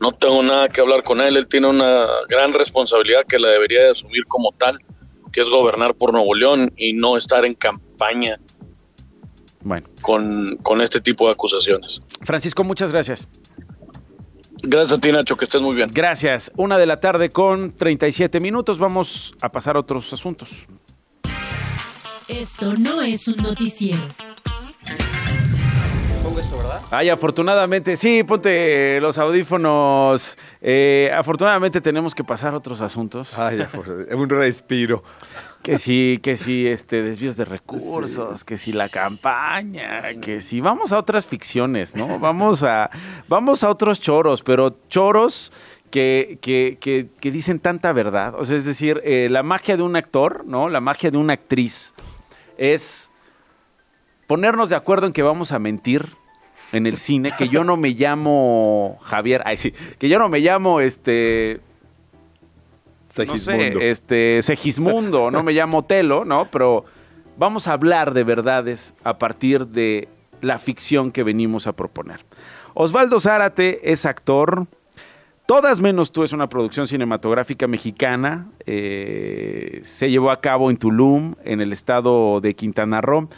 No, 0.00 0.12
tengo 0.12 0.42
nada 0.42 0.68
que 0.68 0.80
hablar 0.80 1.02
con 1.02 1.20
él. 1.20 1.36
Él 1.36 1.46
tiene 1.46 1.68
una 1.68 2.06
gran 2.28 2.52
responsabilidad 2.52 3.24
que 3.26 3.38
la 3.38 3.48
debería 3.48 3.84
de 3.84 3.90
asumir 3.92 4.26
como 4.26 4.52
tal, 4.52 4.78
que 5.32 5.40
es 5.40 5.48
gobernar 5.48 5.94
por 5.94 6.12
Nuevo 6.12 6.34
León 6.34 6.72
y 6.76 6.92
no 6.92 7.16
estar 7.16 7.46
en 7.46 7.54
campaña 7.54 8.36
bueno. 9.62 9.88
con, 10.02 10.56
con 10.62 10.82
este 10.82 11.00
tipo 11.00 11.26
de 11.26 11.32
acusaciones. 11.32 12.02
Francisco, 12.20 12.62
muchas 12.64 12.92
gracias. 12.92 13.26
Gracias 14.62 14.98
a 14.98 15.00
ti, 15.00 15.10
Nacho, 15.10 15.36
que 15.36 15.44
estés 15.44 15.60
muy 15.60 15.74
bien. 15.74 15.90
Gracias. 15.92 16.52
Una 16.56 16.78
de 16.78 16.86
la 16.86 17.00
tarde 17.00 17.30
con 17.30 17.72
37 17.72 18.40
minutos. 18.40 18.78
Vamos 18.78 19.34
a 19.40 19.50
pasar 19.50 19.76
a 19.76 19.80
otros 19.80 20.12
asuntos. 20.12 20.66
Esto 22.28 22.74
no 22.74 23.02
es 23.02 23.28
un 23.28 23.42
noticiero. 23.42 23.98
Pongo 26.32 26.40
esto, 26.40 26.56
¿verdad? 26.56 26.80
Ay, 26.90 27.10
afortunadamente, 27.10 27.94
sí, 27.94 28.22
ponte 28.24 28.98
los 29.02 29.18
audífonos. 29.18 30.38
Eh, 30.62 31.12
afortunadamente 31.14 31.82
tenemos 31.82 32.14
que 32.14 32.24
pasar 32.24 32.54
a 32.54 32.56
otros 32.56 32.80
asuntos. 32.80 33.38
Ay, 33.38 33.62
un 34.14 34.30
respiro. 34.30 35.04
Que 35.62 35.76
sí, 35.76 36.20
que 36.22 36.36
sí, 36.36 36.66
este, 36.66 37.02
desvíos 37.02 37.36
de 37.36 37.44
recursos, 37.44 38.44
que 38.44 38.56
sí 38.56 38.72
la 38.72 38.88
campaña, 38.88 40.14
que 40.22 40.40
sí, 40.40 40.62
vamos 40.62 40.92
a 40.92 40.98
otras 40.98 41.26
ficciones, 41.26 41.94
¿no? 41.94 42.18
Vamos 42.18 42.62
a, 42.62 42.88
vamos 43.28 43.62
a 43.62 43.68
otros 43.68 44.00
choros, 44.00 44.42
pero 44.42 44.74
choros 44.88 45.52
que, 45.90 46.38
que, 46.40 46.78
que, 46.80 47.08
que 47.20 47.30
dicen 47.30 47.60
tanta 47.60 47.92
verdad. 47.92 48.36
O 48.38 48.46
sea, 48.46 48.56
es 48.56 48.64
decir, 48.64 49.02
eh, 49.04 49.28
la 49.30 49.42
magia 49.42 49.76
de 49.76 49.82
un 49.82 49.96
actor, 49.96 50.46
¿no? 50.46 50.70
La 50.70 50.80
magia 50.80 51.10
de 51.10 51.18
una 51.18 51.34
actriz 51.34 51.92
es 52.56 53.10
ponernos 54.26 54.70
de 54.70 54.76
acuerdo 54.76 55.06
en 55.06 55.12
que 55.12 55.22
vamos 55.22 55.52
a 55.52 55.58
mentir 55.58 56.21
en 56.72 56.86
el 56.86 56.96
cine, 56.96 57.30
que 57.36 57.48
yo 57.48 57.64
no 57.64 57.76
me 57.76 57.90
llamo 57.90 58.98
Javier, 59.02 59.42
ay 59.44 59.56
sí, 59.56 59.72
que 59.98 60.08
yo 60.08 60.18
no 60.18 60.28
me 60.28 60.40
llamo 60.40 60.80
este 60.80 61.60
no 63.26 63.38
sé, 63.38 63.90
este, 63.90 64.40
Segismundo, 64.42 65.30
no 65.30 65.42
me 65.42 65.52
llamo 65.52 65.84
Telo, 65.84 66.24
¿no? 66.24 66.50
Pero 66.50 66.84
vamos 67.36 67.68
a 67.68 67.72
hablar 67.72 68.14
de 68.14 68.24
verdades 68.24 68.94
a 69.04 69.18
partir 69.18 69.66
de 69.66 70.08
la 70.40 70.58
ficción 70.58 71.12
que 71.12 71.22
venimos 71.22 71.66
a 71.66 71.72
proponer. 71.72 72.24
Osvaldo 72.74 73.20
Zárate 73.20 73.92
es 73.92 74.06
actor. 74.06 74.66
Todas 75.46 75.80
menos 75.80 76.12
tú 76.12 76.22
es 76.22 76.32
una 76.32 76.48
producción 76.48 76.86
cinematográfica 76.86 77.66
mexicana. 77.66 78.48
eh, 78.64 79.80
se 79.82 80.10
llevó 80.10 80.30
a 80.30 80.40
cabo 80.40 80.70
en 80.70 80.76
Tulum, 80.76 81.34
en 81.44 81.60
el 81.60 81.72
estado 81.72 82.40
de 82.40 82.54
Quintana 82.54 83.00
Roo. 83.00 83.28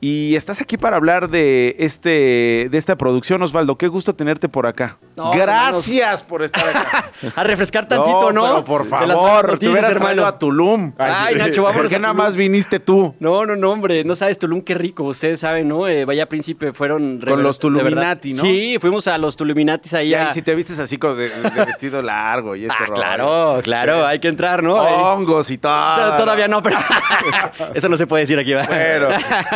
Y 0.00 0.36
estás 0.36 0.60
aquí 0.60 0.76
para 0.76 0.96
hablar 0.96 1.28
de 1.28 1.74
este 1.80 2.68
de 2.70 2.78
esta 2.78 2.96
producción, 2.96 3.42
Osvaldo. 3.42 3.76
Qué 3.76 3.88
gusto 3.88 4.14
tenerte 4.14 4.48
por 4.48 4.66
acá. 4.66 4.98
No, 5.16 5.32
Gracias 5.32 6.22
por 6.22 6.42
estar 6.42 6.68
acá. 6.68 7.10
A 7.36 7.42
refrescar 7.42 7.88
tantito, 7.88 8.32
¿no? 8.32 8.42
pero 8.48 8.64
por 8.64 8.86
favor, 8.86 9.58
te 9.58 9.68
hubieras 9.68 9.90
hermano. 9.90 10.24
a 10.24 10.38
Tulum. 10.38 10.92
Ay, 10.98 11.34
Nacho, 11.34 11.64
vámonos 11.64 11.82
¿Por 11.82 11.90
qué 11.90 11.98
nada 11.98 12.14
más 12.14 12.36
viniste 12.36 12.78
tú? 12.78 13.14
No, 13.18 13.44
no, 13.44 13.56
no, 13.56 13.72
hombre, 13.72 14.04
no 14.04 14.14
sabes 14.14 14.38
Tulum 14.38 14.60
qué 14.62 14.74
rico, 14.74 15.02
ustedes 15.02 15.40
saben, 15.40 15.66
¿no? 15.66 15.88
Eh, 15.88 16.04
Vaya 16.04 16.28
Príncipe 16.28 16.72
fueron... 16.72 17.18
Con 17.20 17.42
los 17.42 17.58
verdad. 17.58 17.60
Tuluminati, 17.60 18.34
¿no? 18.34 18.42
Sí, 18.42 18.76
fuimos 18.80 19.08
a 19.08 19.18
los 19.18 19.34
Tuluminatis 19.36 19.94
ahí 19.94 20.10
Y 20.10 20.14
a... 20.14 20.32
si 20.32 20.42
te 20.42 20.54
vistes 20.54 20.78
así 20.78 20.96
con 20.98 21.16
de, 21.16 21.28
de 21.30 21.64
vestido 21.64 22.00
largo 22.02 22.54
y 22.54 22.62
este 22.66 22.74
Ah, 22.78 22.86
rollo. 22.86 22.94
claro, 22.94 23.60
claro, 23.64 24.06
hay 24.06 24.20
que 24.20 24.28
entrar, 24.28 24.62
¿no? 24.62 24.76
Hongos 24.76 25.50
y 25.50 25.58
todo. 25.58 26.16
Todavía 26.16 26.46
no, 26.46 26.62
pero... 26.62 26.78
Eso 27.74 27.88
no 27.88 27.96
se 27.96 28.06
puede 28.06 28.22
decir 28.22 28.38
aquí, 28.38 28.52
¿va? 28.52 28.62
Bueno, 28.64 29.08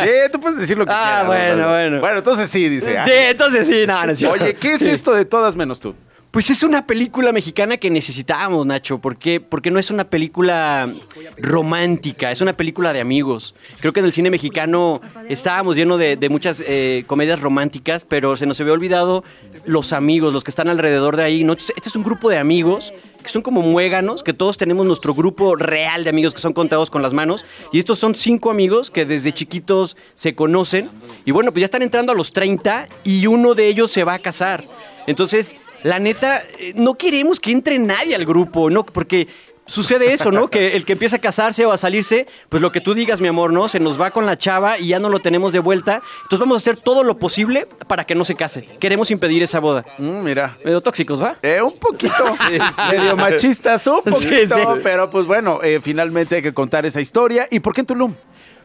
sí, 0.03 0.11
tú 0.33 0.41
puedes 0.41 0.59
decir 0.59 0.77
lo 0.77 0.85
que 0.85 0.93
Ah, 0.93 1.23
quieras. 1.23 1.27
bueno, 1.29 1.53
Osvaldo. 1.53 1.69
bueno. 1.71 2.01
Bueno, 2.01 2.19
entonces 2.19 2.51
sí, 2.51 2.69
dice. 2.69 2.99
ah. 2.99 3.05
Sí, 3.05 3.13
entonces 3.15 3.69
sí, 3.69 3.85
no, 3.87 4.05
no 4.05 4.11
es 4.13 4.19
cierto. 4.19 4.43
Oye, 4.43 4.55
¿qué 4.55 4.73
es 4.73 4.81
Sí. 4.81 4.91
esto 4.91 5.13
de 5.15 5.25
todas 5.25 5.55
menos 5.55 5.79
tú? 5.79 5.95
Pues 6.33 6.49
es 6.49 6.63
una 6.63 6.87
película 6.87 7.31
mexicana 7.31 7.77
que 7.77 7.91
necesitábamos, 7.91 8.65
Nacho, 8.65 8.97
porque 8.97 9.39
porque 9.39 9.71
no 9.71 9.79
es 9.79 9.91
una 9.91 10.05
película 10.05 10.91
romántica, 11.37 12.31
es 12.31 12.41
una 12.41 12.55
película 12.55 12.95
de 12.95 13.01
amigos. 13.01 13.55
Creo 13.81 13.93
que 13.93 14.01
en 14.01 14.07
el 14.07 14.15
cine 14.15 14.31
mexicano 14.31 15.03
estábamos 15.29 15.77
llenos 15.77 15.99
de, 15.99 16.17
de 16.17 16.29
muchas 16.31 16.65
eh, 16.67 17.05
comedias 17.07 17.41
románticas, 17.41 18.07
pero 18.07 18.35
se 18.35 18.47
nos 18.47 18.59
había 18.63 18.73
olvidado 18.73 19.25
los 19.67 19.93
amigos, 19.93 20.33
los 20.33 20.43
que 20.43 20.51
están 20.51 20.69
alrededor 20.69 21.19
de 21.19 21.25
ahí. 21.25 21.45
¿no? 21.45 21.53
Este 21.53 21.75
es 21.77 21.97
un 21.97 22.03
grupo 22.03 22.31
de 22.31 22.39
amigos 22.39 22.95
que 23.23 23.29
son 23.29 23.43
como 23.43 23.61
muéganos, 23.61 24.23
que 24.23 24.33
todos 24.33 24.57
tenemos 24.57 24.87
nuestro 24.87 25.13
grupo 25.13 25.55
real 25.55 26.03
de 26.03 26.09
amigos 26.09 26.33
que 26.33 26.41
son 26.41 26.55
contados 26.55 26.89
con 26.89 27.03
las 27.03 27.13
manos. 27.13 27.45
Y 27.73 27.79
estos 27.79 27.99
son 27.99 28.15
cinco 28.15 28.51
amigos 28.51 28.91
que 28.91 29.05
desde 29.05 29.35
chiquitos 29.35 29.99
se 30.15 30.35
conocen. 30.35 30.89
Y 31.27 31.33
bueno, 31.33 31.53
pues 31.53 31.61
ya 31.61 31.67
están 31.67 31.83
entrando 31.83 32.11
a 32.11 32.15
los 32.15 32.33
30 32.33 32.89
y 33.05 33.27
uno 33.27 33.55
de 33.55 33.67
ellos 33.69 33.91
se 33.91 34.03
va 34.03 34.15
a 34.15 34.19
casar. 34.19 34.67
Entonces, 35.07 35.57
la 35.83 35.99
neta, 35.99 36.43
eh, 36.59 36.73
no 36.77 36.95
queremos 36.95 37.41
que 37.41 37.51
entre 37.53 37.79
nadie 37.79 38.15
al 38.15 38.25
grupo, 38.25 38.71
¿no? 38.71 38.85
Porque 38.85 39.29
sucede 39.65 40.13
eso, 40.13 40.31
¿no? 40.33 40.49
Que 40.49 40.75
el 40.77 40.85
que 40.85 40.93
empieza 40.95 41.17
a 41.17 41.19
casarse 41.21 41.65
o 41.65 41.73
a 41.73 41.79
salirse, 41.79 42.27
pues 42.49 42.61
lo 42.61 42.73
que 42.73 42.81
tú 42.81 42.95
digas, 42.95 43.21
mi 43.21 43.29
amor, 43.29 43.53
¿no? 43.53 43.69
Se 43.69 43.79
nos 43.81 43.99
va 43.99 44.11
con 44.11 44.27
la 44.27 44.37
chava 44.37 44.79
y 44.79 44.89
ya 44.89 44.99
no 44.99 45.09
lo 45.09 45.21
tenemos 45.21 45.53
de 45.53 45.61
vuelta. 45.61 46.03
Entonces 46.25 46.39
vamos 46.41 46.57
a 46.57 46.63
hacer 46.71 46.83
todo 46.83 47.05
lo 47.05 47.17
posible 47.19 47.69
para 47.87 48.05
que 48.05 48.15
no 48.15 48.25
se 48.25 48.35
case. 48.35 48.63
Queremos 48.81 49.11
impedir 49.13 49.43
esa 49.43 49.61
boda. 49.61 49.85
Mm, 49.99 50.23
mira. 50.23 50.57
Medio 50.65 50.81
tóxicos, 50.81 51.23
¿va? 51.23 51.37
Eh, 51.43 51.63
un 51.63 51.79
poquito. 51.79 52.13
Medio 52.91 53.17
machistas, 53.17 53.87
un 53.87 54.03
poquito. 54.03 54.57
sí. 54.57 54.81
Pero 54.83 55.09
pues 55.09 55.27
bueno, 55.27 55.61
eh, 55.63 55.81
finalmente 55.83 56.37
hay 56.37 56.43
que 56.43 56.53
contar 56.53 56.85
esa 56.85 57.01
historia. 57.01 57.47
¿Y 57.51 57.61
por 57.61 57.73
qué 57.73 57.81
en 57.83 57.87
Tulum? 57.87 58.15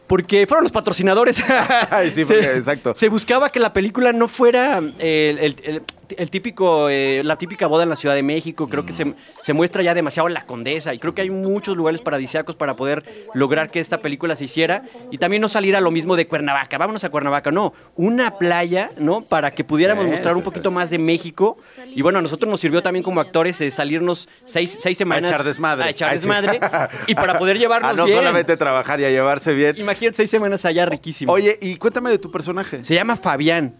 Porque 0.08 0.46
fueron 0.46 0.64
los 0.64 0.72
patrocinadores. 0.72 1.42
Ay, 1.90 2.10
sí, 2.10 2.24
porque- 2.24 2.52
exacto. 2.56 2.92
Se 2.94 3.08
buscaba 3.08 3.50
que 3.50 3.60
la 3.60 3.72
película 3.72 4.12
no 4.12 4.26
fuera 4.26 4.80
eh, 4.98 5.36
el, 5.38 5.56
el- 5.62 5.82
el 6.16 6.30
típico, 6.30 6.88
eh, 6.88 7.22
la 7.24 7.36
típica 7.36 7.66
boda 7.66 7.82
en 7.82 7.88
la 7.88 7.96
Ciudad 7.96 8.14
de 8.14 8.22
México. 8.22 8.68
Creo 8.68 8.84
que 8.86 8.92
se, 8.92 9.14
se 9.42 9.52
muestra 9.52 9.82
ya 9.82 9.94
demasiado 9.94 10.28
la 10.28 10.42
condesa. 10.42 10.94
Y 10.94 10.98
creo 10.98 11.14
que 11.14 11.22
hay 11.22 11.30
muchos 11.30 11.76
lugares 11.76 12.00
paradisíacos 12.00 12.54
para 12.56 12.74
poder 12.76 13.26
lograr 13.34 13.70
que 13.70 13.80
esta 13.80 13.98
película 13.98 14.36
se 14.36 14.44
hiciera. 14.44 14.82
Y 15.10 15.18
también 15.18 15.42
no 15.42 15.48
salir 15.48 15.76
a 15.76 15.80
lo 15.80 15.90
mismo 15.90 16.16
de 16.16 16.26
Cuernavaca. 16.26 16.78
Vámonos 16.78 17.04
a 17.04 17.10
Cuernavaca. 17.10 17.50
No, 17.50 17.72
una 17.96 18.36
playa, 18.38 18.90
¿no? 19.00 19.18
Para 19.28 19.50
que 19.50 19.64
pudiéramos 19.64 20.04
Sí, 20.04 20.10
mostrar 20.12 20.34
sí, 20.34 20.38
un 20.38 20.44
poquito 20.44 20.70
más 20.70 20.90
de 20.90 20.98
México. 20.98 21.56
Y 21.94 22.02
bueno, 22.02 22.18
a 22.18 22.22
nosotros 22.22 22.50
nos 22.50 22.60
sirvió 22.60 22.82
también 22.82 23.02
como 23.02 23.20
actores 23.20 23.60
eh, 23.60 23.70
salirnos 23.70 24.28
seis, 24.44 24.76
seis 24.80 24.96
semanas. 24.96 25.30
A 25.30 25.34
echar 25.34 25.44
desmadre. 25.44 25.84
A 25.84 25.90
echar 25.90 26.12
desmadre. 26.12 26.60
y 27.06 27.14
para 27.14 27.38
poder 27.38 27.58
llevarnos 27.58 27.92
Ah, 27.92 27.94
no 27.96 28.04
bien. 28.04 28.16
solamente 28.18 28.56
trabajar 28.56 29.00
y 29.00 29.04
a 29.04 29.10
llevarse 29.10 29.52
bien. 29.54 29.76
Imagínate 29.78 30.16
seis 30.16 30.30
semanas 30.30 30.64
allá 30.64 30.86
riquísimo. 30.86 31.32
Oye, 31.32 31.58
y 31.60 31.76
cuéntame 31.76 32.10
de 32.10 32.18
tu 32.18 32.30
personaje. 32.30 32.84
Se 32.84 32.94
llama 32.94 33.16
Fabián. 33.16 33.74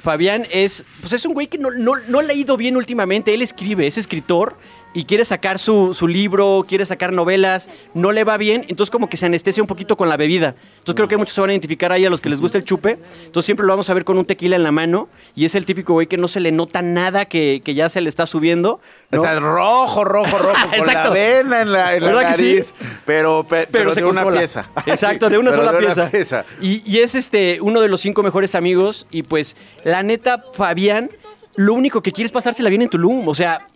Fabián 0.00 0.46
es, 0.50 0.84
pues 1.00 1.12
es 1.12 1.24
un 1.24 1.34
güey 1.34 1.46
que 1.46 1.58
no, 1.58 1.70
no, 1.70 1.96
no 2.08 2.18
ha 2.20 2.32
ido 2.32 2.56
bien 2.56 2.76
últimamente. 2.76 3.34
Él 3.34 3.42
escribe, 3.42 3.86
es 3.86 3.98
escritor 3.98 4.56
y 4.92 5.04
quiere 5.04 5.24
sacar 5.24 5.58
su, 5.60 5.94
su 5.94 6.08
libro, 6.08 6.64
quiere 6.66 6.84
sacar 6.84 7.12
novelas, 7.12 7.70
no 7.94 8.10
le 8.10 8.24
va 8.24 8.36
bien, 8.36 8.64
entonces 8.68 8.90
como 8.90 9.08
que 9.08 9.16
se 9.16 9.26
anestesia 9.26 9.62
un 9.62 9.68
poquito 9.68 9.94
con 9.96 10.08
la 10.08 10.16
bebida. 10.16 10.54
Entonces 10.78 10.94
creo 10.96 11.06
que 11.08 11.16
muchos 11.16 11.34
se 11.34 11.40
van 11.40 11.50
a 11.50 11.52
identificar 11.52 11.92
ahí 11.92 12.04
a 12.04 12.10
los 12.10 12.20
que 12.20 12.28
les 12.28 12.40
gusta 12.40 12.58
el 12.58 12.64
chupe. 12.64 12.98
Entonces 13.26 13.44
siempre 13.46 13.64
lo 13.66 13.72
vamos 13.72 13.88
a 13.88 13.94
ver 13.94 14.04
con 14.04 14.18
un 14.18 14.24
tequila 14.24 14.56
en 14.56 14.62
la 14.64 14.72
mano 14.72 15.08
y 15.36 15.44
es 15.44 15.54
el 15.54 15.64
típico 15.64 15.92
güey 15.92 16.06
que 16.08 16.16
no 16.16 16.26
se 16.26 16.40
le 16.40 16.50
nota 16.50 16.82
nada 16.82 17.24
que, 17.26 17.60
que 17.64 17.74
ya 17.74 17.88
se 17.88 18.00
le 18.00 18.08
está 18.08 18.26
subiendo. 18.26 18.80
¿no? 19.12 19.20
O 19.20 19.24
sea, 19.24 19.38
rojo, 19.38 20.04
rojo, 20.04 20.38
rojo, 20.38 20.54
con 20.62 20.70
la 20.70 20.76
Exacto. 20.92 21.12
vena 21.12 21.62
en 21.62 21.72
la, 21.72 21.94
en 21.94 22.02
la 22.02 22.06
¿Verdad 22.12 22.28
que 22.32 22.34
sí? 22.34 22.44
nariz. 22.50 22.74
Pero, 23.06 23.44
pe- 23.48 23.68
pero, 23.70 23.94
se 23.94 24.00
de 24.00 24.06
una 24.08 24.26
pieza. 24.28 24.68
Exacto, 24.86 25.30
de 25.30 25.38
una 25.38 25.50
Pero 25.52 25.64
sola 25.64 25.78
de 25.78 25.86
pieza. 25.86 26.08
pieza. 26.10 26.44
Y, 26.60 26.82
y 26.90 26.98
es 27.00 27.14
este 27.14 27.58
uno 27.60 27.80
de 27.80 27.88
los 27.88 28.00
cinco 28.00 28.22
mejores 28.24 28.54
amigos. 28.56 29.06
Y 29.10 29.22
pues, 29.22 29.56
la 29.84 30.02
neta, 30.02 30.42
Fabián, 30.54 31.10
lo 31.56 31.74
único 31.74 32.00
que 32.02 32.10
quiere 32.12 32.26
es 32.26 32.32
pasársela 32.32 32.70
bien 32.70 32.82
en 32.82 32.88
Tulum. 32.88 33.28
O 33.28 33.34
sea. 33.36 33.66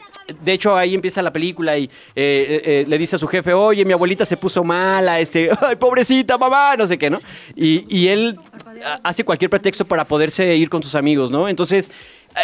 De 0.42 0.52
hecho, 0.52 0.76
ahí 0.76 0.94
empieza 0.94 1.20
la 1.22 1.32
película 1.32 1.76
y 1.76 1.84
eh, 1.84 1.90
eh, 2.16 2.62
eh, 2.64 2.84
le 2.86 2.98
dice 2.98 3.16
a 3.16 3.18
su 3.18 3.26
jefe, 3.26 3.52
oye, 3.52 3.84
mi 3.84 3.92
abuelita 3.92 4.24
se 4.24 4.36
puso 4.38 4.64
mala, 4.64 5.20
este, 5.20 5.50
ay, 5.60 5.76
pobrecita 5.76 6.38
mamá, 6.38 6.76
no 6.76 6.86
sé 6.86 6.96
qué, 6.96 7.10
¿no? 7.10 7.18
Y, 7.54 7.84
y 7.94 8.08
él 8.08 8.38
hace 9.02 9.22
cualquier 9.22 9.50
pretexto 9.50 9.84
para 9.84 10.06
poderse 10.06 10.56
ir 10.56 10.70
con 10.70 10.82
sus 10.82 10.94
amigos, 10.94 11.30
¿no? 11.30 11.46
Entonces, 11.46 11.92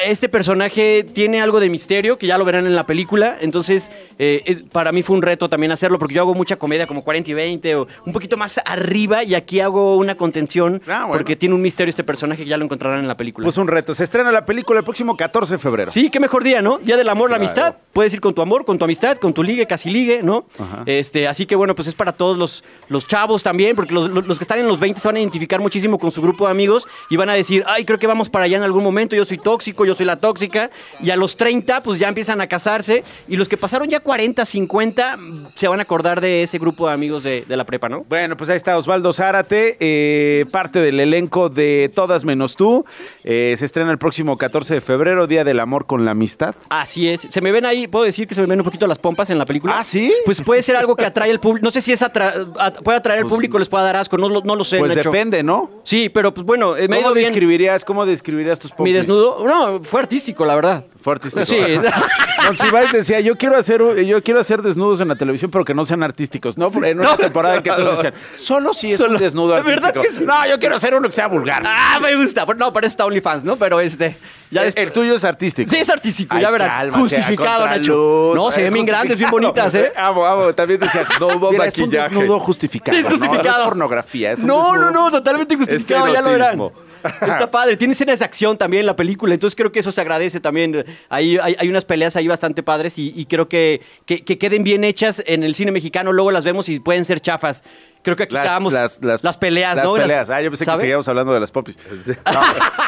este 0.07 0.28
personaje 0.28 1.05
tiene 1.05 1.41
algo 1.41 1.61
de 1.61 1.68
misterio, 1.68 2.16
que 2.18 2.26
ya 2.26 2.38
lo 2.38 2.45
verán 2.45 2.66
en 2.66 2.76
la 2.76 2.86
película. 2.86 3.36
Entonces, 3.41 3.91
eh, 4.18 4.43
es- 4.47 4.61
para 4.62 4.93
mí 4.93 5.03
fue 5.03 5.16
un 5.16 5.22
reto 5.22 5.49
también 5.49 5.72
hacerlo, 5.72 5.99
porque 5.99 6.14
yo 6.14 6.22
hago 6.22 6.34
mucha 6.34 6.57
comedia 6.57 6.86
como 6.86 7.03
40 7.03 7.30
y 7.30 7.34
20 7.34 7.74
o 7.76 7.88
un 8.07 8.12
poquito 8.12 8.36
más 8.36 8.61
arriba, 8.64 9.24
y 9.24 9.34
aquí 9.34 9.61
hago 9.61 9.97
una 9.97 10.14
contención, 10.14 10.80
porque 11.12 11.36
tiene 11.36 11.55
un 11.55 11.62
misterio 11.62 11.91
este 11.91 12.05
personaje 12.05 12.45
que 12.45 12.49
ya 12.51 12.57
lo 12.57 12.64
encontrarán 12.64 13.01
en 13.01 13.09
la 13.09 13.14
película. 13.14 13.45
Pues 13.45 13.57
un 13.59 13.66
reto. 13.68 13.95
Se 13.95 14.05
estrena 14.05 14.30
la 14.32 14.45
película 14.47 14.78
el 14.80 14.84
próximo 14.84 15.16
14 15.16 15.55
de 15.55 15.59
febrero. 15.59 15.91
Sí, 15.91 16.11
qué 16.11 16.20
mejor 16.20 16.45
día, 16.45 16.62
¿no? 16.62 16.78
Día 16.78 16.97
del 16.97 17.09
amor, 17.09 17.30
la 17.30 17.36
amistad. 17.36 17.74
Puedes 17.93 18.14
ir 18.14 18.20
con 18.20 18.34
tu 18.34 18.43
amor, 18.43 18.64
con 18.64 18.78
tu 18.78 18.84
amistad, 18.84 19.16
con 19.16 19.32
tu 19.34 19.43
ligue, 19.43 19.66
casi 19.66 19.91
ligue, 19.91 20.20
¿no? 20.22 20.45
Ajá. 20.59 20.82
Este, 20.86 21.26
así 21.26 21.47
que 21.47 21.57
bueno, 21.57 21.74
pues 21.74 21.88
es 21.88 21.95
para 21.95 22.12
todos 22.12 22.38
los, 22.38 22.62
los 22.88 23.07
chavos 23.07 23.43
también, 23.43 23.74
porque 23.76 23.93
los, 23.93 24.09
los- 24.09 24.26
los 24.26 24.38
que 24.38 24.45
están 24.45 24.59
en 24.61 24.68
los 24.68 24.78
20 24.78 25.01
se 25.01 25.09
van 25.09 25.16
a 25.16 25.20
identificar 25.20 25.61
muchísimo 25.61 25.99
con 25.99 26.11
su 26.11 26.22
grupo 26.22 26.47
de 26.47 26.53
amigos 26.53 26.86
y 27.11 27.16
van 27.16 27.28
a 27.30 27.34
decir, 27.34 27.64
ay, 27.66 27.84
creo 27.84 27.99
que 27.99 28.07
vamos 28.07 28.30
para 28.30 28.45
allá 28.45 28.57
en 28.57 28.62
algún 28.62 28.84
momento, 28.84 29.16
yo 29.16 29.24
soy 29.24 29.38
tóxico, 29.38 29.79
yo 29.84 29.94
soy 29.94 30.06
la 30.06 30.16
tóxica. 30.16 30.70
Y 31.02 31.10
a 31.10 31.16
los 31.16 31.36
30, 31.36 31.82
pues 31.82 31.98
ya 31.98 32.08
empiezan 32.08 32.40
a 32.40 32.46
casarse. 32.46 33.02
Y 33.28 33.36
los 33.36 33.48
que 33.48 33.56
pasaron 33.56 33.88
ya 33.88 34.00
40, 34.00 34.44
50, 34.44 35.16
mm, 35.16 35.46
se 35.54 35.68
van 35.68 35.78
a 35.80 35.82
acordar 35.82 36.20
de 36.20 36.42
ese 36.42 36.58
grupo 36.58 36.86
de 36.88 36.94
amigos 36.94 37.22
de, 37.22 37.44
de 37.46 37.56
la 37.56 37.64
prepa, 37.64 37.88
¿no? 37.88 38.04
Bueno, 38.08 38.36
pues 38.36 38.50
ahí 38.50 38.56
está 38.56 38.76
Osvaldo 38.76 39.12
Zárate, 39.12 39.76
eh, 39.80 40.44
parte 40.52 40.80
del 40.80 41.00
elenco 41.00 41.48
de 41.48 41.90
Todas 41.94 42.24
Menos 42.24 42.56
Tú. 42.56 42.84
Eh, 43.24 43.54
se 43.58 43.64
estrena 43.64 43.90
el 43.90 43.98
próximo 43.98 44.36
14 44.36 44.74
de 44.74 44.80
febrero, 44.80 45.26
Día 45.26 45.44
del 45.44 45.60
Amor 45.60 45.86
con 45.86 46.04
la 46.04 46.12
Amistad. 46.12 46.54
Así 46.68 47.08
es. 47.08 47.26
Se 47.30 47.40
me 47.40 47.52
ven 47.52 47.64
ahí, 47.66 47.86
puedo 47.88 48.04
decir 48.04 48.26
que 48.26 48.34
se 48.34 48.40
me 48.40 48.46
ven 48.46 48.60
un 48.60 48.64
poquito 48.64 48.86
las 48.86 48.98
pompas 48.98 49.30
en 49.30 49.38
la 49.38 49.44
película. 49.44 49.78
¿Ah, 49.78 49.84
sí? 49.84 50.12
Pues 50.24 50.40
puede 50.42 50.62
ser 50.62 50.76
algo 50.76 50.96
que 50.96 51.04
atrae 51.06 51.30
al 51.30 51.40
público. 51.40 51.64
No 51.64 51.70
sé 51.70 51.80
si 51.80 51.92
es 51.92 52.02
atra- 52.02 52.52
a- 52.58 52.72
puede 52.72 52.98
atraer 52.98 53.20
al 53.20 53.26
público, 53.26 53.58
les 53.58 53.68
pueda 53.68 53.84
dar 53.84 53.96
asco, 53.96 54.16
no, 54.18 54.28
lo- 54.28 54.42
no 54.42 54.56
lo 54.56 54.64
sé. 54.64 54.78
Pues 54.78 54.94
Nacho. 54.94 55.10
depende, 55.10 55.42
¿no? 55.42 55.70
Sí, 55.84 56.08
pero 56.08 56.32
pues 56.34 56.46
bueno, 56.46 56.76
eh, 56.76 56.88
me 56.88 56.96
¿Cómo 57.02 57.14
describirías, 57.14 57.84
¿Cómo 57.84 58.06
describirías 58.06 58.58
tus 58.58 58.70
Mi 58.72 58.76
pompis? 58.76 58.94
desnudo, 58.94 59.44
no, 59.46 59.69
no, 59.78 59.82
fue 59.84 60.00
artístico, 60.00 60.44
la 60.44 60.54
verdad. 60.54 60.84
Fue 61.02 61.14
artístico. 61.14 61.44
Sí. 61.46 61.56
Monsiváis 62.46 62.92
decía, 62.92 63.20
yo 63.20 63.36
quiero 63.36 63.56
hacer 63.56 63.80
yo 64.04 64.20
quiero 64.22 64.40
hacer 64.40 64.62
desnudos 64.62 65.00
en 65.00 65.08
la 65.08 65.14
televisión, 65.16 65.50
pero 65.50 65.64
que 65.64 65.74
no 65.74 65.84
sean 65.84 66.02
artísticos. 66.02 66.58
No, 66.58 66.70
en 66.84 67.00
una 67.00 67.16
temporada 67.16 67.62
que 67.62 67.70
todos 67.70 67.96
decían, 67.96 68.14
solo 68.36 68.74
si 68.74 68.92
es 68.92 68.98
Solo- 68.98 69.14
un 69.14 69.18
desnudo 69.18 69.54
¿De 69.56 69.62
verdad 69.62 69.92
artístico. 69.96 70.02
que 70.02 70.10
sí? 70.10 70.24
No, 70.24 70.46
yo 70.46 70.58
quiero 70.58 70.76
hacer 70.76 70.94
uno 70.94 71.08
que 71.08 71.14
sea 71.14 71.28
vulgar. 71.28 71.62
Ah, 71.64 71.98
me 72.02 72.14
gusta. 72.16 72.44
No, 72.44 72.68
eso 72.68 72.86
está 72.86 73.04
OnlyFans, 73.06 73.44
¿no? 73.44 73.56
Pero 73.56 73.80
este. 73.80 74.16
Ya 74.50 74.64
el, 74.64 74.90
tuyo 74.92 75.14
es 75.14 75.22
artístico. 75.24 75.70
Sí, 75.70 75.76
es 75.76 75.88
artístico, 75.88 76.34
Ay, 76.34 76.42
ya 76.42 76.50
verán. 76.50 76.90
Justificado, 76.90 77.66
Nacho. 77.66 78.32
No, 78.34 78.50
se 78.50 78.62
Es 78.62 78.64
ven 78.66 78.74
bien 78.74 78.86
grandes, 78.86 79.16
bien 79.16 79.30
justificado. 79.30 79.62
bonitas, 79.62 79.74
¿eh? 79.76 79.92
Amo, 79.96 80.26
amo. 80.26 80.52
También 80.54 80.80
decía, 80.80 81.04
No 81.20 81.28
hubo 81.28 81.52
mira, 81.52 81.66
es 81.66 81.78
un 81.78 81.84
maquillaje. 81.84 82.14
desnudo 82.16 82.40
justificado. 82.40 82.92
Sí, 82.96 83.00
es 83.00 83.04
¿no? 83.04 83.10
No 83.10 83.16
justificado. 83.18 83.62
es 83.62 83.68
pornografía. 83.68 84.32
Es 84.32 84.42
No, 84.44 84.76
no, 84.76 84.90
no, 84.90 85.10
totalmente 85.10 85.54
justificado, 85.56 86.12
ya 86.12 86.20
lo 86.20 86.30
verán. 86.32 86.58
Está 87.05 87.51
padre, 87.51 87.76
tiene 87.76 87.92
escenas 87.92 88.18
de 88.18 88.24
acción 88.24 88.57
también 88.59 88.86
la 88.86 88.96
película, 88.96 89.34
entonces 89.34 89.57
creo 89.57 89.72
que 89.72 89.80
eso 89.80 89.92
se 89.92 90.01
agradece 90.01 90.40
también. 90.40 90.84
Hay, 91.09 91.38
hay, 91.38 91.57
hay 91.59 91.68
unas 91.68 91.84
peleas 91.84 92.16
ahí 92.16 92.28
bastante 92.28 92.62
padres 92.62 92.98
y, 92.98 93.12
y 93.16 93.26
creo 93.26 93.48
que, 93.48 93.80
que, 94.07 94.24
que 94.24 94.38
queden 94.38 94.62
bien 94.62 94.84
hechas 94.84 95.22
en 95.26 95.42
el 95.42 95.55
cine 95.55 95.72
mexicano, 95.72 96.12
luego 96.12 96.30
las 96.30 96.44
vemos 96.44 96.68
y 96.68 96.80
pueden 96.80 97.05
ser 97.05 97.20
chafas. 97.20 97.62
Creo 98.03 98.16
que 98.16 98.22
aquí 98.22 98.34
acabamos 98.34 98.72
las, 98.72 98.98
peleas, 99.36 99.76
las 99.76 99.84
¿no? 99.84 99.92
peleas. 99.92 100.30
ah, 100.30 100.40
yo 100.40 100.51
pensé 100.51 100.64
¿sabe? 100.64 100.78
que 100.78 100.80
seguíamos 100.82 101.07
hablando 101.07 101.34
de 101.34 101.40
las 101.40 101.51
popis. 101.51 101.76
No, 102.24 102.40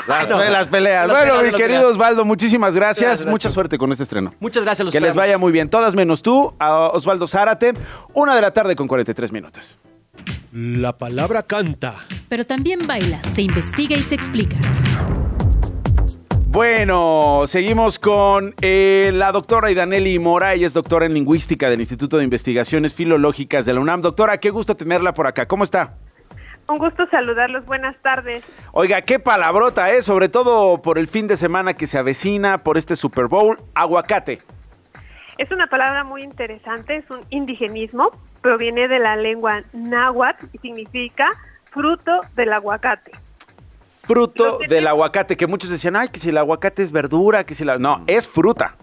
las, 0.09 0.29
No. 0.31 0.39
las 0.39 0.67
peleas. 0.69 1.07
Las 1.07 1.17
bueno, 1.17 1.33
peleas, 1.35 1.43
mi 1.45 1.51
las 1.51 1.61
querido 1.61 1.81
peleas. 1.81 1.93
Osvaldo, 1.97 2.25
muchísimas 2.25 2.75
gracias. 2.75 3.09
Gracias, 3.09 3.29
Mucha 3.29 3.51
suerte 3.51 3.77
con 3.77 3.93
este 3.93 4.05
estreno. 4.05 4.35
Muchas 4.41 4.65
gracias, 4.65 4.87
los 4.87 4.93
Que 4.93 5.01
les 5.01 5.11
esperamos. 5.11 5.29
vaya 5.29 5.37
muy 5.39 5.53
bien. 5.53 5.69
Todas 5.69 5.95
menos 5.95 6.23
tú, 6.23 6.55
a 6.59 6.89
Osvaldo 6.95 7.27
Zárate. 7.29 7.75
Una 8.15 8.35
de 8.35 8.41
la 8.41 8.53
tarde 8.53 8.75
con 8.75 8.89
43 8.89 9.33
minutos. 9.33 9.79
La 10.55 10.99
palabra 10.99 11.45
canta. 11.45 11.95
Pero 12.29 12.45
también 12.45 12.87
baila, 12.87 13.23
se 13.23 13.41
investiga 13.41 13.97
y 13.97 14.03
se 14.03 14.15
explica. 14.15 14.55
Bueno, 16.49 17.45
seguimos 17.47 17.99
con 17.99 18.55
eh, 18.61 19.13
la 19.15 19.33
doctora 19.33 19.71
Idaneli 19.71 20.19
Mora. 20.19 20.53
Ella 20.53 20.67
es 20.67 20.75
doctora 20.75 21.07
en 21.07 21.15
lingüística 21.15 21.71
del 21.71 21.81
Instituto 21.81 22.19
de 22.19 22.25
Investigaciones 22.25 22.93
Filológicas 22.93 23.65
de 23.65 23.73
la 23.73 23.81
UNAM. 23.81 24.03
Doctora, 24.03 24.41
qué 24.41 24.51
gusto 24.51 24.77
tenerla 24.77 25.15
por 25.15 25.27
acá. 25.27 25.49
¿Cómo 25.49 25.65
está? 25.65 25.95
Un 26.69 26.77
gusto 26.77 27.07
saludarlos. 27.11 27.65
Buenas 27.65 27.97
tardes. 28.03 28.45
Oiga, 28.73 29.01
qué 29.01 29.19
palabrota, 29.19 29.91
¿eh? 29.95 30.03
Sobre 30.03 30.29
todo 30.29 30.83
por 30.83 30.99
el 30.99 31.09
fin 31.09 31.29
de 31.29 31.39
semana 31.39 31.73
que 31.73 31.87
se 31.87 31.97
avecina, 31.97 32.63
por 32.63 32.77
este 32.77 32.95
Super 32.95 33.29
Bowl. 33.29 33.59
Aguacate. 33.73 34.43
Es 35.39 35.51
una 35.51 35.66
palabra 35.66 36.05
muy 36.05 36.22
interesante, 36.22 36.97
es 36.97 37.11
un 37.11 37.20
indigenismo, 37.30 38.11
proviene 38.41 38.89
de 38.89 38.99
la 38.99 39.16
lengua 39.16 39.62
náhuatl 39.72 40.47
y 40.53 40.59
significa 40.59 41.33
fruto 41.70 42.22
del 42.37 42.53
aguacate. 42.53 43.12
Fruto 44.03 44.59
del 44.68 44.87
aguacate, 44.87 45.37
que 45.37 45.47
muchos 45.47 45.70
decían, 45.70 45.97
ay, 45.97 46.09
que 46.09 46.20
si 46.20 46.30
el 46.30 46.39
aguacate 46.39 46.83
es 46.83 46.91
verdura, 46.91 47.45
que 47.45 47.55
si 47.55 47.64
la... 47.64 47.78
No, 47.78 48.03
es 48.07 48.28
fruta. 48.28 48.74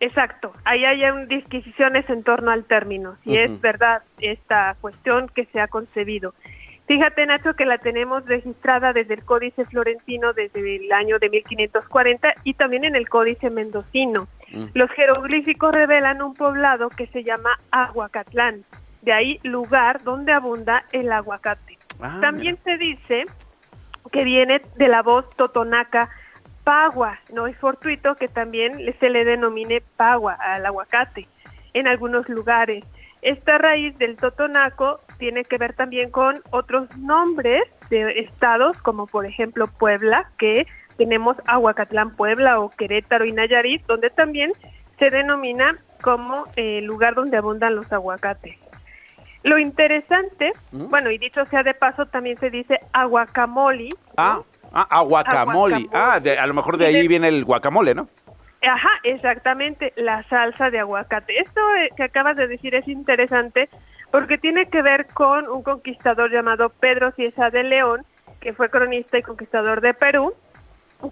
Exacto, 0.00 0.54
ahí 0.64 0.86
hay 0.86 1.02
disquisiciones 1.26 2.08
en 2.08 2.22
torno 2.22 2.50
al 2.50 2.64
término, 2.64 3.18
si 3.22 3.36
es 3.36 3.60
verdad 3.60 4.02
esta 4.18 4.74
cuestión 4.80 5.28
que 5.28 5.44
se 5.52 5.60
ha 5.60 5.68
concebido. 5.68 6.34
Fíjate, 6.86 7.26
Nacho, 7.26 7.54
que 7.54 7.66
la 7.66 7.76
tenemos 7.76 8.24
registrada 8.24 8.94
desde 8.94 9.14
el 9.14 9.24
Códice 9.24 9.66
Florentino 9.66 10.32
desde 10.32 10.76
el 10.76 10.90
año 10.90 11.18
de 11.18 11.28
1540 11.28 12.34
y 12.44 12.54
también 12.54 12.84
en 12.84 12.96
el 12.96 13.08
Códice 13.08 13.50
Mendocino. 13.50 14.26
Los 14.74 14.90
jeroglíficos 14.90 15.72
revelan 15.72 16.22
un 16.22 16.34
poblado 16.34 16.90
que 16.90 17.06
se 17.08 17.22
llama 17.22 17.50
Aguacatlán, 17.70 18.64
de 19.02 19.12
ahí 19.12 19.40
lugar 19.42 20.02
donde 20.02 20.32
abunda 20.32 20.84
el 20.92 21.12
aguacate. 21.12 21.78
Ah, 22.00 22.18
también 22.20 22.58
se 22.64 22.76
dice 22.76 23.26
que 24.10 24.24
viene 24.24 24.62
de 24.76 24.88
la 24.88 25.02
voz 25.02 25.28
totonaca 25.36 26.10
pagua, 26.64 27.18
no 27.32 27.46
es 27.46 27.56
fortuito 27.58 28.16
que 28.16 28.28
también 28.28 28.78
se 28.98 29.10
le 29.10 29.24
denomine 29.24 29.82
pagua 29.96 30.34
al 30.34 30.66
aguacate 30.66 31.28
en 31.72 31.86
algunos 31.86 32.28
lugares. 32.28 32.84
Esta 33.22 33.58
raíz 33.58 33.96
del 33.98 34.16
totonaco 34.16 35.00
tiene 35.18 35.44
que 35.44 35.58
ver 35.58 35.74
también 35.74 36.10
con 36.10 36.42
otros 36.50 36.88
nombres 36.96 37.62
de 37.90 38.20
estados, 38.20 38.76
como 38.78 39.06
por 39.06 39.26
ejemplo 39.26 39.66
Puebla, 39.68 40.30
que 40.38 40.66
tenemos 41.00 41.34
Aguacatlán 41.46 42.10
Puebla 42.14 42.60
o 42.60 42.68
Querétaro 42.68 43.24
y 43.24 43.32
Nayarit, 43.32 43.86
donde 43.86 44.10
también 44.10 44.52
se 44.98 45.08
denomina 45.08 45.78
como 46.02 46.44
eh, 46.56 46.82
lugar 46.82 47.14
donde 47.14 47.38
abundan 47.38 47.74
los 47.74 47.90
aguacates. 47.90 48.58
Lo 49.42 49.56
interesante, 49.56 50.52
bueno, 50.72 51.10
y 51.10 51.16
dicho 51.16 51.46
sea 51.46 51.62
de 51.62 51.72
paso, 51.72 52.04
también 52.04 52.38
se 52.38 52.50
dice 52.50 52.80
aguacamoli. 52.92 53.88
Ah, 54.18 54.42
ah 54.74 54.86
aguacamole. 54.90 55.76
Aguacamole. 55.76 55.88
Ah, 55.94 56.20
de- 56.20 56.38
a 56.38 56.46
lo 56.46 56.52
mejor 56.52 56.76
de- 56.76 56.84
ahí 56.84 57.08
viene 57.08 57.28
el 57.28 57.46
guacamole, 57.46 57.94
¿no? 57.94 58.08
Ajá, 58.60 58.90
exactamente, 59.04 59.94
la 59.96 60.22
salsa 60.24 60.68
de 60.68 60.80
aguacate. 60.80 61.38
Esto 61.38 61.62
eh, 61.76 61.88
que 61.96 62.02
acabas 62.02 62.36
de 62.36 62.46
decir 62.46 62.74
es 62.74 62.86
interesante 62.88 63.70
porque 64.10 64.36
tiene 64.36 64.66
que 64.66 64.82
ver 64.82 65.06
con 65.06 65.48
un 65.48 65.62
conquistador 65.62 66.30
llamado 66.30 66.68
Pedro 66.68 67.10
Ciesa 67.12 67.48
de 67.48 67.64
León, 67.64 68.04
que 68.40 68.52
fue 68.52 68.68
cronista 68.68 69.16
y 69.16 69.22
conquistador 69.22 69.80
de 69.80 69.94
Perú, 69.94 70.34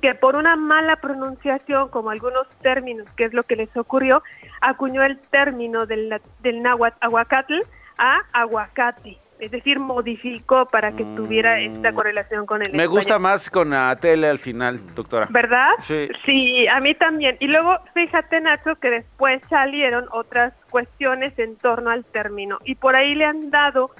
que 0.01 0.15
por 0.15 0.37
una 0.37 0.57
mala 0.57 0.97
pronunciación, 0.97 1.89
como 1.89 2.11
algunos 2.11 2.47
términos, 2.63 3.07
que 3.17 3.25
es 3.25 3.33
lo 3.33 3.43
que 3.45 3.57
les 3.57 3.75
ocurrió, 3.77 4.23
acuñó 4.61 5.03
el 5.03 5.19
término 5.31 5.87
del, 5.87 6.21
del 6.41 6.63
náhuatl 6.63 6.97
aguacatl 7.01 7.63
a 7.97 8.21
aguacate, 8.33 9.19
es 9.39 9.51
decir, 9.51 9.79
modificó 9.79 10.67
para 10.67 10.93
que 10.93 11.05
tuviera 11.05 11.61
esta 11.61 11.93
correlación 11.93 12.47
con 12.47 12.63
el 12.63 12.73
Mm. 12.73 12.77
Me 12.77 12.87
gusta 12.87 13.19
más 13.19 13.49
con 13.51 13.71
la 13.71 13.95
tele 13.97 14.29
al 14.29 14.39
final, 14.39 14.81
doctora. 14.95 15.27
¿Verdad? 15.31 15.71
Sí. 15.87 16.67
a 16.67 16.81
mí 16.81 16.95
también. 16.95 17.37
Y 17.41 17.47
luego, 17.47 17.79
fíjate, 17.95 18.41
Nacho, 18.41 18.77
que 18.77 18.91
después 18.91 19.41
salieron 19.49 20.07
otras 20.11 20.53
cuestiones 20.71 21.39
en 21.39 21.57
torno 21.57 21.91
al 21.91 22.05
término. 22.05 22.59
Y 22.65 22.75
por 22.75 22.97
ahí 22.97 23.15
le 23.15 23.25
han 23.25 23.51
dado 23.51 23.91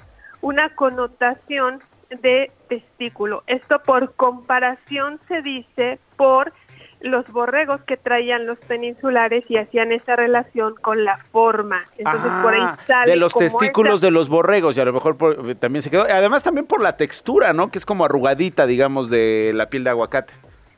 una 0.41 0.75
connotación 0.75 1.81
de 2.09 2.51
testículo. 2.69 3.43
Esto 3.47 3.79
por 3.83 4.13
comparación 4.15 5.19
se 5.27 5.41
dice 5.41 5.99
por 6.15 6.53
los 7.01 7.25
borregos 7.29 7.79
que 7.83 7.95
traían 7.95 8.45
los 8.45 8.57
peninsulares 8.59 9.43
y 9.49 9.55
hacían 9.57 9.91
esa 9.93 10.15
relación 10.17 10.75
con 10.75 11.05
la 11.05 11.17
forma. 11.31 11.85
Entonces 11.97 12.31
por 12.41 12.53
ahí 12.53 12.61
Ah, 12.61 12.77
sale 12.87 13.11
de 13.11 13.17
los 13.17 13.31
como 13.33 13.45
testículos 13.45 14.01
de 14.01 14.11
los 14.11 14.27
borregos 14.29 14.77
y 14.77 14.81
a 14.81 14.85
lo 14.85 14.91
mejor 14.93 15.15
por- 15.17 15.55
también 15.55 15.81
se 15.81 15.89
quedó. 15.89 16.03
Además 16.03 16.43
también 16.43 16.67
por 16.67 16.81
la 16.81 16.97
textura, 16.97 17.53
¿no? 17.53 17.71
Que 17.71 17.77
es 17.77 17.85
como 17.85 18.03
arrugadita, 18.05 18.65
digamos, 18.65 19.09
de 19.09 19.51
la 19.55 19.69
piel 19.69 19.85
de 19.85 19.89
aguacate. 19.91 20.33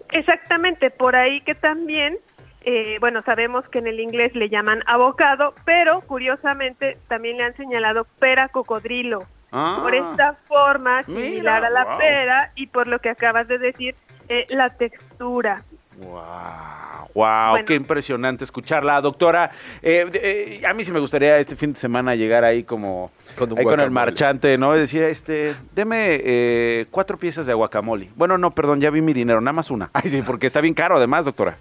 Exactamente, 0.09 0.91
por 0.91 1.15
ahí 1.15 1.41
que 1.41 1.55
también, 1.55 2.17
eh, 2.65 2.97
bueno, 2.99 3.23
sabemos 3.23 3.67
que 3.69 3.79
en 3.79 3.87
el 3.87 3.99
inglés 3.99 4.35
le 4.35 4.49
llaman 4.49 4.83
abocado, 4.85 5.55
pero 5.65 6.01
curiosamente 6.01 6.97
también 7.07 7.37
le 7.37 7.45
han 7.45 7.55
señalado 7.57 8.05
pera 8.19 8.49
cocodrilo. 8.49 9.23
Ah. 9.51 9.79
Por 9.81 9.93
esta 9.93 10.35
forma 10.47 11.03
Mira, 11.07 11.21
similar 11.29 11.65
a 11.65 11.69
la 11.69 11.83
wow. 11.85 11.97
pera 11.97 12.51
y 12.55 12.67
por 12.67 12.87
lo 12.87 12.99
que 12.99 13.09
acabas 13.09 13.47
de 13.47 13.57
decir, 13.57 13.95
eh, 14.29 14.45
la 14.49 14.69
textura. 14.69 15.63
Wow, 15.97 17.09
Bueno. 17.13 17.65
qué 17.65 17.75
impresionante 17.75 18.43
escucharla, 18.43 19.01
doctora. 19.01 19.51
Eh, 19.81 20.09
eh, 20.13 20.61
a 20.65 20.73
mí 20.73 20.83
sí 20.83 20.91
me 20.91 20.99
gustaría 20.99 21.37
este 21.37 21.55
fin 21.55 21.73
de 21.73 21.79
semana 21.79 22.15
llegar 22.15 22.43
ahí 22.43 22.63
como 22.63 23.11
Con 23.37 23.57
ahí 23.57 23.63
con 23.63 23.79
el 23.81 23.91
marchante, 23.91 24.57
¿no? 24.57 24.75
Y 24.75 24.79
decir, 24.79 25.03
este, 25.03 25.55
deme 25.75 26.19
eh, 26.23 26.85
cuatro 26.89 27.17
piezas 27.17 27.45
de 27.45 27.53
guacamole. 27.53 28.09
Bueno, 28.15 28.37
no, 28.37 28.51
perdón, 28.51 28.79
ya 28.79 28.89
vi 28.89 29.01
mi 29.01 29.13
dinero, 29.13 29.41
nada 29.41 29.53
más 29.53 29.69
una. 29.69 29.89
Ay, 29.93 30.09
sí, 30.09 30.21
porque 30.21 30.47
está 30.47 30.61
bien 30.61 30.73
caro 30.73 30.97
además, 30.97 31.25
doctora. 31.25 31.57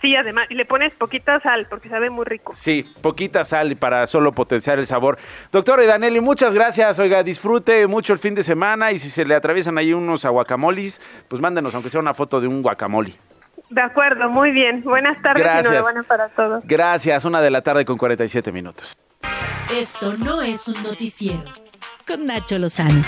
Sí, 0.00 0.14
además, 0.14 0.46
y 0.50 0.54
le 0.54 0.64
pones 0.64 0.92
poquita 0.94 1.40
sal 1.40 1.66
porque 1.68 1.88
sabe 1.88 2.10
muy 2.10 2.24
rico. 2.24 2.52
Sí, 2.54 2.84
poquita 3.00 3.44
sal 3.44 3.72
y 3.72 3.74
para 3.74 4.06
solo 4.06 4.32
potenciar 4.32 4.78
el 4.78 4.86
sabor. 4.86 5.18
Doctora 5.50 5.84
Danelli, 5.86 6.20
muchas 6.20 6.54
gracias. 6.54 6.98
Oiga, 6.98 7.22
disfrute 7.22 7.86
mucho 7.86 8.12
el 8.12 8.18
fin 8.18 8.34
de 8.34 8.42
semana 8.42 8.92
y 8.92 8.98
si 8.98 9.08
se 9.08 9.24
le 9.24 9.34
atraviesan 9.34 9.78
ahí 9.78 9.92
unos 9.92 10.24
aguacamolis, 10.24 11.00
pues 11.28 11.40
mándenos 11.40 11.74
aunque 11.74 11.90
sea 11.90 12.00
una 12.00 12.14
foto 12.14 12.40
de 12.40 12.46
un 12.46 12.62
guacamole. 12.62 13.14
De 13.70 13.80
acuerdo, 13.80 14.30
muy 14.30 14.52
bien. 14.52 14.82
Buenas 14.84 15.20
tardes 15.22 15.42
Gracias. 15.42 15.64
y 15.64 15.68
enhorabuena 15.68 16.02
para 16.04 16.28
todos. 16.28 16.62
Gracias, 16.66 17.24
una 17.24 17.40
de 17.40 17.50
la 17.50 17.62
tarde 17.62 17.84
con 17.84 17.96
47 17.96 18.52
minutos. 18.52 18.96
Esto 19.72 20.14
no 20.16 20.42
es 20.42 20.68
un 20.68 20.80
noticiero. 20.82 21.42
Con 22.06 22.26
Nacho 22.26 22.58
Lozano. 22.58 23.02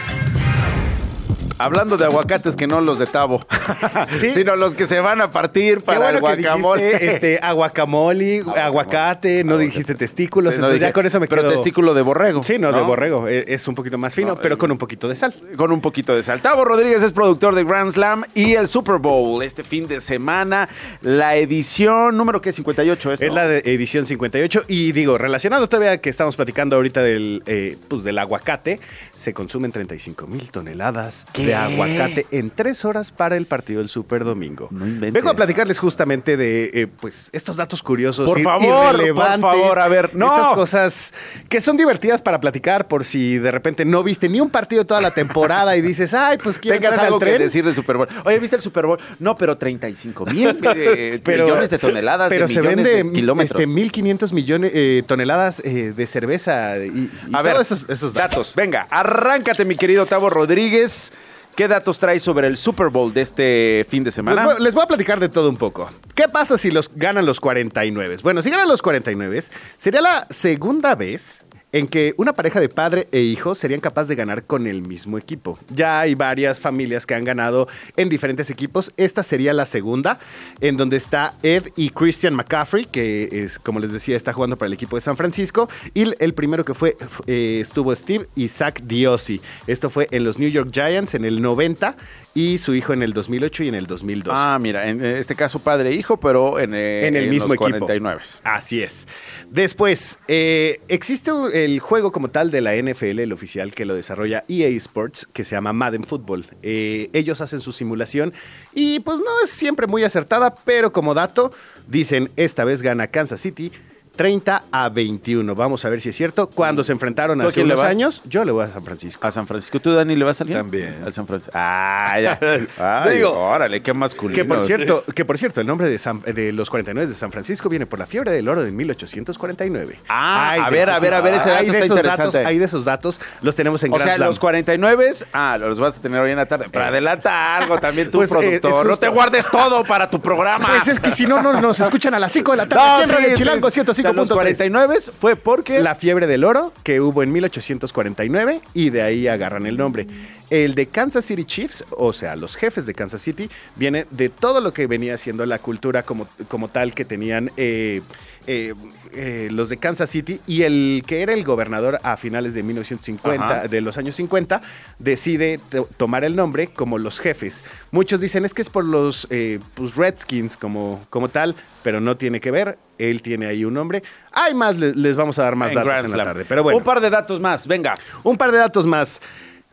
Hablando 1.58 1.96
de 1.96 2.04
aguacates 2.04 2.56
que 2.56 2.66
no 2.66 2.80
los 2.80 2.98
de 2.98 3.06
Tavo, 3.06 3.44
sino 4.32 4.56
los 4.56 4.74
que 4.74 4.86
se 4.86 5.00
van 5.00 5.20
a 5.20 5.30
partir 5.30 5.78
Qué 5.78 5.84
para 5.84 5.98
bueno 5.98 6.14
el 6.16 6.20
guacamole. 6.20 6.84
dijiste, 6.84 7.14
este, 7.14 7.40
aguacamole, 7.42 8.42
aguacate, 8.56 9.44
no 9.44 9.58
dijiste 9.58 9.94
testículos, 9.94 10.52
No 10.52 10.56
entonces 10.56 10.80
dije, 10.80 10.88
ya 10.90 10.92
con 10.92 11.06
eso 11.06 11.20
me 11.20 11.26
pero 11.26 11.42
quedo... 11.42 11.52
testículo 11.52 11.94
de 11.94 12.02
borrego. 12.02 12.42
Sí, 12.42 12.58
no, 12.58 12.72
de 12.72 12.80
borrego, 12.82 13.28
e- 13.28 13.44
es 13.48 13.66
un 13.68 13.74
poquito 13.74 13.98
más 13.98 14.14
fino, 14.14 14.28
No, 14.28 14.36
pero 14.36 14.54
eh, 14.54 14.58
con 14.58 14.70
un 14.70 14.78
poquito 14.78 15.08
de 15.08 15.16
sal. 15.16 15.34
Con 15.56 15.72
un 15.72 15.80
poquito 15.80 16.14
de 16.14 16.22
sal. 16.22 16.40
Tavo 16.40 16.64
Rodríguez 16.64 17.02
es 17.02 17.12
productor 17.12 17.54
de 17.54 17.64
Grand 17.64 17.92
Slam 17.92 18.24
y 18.34 18.54
el 18.54 18.68
Super 18.68 18.96
Bowl 18.98 19.42
este 19.42 19.62
fin 19.62 19.88
de 19.88 20.00
semana. 20.00 20.68
La 21.02 21.36
edición 21.36 22.16
número 22.16 22.40
que 22.40 22.52
58 22.52 23.12
es. 23.12 23.20
Es 23.20 23.32
la 23.34 23.46
de 23.46 23.58
edición 23.64 24.06
58 24.06 24.64
y 24.68 24.92
digo, 24.92 25.18
relacionado 25.18 25.68
todavía 25.68 26.00
que 26.00 26.10
estamos 26.10 26.36
platicando 26.36 26.76
ahorita 26.76 27.02
del, 27.02 27.42
eh, 27.46 27.76
pues, 27.88 28.02
del 28.04 28.18
aguacate, 28.18 28.80
se 29.14 29.32
consumen 29.34 29.72
35 29.72 30.26
mil 30.26 30.50
toneladas 30.50 31.26
de 31.34 31.47
de 31.48 31.54
aguacate 31.54 32.26
en 32.30 32.50
tres 32.50 32.84
horas 32.84 33.12
para 33.12 33.36
el 33.36 33.46
partido 33.46 33.80
del 33.80 33.88
Super 33.88 34.24
Domingo. 34.24 34.68
Vengo 34.70 35.30
a 35.30 35.34
platicarles 35.34 35.78
justamente 35.78 36.36
de 36.36 36.70
eh, 36.74 36.86
pues 36.86 37.30
estos 37.32 37.56
datos 37.56 37.82
curiosos. 37.82 38.26
Por 38.28 38.40
favor, 38.42 39.14
por 39.14 39.40
favor, 39.40 39.78
a 39.78 39.88
ver, 39.88 40.14
no. 40.14 40.26
Estas 40.34 40.54
cosas 40.54 41.12
que 41.48 41.60
son 41.60 41.76
divertidas 41.76 42.22
para 42.22 42.40
platicar 42.40 42.88
por 42.88 43.04
si 43.04 43.38
de 43.38 43.50
repente 43.50 43.84
no 43.84 44.02
viste 44.02 44.28
ni 44.28 44.40
un 44.40 44.50
partido 44.50 44.84
toda 44.84 45.00
la 45.00 45.10
temporada 45.10 45.76
y 45.76 45.80
dices, 45.80 46.14
ay, 46.14 46.38
pues 46.38 46.58
quiero 46.58 46.78
Tengas 46.78 46.98
algo 46.98 47.16
al 47.16 47.20
que 47.20 47.26
tren. 47.26 47.38
decir 47.42 47.64
de 47.64 47.72
Super 47.72 47.96
Bowl. 47.96 48.08
Oye, 48.24 48.38
¿viste 48.38 48.56
el 48.56 48.62
Super 48.62 48.86
Bowl? 48.86 48.98
No, 49.18 49.36
pero 49.36 49.56
35 49.56 50.26
mil 50.26 50.48
eh, 50.76 51.20
millones 51.26 51.70
de 51.70 51.78
toneladas, 51.78 52.28
pero 52.28 52.46
de 52.46 52.54
se 52.54 52.60
vende 52.60 53.02
de 53.04 53.12
kilómetros. 53.12 53.60
este 53.60 53.66
1500 53.66 54.32
millones 54.32 54.70
eh, 54.74 55.02
toneladas 55.06 55.62
de 55.62 56.06
cerveza 56.06 56.78
y, 56.78 56.88
y 56.88 57.10
A 57.32 57.42
ver, 57.42 57.56
esos, 57.60 57.88
esos 57.88 58.14
datos. 58.14 58.52
Venga, 58.54 58.86
arráncate, 58.90 59.64
mi 59.64 59.76
querido 59.76 60.06
Tavo 60.06 60.30
Rodríguez. 60.30 61.12
¿Qué 61.58 61.66
datos 61.66 61.98
traes 61.98 62.22
sobre 62.22 62.46
el 62.46 62.56
Super 62.56 62.86
Bowl 62.88 63.12
de 63.12 63.20
este 63.20 63.84
fin 63.88 64.04
de 64.04 64.10
Les 64.10 64.14
semana? 64.14 64.44
voy, 64.44 64.62
les 64.62 64.72
voy 64.72 64.84
a 64.84 64.86
platicar 64.86 65.18
de 65.18 65.28
todo 65.28 65.50
un 65.50 65.56
poco. 65.56 65.90
¿Qué 66.14 66.28
pasa 66.28 66.56
si 66.56 66.70
los 66.70 66.88
ganan 66.94 67.26
los 67.26 67.40
49? 67.40 68.18
Bueno, 68.22 68.42
si 68.42 68.50
ganan 68.50 68.68
los 68.68 68.80
49, 68.80 69.42
sería 69.76 70.00
la 70.00 70.28
segunda 70.30 70.94
vez 70.94 71.42
en 71.72 71.86
que 71.86 72.14
una 72.16 72.32
pareja 72.32 72.60
de 72.60 72.68
padre 72.68 73.08
e 73.12 73.20
hijo 73.20 73.54
serían 73.54 73.80
capaces 73.80 74.08
de 74.08 74.14
ganar 74.14 74.44
con 74.44 74.66
el 74.66 74.82
mismo 74.82 75.18
equipo. 75.18 75.58
Ya 75.74 76.00
hay 76.00 76.14
varias 76.14 76.60
familias 76.60 77.04
que 77.04 77.14
han 77.14 77.24
ganado 77.24 77.68
en 77.96 78.08
diferentes 78.08 78.48
equipos. 78.50 78.92
Esta 78.96 79.22
sería 79.22 79.52
la 79.52 79.66
segunda, 79.66 80.18
en 80.60 80.76
donde 80.76 80.96
está 80.96 81.34
Ed 81.42 81.64
y 81.76 81.90
Christian 81.90 82.34
McCaffrey, 82.34 82.86
que 82.86 83.28
es, 83.44 83.58
como 83.58 83.80
les 83.80 83.92
decía, 83.92 84.16
está 84.16 84.32
jugando 84.32 84.56
para 84.56 84.68
el 84.68 84.72
equipo 84.72 84.96
de 84.96 85.02
San 85.02 85.16
Francisco. 85.16 85.68
Y 85.94 86.04
el- 86.22 86.34
primero 86.34 86.64
que 86.64 86.72
fue 86.74 86.96
eh, 87.26 87.58
estuvo 87.60 87.94
Steve 87.94 88.26
y 88.34 88.48
Zach 88.48 88.80
Diosi. 88.82 89.40
Esto 89.66 89.90
fue 89.90 90.08
en 90.10 90.24
los 90.24 90.38
New 90.38 90.48
York 90.48 90.70
Giants 90.72 91.14
en 91.14 91.24
el 91.24 91.42
90 91.42 91.96
y 92.34 92.58
su 92.58 92.74
hijo 92.74 92.92
en 92.92 93.02
el 93.02 93.12
2008 93.12 93.64
y 93.64 93.68
en 93.68 93.74
el 93.74 93.86
2012. 93.86 94.38
Ah, 94.40 94.58
mira, 94.60 94.88
en 94.88 95.04
este 95.04 95.34
caso 95.34 95.58
padre 95.58 95.90
e 95.90 95.94
hijo, 95.94 96.18
pero 96.18 96.58
en, 96.58 96.74
eh, 96.74 97.06
en 97.06 97.16
el 97.16 97.28
mismo 97.28 97.48
los 97.48 97.56
equipo. 97.56 97.86
49. 97.86 98.20
Así 98.44 98.82
es. 98.82 99.08
Después, 99.50 100.18
eh, 100.28 100.80
existe 100.88 101.30
el 101.52 101.80
juego 101.80 102.12
como 102.12 102.28
tal 102.28 102.50
de 102.50 102.60
la 102.60 102.74
NFL, 102.74 103.20
el 103.20 103.32
oficial, 103.32 103.74
que 103.74 103.84
lo 103.84 103.94
desarrolla 103.94 104.44
EA 104.48 104.68
Sports, 104.76 105.28
que 105.32 105.44
se 105.44 105.54
llama 105.56 105.72
Madden 105.72 106.04
Football. 106.04 106.46
Eh, 106.62 107.10
ellos 107.12 107.40
hacen 107.40 107.60
su 107.60 107.72
simulación 107.72 108.32
y 108.74 109.00
pues 109.00 109.18
no 109.18 109.40
es 109.42 109.50
siempre 109.50 109.86
muy 109.86 110.04
acertada, 110.04 110.54
pero 110.54 110.92
como 110.92 111.14
dato, 111.14 111.52
dicen, 111.86 112.30
esta 112.36 112.64
vez 112.64 112.82
gana 112.82 113.08
Kansas 113.08 113.40
City. 113.40 113.72
30 114.18 114.64
a 114.72 114.88
21. 114.88 115.54
Vamos 115.54 115.84
a 115.84 115.88
ver 115.88 116.00
si 116.00 116.08
es 116.08 116.16
cierto. 116.16 116.48
Cuando 116.48 116.82
se 116.82 116.90
enfrentaron 116.92 117.38
¿Tú 117.38 117.44
a 117.44 117.48
hace 117.48 117.62
unos 117.62 117.80
años, 117.80 118.20
yo 118.24 118.44
le 118.44 118.50
voy 118.52 118.64
a 118.64 118.68
San 118.68 118.82
Francisco. 118.84 119.26
A 119.26 119.30
San 119.30 119.46
Francisco. 119.46 119.78
¿Tú, 119.80 119.94
Dani, 119.94 120.16
le 120.16 120.24
vas 120.24 120.40
a 120.40 120.44
alguien? 120.44 120.58
También. 120.58 120.96
Al 121.06 121.14
San 121.14 121.26
Francisco. 121.26 121.52
Ah, 121.54 122.18
ya. 122.20 122.38
Ay, 123.04 123.16
Digo, 123.16 123.30
órale, 123.32 123.80
qué 123.80 123.92
masculino. 123.92 124.34
Que 124.36 124.44
por 124.44 124.62
cierto, 124.64 125.04
que 125.14 125.24
por 125.24 125.38
cierto, 125.38 125.60
el 125.60 125.66
nombre 125.68 125.88
de, 125.88 125.98
San- 126.00 126.20
de 126.20 126.52
los 126.52 126.68
49 126.68 127.08
de 127.08 127.14
San 127.14 127.30
Francisco 127.30 127.68
viene 127.68 127.86
por 127.86 127.98
la 128.00 128.06
fiebre 128.06 128.32
del 128.32 128.48
oro 128.48 128.62
de 128.62 128.72
1849. 128.72 130.00
Ah, 130.08 130.50
Hay 130.50 130.60
a 130.60 130.64
de 130.64 130.70
ver, 130.72 130.82
ese 130.82 130.90
a 130.92 130.98
ver, 130.98 131.14
a 131.14 131.20
ver, 131.20 131.34
ese 131.34 131.48
dato 131.50 131.60
hay 131.60 131.66
de 131.66 131.70
está 131.72 131.84
esos 131.84 131.96
interesante. 131.98 132.22
datos, 132.38 132.48
hay 132.48 132.58
de 132.58 132.64
esos 132.64 132.84
datos, 132.84 133.20
los 133.42 133.54
tenemos 133.54 133.82
en 133.84 133.92
O 133.92 133.94
Grand 133.94 134.08
sea, 134.08 134.16
Slam. 134.16 134.28
los 134.28 134.38
49, 134.40 135.12
ah, 135.32 135.56
los 135.60 135.78
vas 135.78 135.96
a 135.96 136.00
tener 136.00 136.20
hoy 136.20 136.32
en 136.32 136.36
la 136.38 136.46
tarde. 136.46 136.66
Pero 136.72 136.84
adelanta 136.86 137.56
algo 137.56 137.78
también 137.78 138.10
tú, 138.10 138.18
Pues, 138.18 138.32
eh, 138.32 138.58
productor. 138.60 138.86
no 138.86 138.96
te 138.96 139.08
guardes 139.08 139.48
todo 139.48 139.84
para 139.84 140.10
tu 140.10 140.20
programa. 140.20 140.66
Pues 140.68 140.88
es 140.88 140.98
que 140.98 141.12
si 141.12 141.24
no, 141.26 141.40
no 141.40 141.60
nos 141.60 141.78
escuchan 141.78 142.14
a 142.14 142.18
las 142.18 142.32
5 142.32 142.50
de 142.50 142.56
la 142.56 142.66
tarde. 142.66 142.78
No, 142.88 142.94
aquí 142.94 143.02
en 143.02 143.08
sí, 143.08 143.14
Radio 143.14 143.28
sí, 143.28 143.34
Chilango 143.36 143.70
sí. 143.70 143.80
O 143.80 144.07
sea, 144.12 144.12
105.3. 144.12 144.16
los 144.16 144.30
49 144.30 144.98
fue 145.18 145.36
porque... 145.36 145.80
La 145.80 145.94
fiebre 145.94 146.26
del 146.26 146.44
oro 146.44 146.72
que 146.82 147.00
hubo 147.00 147.22
en 147.22 147.32
1849 147.32 148.60
y 148.74 148.90
de 148.90 149.02
ahí 149.02 149.28
agarran 149.28 149.66
el 149.66 149.76
nombre. 149.76 150.06
El 150.50 150.74
de 150.74 150.86
Kansas 150.86 151.24
City 151.26 151.44
Chiefs, 151.44 151.84
o 151.90 152.12
sea, 152.12 152.34
los 152.34 152.56
jefes 152.56 152.86
de 152.86 152.94
Kansas 152.94 153.20
City, 153.20 153.50
viene 153.76 154.06
de 154.10 154.28
todo 154.30 154.60
lo 154.60 154.72
que 154.72 154.86
venía 154.86 155.18
siendo 155.18 155.44
la 155.44 155.58
cultura 155.58 156.02
como, 156.02 156.26
como 156.48 156.68
tal 156.68 156.94
que 156.94 157.04
tenían 157.04 157.50
eh, 157.58 158.00
eh, 158.46 158.72
eh, 159.12 159.48
los 159.52 159.68
de 159.68 159.76
Kansas 159.76 160.08
City 160.08 160.40
y 160.46 160.62
el 160.62 161.02
que 161.06 161.20
era 161.20 161.34
el 161.34 161.44
gobernador 161.44 162.00
a 162.02 162.16
finales 162.16 162.54
de 162.54 162.62
1950, 162.62 163.44
Ajá. 163.44 163.68
de 163.68 163.80
los 163.82 163.98
años 163.98 164.16
50, 164.16 164.62
decide 164.98 165.60
to- 165.68 165.86
tomar 165.98 166.24
el 166.24 166.34
nombre 166.34 166.68
como 166.68 166.96
los 166.96 167.20
jefes. 167.20 167.62
Muchos 167.90 168.20
dicen 168.20 168.46
es 168.46 168.54
que 168.54 168.62
es 168.62 168.70
por 168.70 168.86
los 168.86 169.28
pues, 169.74 169.96
Redskins 169.96 170.56
como, 170.56 171.04
como 171.10 171.28
tal, 171.28 171.54
pero 171.82 172.00
no 172.00 172.16
tiene 172.16 172.40
que 172.40 172.50
ver. 172.50 172.78
Él 172.96 173.20
tiene 173.22 173.46
ahí 173.46 173.64
un 173.66 173.74
nombre. 173.74 174.02
Hay 174.32 174.54
más, 174.54 174.78
le- 174.78 174.94
les 174.94 175.14
vamos 175.14 175.38
a 175.38 175.42
dar 175.42 175.56
más 175.56 175.68
En 175.68 175.74
datos 175.76 175.88
Grand 175.92 176.04
en 176.06 176.10
la 176.10 176.16
Slam. 176.16 176.26
tarde. 176.26 176.44
Pero 176.48 176.62
bueno. 176.62 176.78
Un 176.78 176.84
par 176.84 177.00
de 177.00 177.10
datos 177.10 177.38
más, 177.38 177.66
venga. 177.66 177.94
Un 178.24 178.36
par 178.38 178.50
de 178.50 178.58
datos 178.58 178.86
más. 178.86 179.20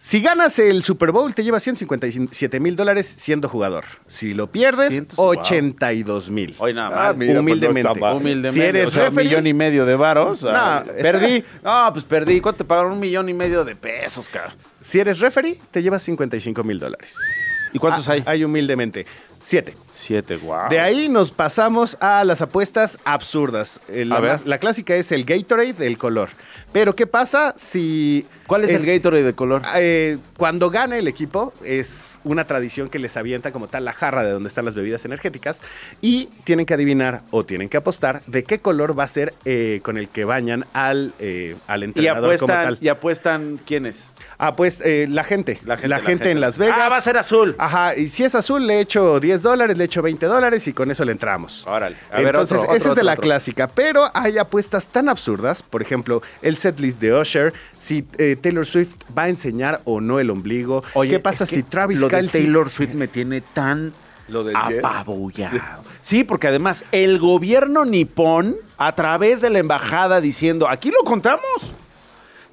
Si 0.06 0.22
ganas 0.22 0.60
el 0.60 0.84
Super 0.84 1.12
Bowl, 1.12 1.34
te 1.34 1.43
llevas 1.43 1.64
157 1.64 2.60
mil 2.60 2.76
dólares 2.76 3.08
siendo 3.08 3.49
jugador. 3.49 3.86
Si 4.06 4.36
lo 4.36 4.51
pierdes, 4.51 4.89
100, 4.89 5.08
wow. 5.16 5.30
82 5.30 6.30
mil. 6.30 6.53
Hoy 6.60 6.76
nada 6.76 6.89
Ah, 6.89 7.08
más. 7.08 7.18
mira, 7.18 7.34
pues 7.34 7.36
no 7.36 7.39
humildemente. 8.18 8.51
Si 8.51 8.62
eres 8.62 8.89
o 8.89 8.91
sea, 8.91 9.10
un 9.10 9.16
referee- 9.16 9.24
millón 9.24 9.47
y 9.47 9.53
medio 9.56 9.84
de 9.88 9.95
varos. 9.95 10.43
No, 10.43 10.49
ah, 10.53 10.84
perdí. 11.01 11.43
No, 11.64 11.89
pues 11.91 12.06
perdí. 12.06 12.39
¿Cuánto 12.39 12.60
te 12.60 12.66
pagaron? 12.66 12.91
Un 12.91 12.99
millón 12.99 13.28
y 13.30 13.34
medio 13.34 13.66
de 13.66 13.76
pesos, 13.76 14.30
cara. 14.30 14.56
Si 14.80 14.99
eres 14.99 15.20
referee, 15.22 15.60
te 15.72 15.82
llevas 15.82 16.03
55 16.03 16.64
mil 16.64 16.78
dólares. 16.80 17.16
¿Y 17.74 17.80
cuántos 17.80 18.08
Ah, 18.08 18.12
hay? 18.12 18.24
Hay 18.28 18.43
humildemente. 18.43 19.08
Siete. 19.45 19.75
Siete, 19.93 20.37
wow. 20.37 20.69
De 20.71 20.79
ahí 20.79 21.07
nos 21.07 21.29
pasamos 21.29 21.97
a 22.01 22.23
las 22.23 22.41
apuestas 22.41 22.97
absurdas. 23.05 23.79
Eh, 23.89 24.03
La, 24.03 24.19
más- 24.19 24.45
la 24.47 24.57
clásica 24.57 24.95
es 24.95 25.11
el 25.11 25.23
Gatorade, 25.23 25.85
el 25.85 25.99
color. 25.99 26.29
Pero 26.73 26.95
¿qué 26.95 27.05
pasa 27.07 27.53
si... 27.55 28.25
¿Cuál 28.47 28.63
es, 28.65 28.71
el 28.71 28.85
Gatorade 28.85 29.23
de 29.23 29.33
color? 29.33 29.61
Eh, 29.75 30.17
cuando 30.37 30.69
gana 30.69 30.97
el 30.97 31.07
equipo, 31.07 31.53
es 31.63 32.19
una 32.25 32.45
tradición 32.45 32.89
que 32.89 32.99
les 32.99 33.15
avienta 33.17 33.51
como 33.51 33.67
tal 33.67 33.85
la 33.85 33.93
jarra 33.93 34.23
de 34.23 34.31
donde 34.31 34.49
están 34.49 34.65
las 34.65 34.75
bebidas 34.75 35.05
energéticas 35.05 35.61
y 36.01 36.25
tienen 36.43 36.65
que 36.65 36.73
adivinar 36.73 37.21
o 37.31 37.45
tienen 37.45 37.69
que 37.69 37.77
apostar 37.77 38.21
de 38.27 38.43
qué 38.43 38.59
color 38.59 38.97
va 38.97 39.05
a 39.05 39.07
ser 39.07 39.33
eh, 39.45 39.79
con 39.83 39.97
el 39.97 40.09
que 40.09 40.25
bañan 40.25 40.65
al, 40.73 41.13
eh, 41.19 41.55
al 41.67 41.81
¿Y 41.81 41.85
entrenador 41.85 42.37
como 42.37 42.51
apuestan, 42.51 42.63
tal. 42.65 42.77
¿Y 42.81 42.87
apuestan 42.89 43.59
quiénes? 43.65 44.11
Ah, 44.37 44.55
pues 44.55 44.81
eh, 44.83 45.07
la 45.09 45.23
gente. 45.23 45.59
La 45.65 45.77
gente, 45.77 45.87
la 45.87 45.99
gente. 46.01 46.29
en 46.31 46.41
Las 46.41 46.57
Vegas. 46.57 46.77
Ah, 46.79 46.89
va 46.89 46.97
a 46.97 47.01
ser 47.01 47.17
azul. 47.17 47.55
Ajá, 47.57 47.95
y 47.95 48.07
si 48.07 48.25
es 48.25 48.35
azul, 48.35 48.67
le 48.67 48.81
echo 48.81 49.19
10 49.21 49.34
dólares, 49.41 49.77
le 49.77 49.83
echo 49.86 50.01
20 50.01 50.25
dólares 50.25 50.67
y 50.67 50.73
con 50.73 50.91
eso 50.91 51.03
le 51.05 51.11
entramos. 51.11 51.65
Órale. 51.67 51.97
A 52.11 52.17
ver, 52.17 52.27
Entonces, 52.27 52.57
otro, 52.59 52.69
esa 52.75 52.77
otro, 52.81 52.91
es 52.91 52.95
de 52.97 53.03
la 53.03 53.11
otro. 53.13 53.21
clásica. 53.23 53.67
Pero 53.67 54.09
hay 54.13 54.38
apuestas 54.38 54.88
tan 54.88 55.09
absurdas. 55.09 55.63
Por 55.63 55.81
ejemplo, 55.81 56.21
el 56.41 56.57
setlist 56.57 56.99
de 56.99 57.13
Usher. 57.19 57.53
Si 57.77 58.05
eh, 58.17 58.36
Taylor 58.41 58.65
Swift 58.65 58.93
va 59.17 59.23
a 59.23 59.29
enseñar 59.29 59.81
o 59.86 60.01
no 60.01 60.19
el 60.19 60.29
ombligo. 60.29 60.83
Oye, 60.93 61.11
¿Qué 61.11 61.19
pasa 61.19 61.43
es 61.45 61.49
que 61.51 61.55
si 61.57 61.63
Travis 61.63 61.99
lo 62.01 62.09
de 62.09 62.17
Kelce- 62.17 62.31
Taylor 62.33 62.69
Swift 62.69 62.93
me 62.93 63.07
tiene 63.07 63.41
tan 63.41 63.93
Lo 64.27 64.43
del 64.43 64.55
apabullado. 64.55 65.59
Sí. 66.01 66.23
porque 66.23 66.47
además 66.47 66.83
el 66.91 67.19
gobierno 67.19 67.86
nipón, 67.86 68.55
a 68.77 68.93
través 68.95 69.41
de 69.41 69.49
la 69.49 69.59
embajada 69.59 70.19
diciendo, 70.21 70.67
aquí 70.69 70.89
lo 70.91 70.99
contamos, 71.05 71.41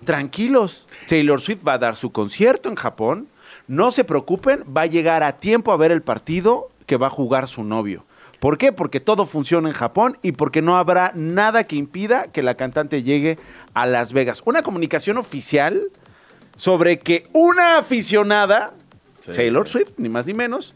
tranquilos, 0.05 0.87
Taylor 1.09 1.41
Swift 1.41 1.61
va 1.67 1.75
a 1.75 1.79
dar 1.79 1.97
su 1.97 2.11
concierto 2.13 2.69
en 2.69 2.75
Japón, 2.77 3.29
no 3.69 3.91
se 3.93 4.05
preocupen, 4.05 4.65
va 4.77 4.83
a 4.83 4.87
llegar 4.87 5.23
a 5.23 5.33
tiempo 5.39 5.73
a 5.73 5.77
ver 5.77 5.93
el 5.93 6.03
partido 6.03 6.69
que 6.93 6.99
va 6.99 7.07
a 7.07 7.11
jugar 7.11 7.49
su 7.49 7.65
novio. 7.65 8.05
¿Por 8.39 8.59
qué? 8.59 8.71
Porque 8.71 9.01
todo 9.01 9.25
funciona 9.25 9.67
en 9.67 9.75
Japón 9.75 10.19
y 10.21 10.33
porque 10.33 10.61
no 10.61 10.77
habrá 10.77 11.13
nada 11.15 11.65
que 11.65 11.77
impida 11.77 12.25
que 12.25 12.43
la 12.43 12.55
cantante 12.55 13.03
llegue 13.03 13.39
a 13.73 13.87
Las 13.87 14.13
Vegas. 14.13 14.43
Una 14.45 14.63
comunicación 14.63 15.17
oficial 15.17 15.85
sobre 16.55 16.99
que 16.99 17.31
una 17.33 17.79
aficionada, 17.79 18.75
Taylor 19.25 19.67
Swift, 19.67 19.93
ni 19.97 20.11
más 20.11 20.27
ni 20.27 20.35
menos, 20.35 20.75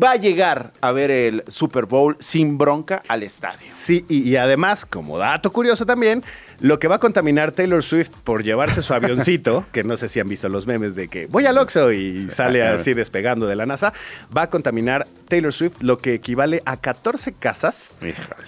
va 0.00 0.12
a 0.12 0.16
llegar 0.16 0.72
a 0.80 0.92
ver 0.92 1.10
el 1.10 1.42
Super 1.48 1.86
Bowl 1.86 2.16
sin 2.20 2.58
bronca 2.58 3.02
al 3.08 3.24
estadio. 3.24 3.66
Sí, 3.70 4.04
y, 4.08 4.20
y 4.20 4.36
además, 4.36 4.86
como 4.86 5.18
dato 5.18 5.50
curioso 5.50 5.84
también, 5.84 6.22
lo 6.60 6.78
que 6.78 6.88
va 6.88 6.96
a 6.96 6.98
contaminar 6.98 7.52
Taylor 7.52 7.82
Swift 7.82 8.10
por 8.24 8.42
llevarse 8.42 8.82
su 8.82 8.94
avioncito, 8.94 9.64
que 9.72 9.84
no 9.84 9.96
sé 9.96 10.08
si 10.08 10.20
han 10.20 10.28
visto 10.28 10.48
los 10.48 10.66
memes 10.66 10.94
de 10.94 11.08
que 11.08 11.26
voy 11.26 11.46
al 11.46 11.58
Oxxo 11.58 11.92
y 11.92 12.28
sale 12.30 12.62
así 12.62 12.94
despegando 12.94 13.46
de 13.46 13.56
la 13.56 13.66
NASA, 13.66 13.92
va 14.36 14.42
a 14.42 14.50
contaminar 14.50 15.06
Taylor 15.28 15.52
Swift 15.52 15.74
lo 15.80 15.98
que 15.98 16.14
equivale 16.14 16.62
a 16.64 16.76
14 16.76 17.32
casas 17.34 17.94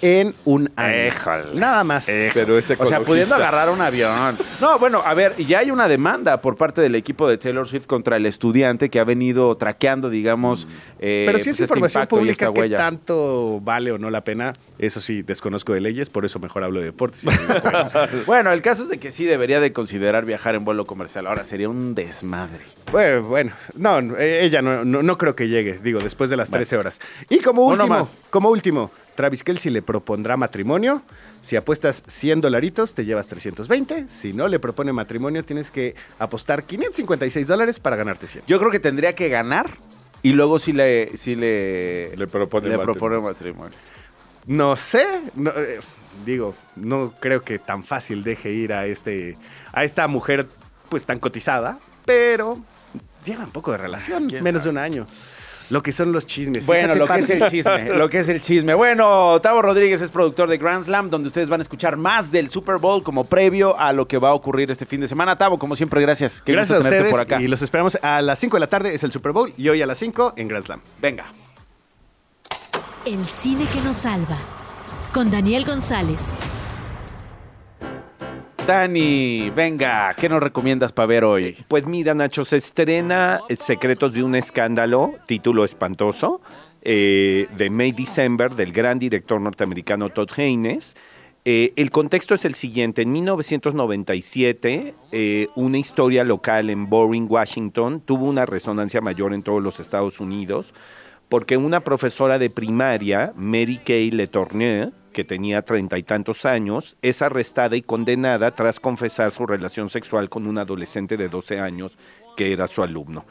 en 0.01 0.33
un 0.45 0.71
año. 0.75 1.07
Híjole. 1.07 1.59
Nada 1.59 1.83
más. 1.83 2.07
Pero 2.33 2.55
O 2.55 2.85
sea, 2.85 3.01
pudiendo 3.01 3.35
agarrar 3.35 3.69
un 3.69 3.81
avión. 3.81 4.37
No, 4.61 4.79
bueno, 4.79 5.01
a 5.05 5.13
ver, 5.13 5.35
ya 5.37 5.59
hay 5.59 5.71
una 5.71 5.87
demanda 5.87 6.41
por 6.41 6.55
parte 6.57 6.81
del 6.81 6.95
equipo 6.95 7.27
de 7.27 7.37
Taylor 7.37 7.67
Swift 7.67 7.85
contra 7.85 8.17
el 8.17 8.25
estudiante 8.25 8.89
que 8.89 8.99
ha 8.99 9.03
venido 9.03 9.55
traqueando, 9.57 10.09
digamos, 10.09 10.67
eh, 10.99 11.23
Pero 11.27 11.39
si 11.39 11.45
pues, 11.45 11.55
es 11.55 11.61
este 11.61 11.73
información 11.73 12.07
pública, 12.07 12.51
¿qué 12.53 12.69
tanto 12.69 13.59
vale 13.61 13.91
o 13.91 13.97
no 13.97 14.09
la 14.09 14.23
pena? 14.23 14.53
Eso 14.77 15.01
sí, 15.01 15.21
desconozco 15.21 15.73
de 15.73 15.81
leyes, 15.81 16.09
por 16.09 16.25
eso 16.25 16.39
mejor 16.39 16.63
hablo 16.63 16.79
de 16.79 16.87
deportes. 16.87 17.23
y 17.23 17.27
no. 17.27 17.33
Bueno, 18.25 18.51
el 18.51 18.61
caso 18.61 18.83
es 18.83 18.89
de 18.89 18.97
que 18.97 19.11
sí 19.11 19.25
debería 19.25 19.59
de 19.59 19.73
considerar 19.73 20.25
viajar 20.25 20.55
en 20.55 20.65
vuelo 20.65 20.85
comercial. 20.85 21.27
Ahora 21.27 21.43
sería 21.43 21.69
un 21.69 21.95
desmadre. 21.95 22.59
Bueno, 22.91 23.23
bueno, 23.23 23.51
no, 23.75 24.17
ella 24.17 24.61
no, 24.61 24.83
no, 24.85 25.03
no 25.03 25.17
creo 25.17 25.35
que 25.35 25.47
llegue, 25.47 25.79
digo, 25.83 25.99
después 25.99 26.29
de 26.29 26.37
las 26.37 26.49
13 26.49 26.77
horas. 26.77 26.99
Y 27.29 27.39
como 27.39 27.65
último, 27.65 27.87
más. 27.87 28.11
como 28.29 28.49
último, 28.49 28.91
Travis 29.15 29.43
Kelsey 29.43 29.71
le 29.71 29.81
propondrá 29.81 30.37
matrimonio. 30.37 31.01
Si 31.41 31.55
apuestas 31.55 32.03
100 32.07 32.41
dolaritos, 32.41 32.93
te 32.93 33.05
llevas 33.05 33.27
320. 33.27 34.07
Si 34.07 34.33
no 34.33 34.47
le 34.47 34.59
propone 34.59 34.91
matrimonio, 34.91 35.43
tienes 35.43 35.71
que 35.71 35.95
apostar 36.17 36.63
556 36.63 37.47
dólares 37.47 37.79
para 37.79 37.95
ganarte 37.95 38.27
100. 38.27 38.43
Yo 38.47 38.59
creo 38.59 38.71
que 38.71 38.79
tendría 38.79 39.13
que 39.15 39.29
ganar 39.29 39.69
y 40.21 40.33
luego 40.33 40.59
sí 40.59 40.73
le, 40.73 41.15
sí 41.17 41.35
le, 41.35 42.15
Le 42.15 42.27
propone 42.27 42.67
le 42.69 42.77
matrimonio. 42.77 42.83
propone 42.85 43.19
matrimonio. 43.19 43.77
No 44.47 44.75
sé, 44.75 45.05
no, 45.35 45.51
eh, 45.51 45.79
digo, 46.25 46.55
no 46.75 47.13
creo 47.19 47.43
que 47.43 47.59
tan 47.59 47.83
fácil 47.83 48.23
deje 48.23 48.51
ir 48.51 48.73
a 48.73 48.85
este 48.85 49.37
a 49.73 49.83
esta 49.83 50.07
mujer 50.07 50.45
pues 50.89 51.05
tan 51.05 51.19
cotizada, 51.19 51.77
pero 52.05 52.59
lleva 53.25 53.43
un 53.43 53.51
poco 53.51 53.71
de 53.71 53.77
relación, 53.77 54.27
¿Quién 54.29 54.43
menos 54.43 54.63
sabe? 54.63 54.73
de 54.73 54.77
un 54.79 54.83
año. 54.83 55.07
Lo 55.69 55.83
que 55.83 55.91
son 55.91 56.11
los 56.11 56.25
chismes. 56.25 56.65
Bueno, 56.65 56.95
Fíjate, 56.95 56.99
lo 56.99 57.07
que 57.07 57.19
es 57.19 57.29
el 57.29 57.49
chisme, 57.51 57.89
lo 57.95 58.09
que 58.09 58.19
es 58.21 58.29
el 58.29 58.41
chisme. 58.47 58.73
Bueno, 58.73 59.39
Tavo 59.39 59.61
Rodríguez 59.61 60.01
es 60.01 60.09
productor 60.09 60.49
de 60.49 60.57
Grand 60.57 60.83
Slam, 60.83 61.11
donde 61.11 61.27
ustedes 61.27 61.47
van 61.47 61.59
a 61.59 61.63
escuchar 61.63 61.95
más 61.95 62.31
del 62.31 62.49
Super 62.49 62.77
Bowl 62.77 63.03
como 63.03 63.23
previo 63.23 63.79
a 63.79 63.93
lo 63.93 64.07
que 64.07 64.17
va 64.17 64.29
a 64.29 64.33
ocurrir 64.33 64.71
este 64.71 64.87
fin 64.87 64.99
de 65.01 65.07
semana. 65.07 65.35
Tavo, 65.35 65.59
como 65.59 65.75
siempre, 65.75 66.01
gracias. 66.01 66.41
Qué 66.41 66.53
Gracias 66.53 66.79
a 66.79 66.81
ustedes 66.81 67.11
por 67.11 67.21
acá. 67.21 67.39
y 67.39 67.45
los 67.47 67.61
esperamos 67.61 67.99
a 68.01 68.19
las 68.23 68.39
5 68.39 68.55
de 68.55 68.59
la 68.61 68.67
tarde, 68.67 68.95
es 68.95 69.03
el 69.03 69.11
Super 69.11 69.31
Bowl 69.31 69.53
y 69.57 69.69
hoy 69.69 69.79
a 69.79 69.85
las 69.85 69.99
5 69.99 70.33
en 70.37 70.47
Grand 70.47 70.65
Slam. 70.65 70.81
Venga. 70.99 71.25
El 73.05 73.23
cine 73.27 73.65
que 73.71 73.79
nos 73.81 73.97
salva. 73.97 74.37
Con 75.13 75.31
Daniel 75.31 75.65
González. 75.65 76.37
Dani, 78.67 79.49
venga, 79.49 80.13
¿qué 80.13 80.29
nos 80.29 80.43
recomiendas 80.43 80.91
para 80.91 81.07
ver 81.07 81.23
hoy? 81.23 81.57
Pues 81.67 81.87
mira, 81.87 82.13
Nacho, 82.13 82.45
se 82.45 82.57
estrena 82.57 83.41
Secretos 83.57 84.13
de 84.13 84.21
un 84.21 84.35
Escándalo, 84.35 85.15
título 85.25 85.65
espantoso, 85.65 86.41
eh, 86.83 87.47
de 87.57 87.69
May 87.71 87.91
December, 87.91 88.53
del 88.53 88.71
gran 88.71 88.99
director 88.99 89.41
norteamericano 89.41 90.09
Todd 90.09 90.29
Haynes. 90.37 90.95
Eh, 91.45 91.73
el 91.77 91.89
contexto 91.89 92.35
es 92.35 92.45
el 92.45 92.53
siguiente. 92.53 93.01
En 93.01 93.11
1997, 93.11 94.93
eh, 95.11 95.47
una 95.55 95.79
historia 95.79 96.23
local 96.23 96.69
en 96.69 96.87
Boring, 96.87 97.25
Washington, 97.27 98.01
tuvo 98.01 98.25
una 98.25 98.45
resonancia 98.45 99.01
mayor 99.01 99.33
en 99.33 99.41
todos 99.41 99.63
los 99.63 99.79
Estados 99.79 100.19
Unidos, 100.19 100.75
porque 101.27 101.57
una 101.57 101.79
profesora 101.79 102.37
de 102.37 102.51
primaria, 102.51 103.33
Mary 103.35 103.79
Kay 103.83 104.11
Letourneau, 104.11 104.91
que 105.11 105.23
tenía 105.23 105.61
treinta 105.61 105.97
y 105.97 106.03
tantos 106.03 106.45
años, 106.45 106.97
es 107.01 107.21
arrestada 107.21 107.75
y 107.75 107.81
condenada 107.81 108.51
tras 108.51 108.79
confesar 108.79 109.31
su 109.31 109.45
relación 109.45 109.89
sexual 109.89 110.29
con 110.29 110.47
un 110.47 110.57
adolescente 110.57 111.17
de 111.17 111.29
12 111.29 111.59
años 111.59 111.97
que 112.37 112.53
era 112.53 112.67
su 112.67 112.83
alumno, 112.83 113.25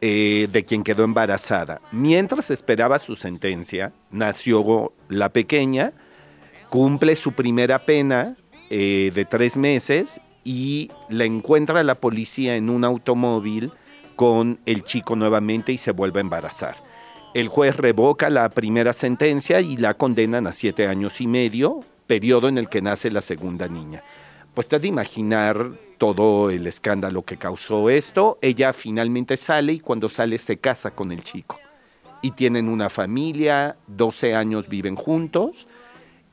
eh, 0.00 0.48
de 0.50 0.64
quien 0.64 0.84
quedó 0.84 1.04
embarazada. 1.04 1.80
Mientras 1.90 2.50
esperaba 2.50 2.98
su 2.98 3.16
sentencia, 3.16 3.92
nació 4.10 4.92
la 5.08 5.28
pequeña, 5.28 5.92
cumple 6.70 7.16
su 7.16 7.32
primera 7.32 7.80
pena 7.80 8.36
eh, 8.70 9.12
de 9.14 9.24
tres 9.24 9.56
meses 9.56 10.20
y 10.44 10.90
la 11.08 11.24
encuentra 11.24 11.82
la 11.82 11.96
policía 11.96 12.56
en 12.56 12.70
un 12.70 12.84
automóvil 12.84 13.72
con 14.16 14.60
el 14.66 14.82
chico 14.84 15.16
nuevamente 15.16 15.72
y 15.72 15.78
se 15.78 15.90
vuelve 15.90 16.20
a 16.20 16.22
embarazar. 16.22 16.91
El 17.34 17.48
juez 17.48 17.76
revoca 17.76 18.28
la 18.28 18.50
primera 18.50 18.92
sentencia 18.92 19.62
y 19.62 19.78
la 19.78 19.94
condenan 19.94 20.46
a 20.46 20.52
siete 20.52 20.86
años 20.86 21.18
y 21.22 21.26
medio, 21.26 21.80
periodo 22.06 22.48
en 22.48 22.58
el 22.58 22.68
que 22.68 22.82
nace 22.82 23.10
la 23.10 23.22
segunda 23.22 23.68
niña. 23.68 24.02
Pues 24.52 24.68
te 24.68 24.76
has 24.76 24.82
de 24.82 24.88
imaginar 24.88 25.70
todo 25.96 26.50
el 26.50 26.66
escándalo 26.66 27.22
que 27.22 27.38
causó 27.38 27.88
esto. 27.88 28.38
Ella 28.42 28.74
finalmente 28.74 29.38
sale 29.38 29.72
y 29.72 29.80
cuando 29.80 30.10
sale 30.10 30.36
se 30.36 30.58
casa 30.58 30.90
con 30.90 31.10
el 31.10 31.22
chico. 31.22 31.58
Y 32.20 32.32
tienen 32.32 32.68
una 32.68 32.90
familia, 32.90 33.76
12 33.86 34.34
años 34.34 34.68
viven 34.68 34.94
juntos 34.94 35.66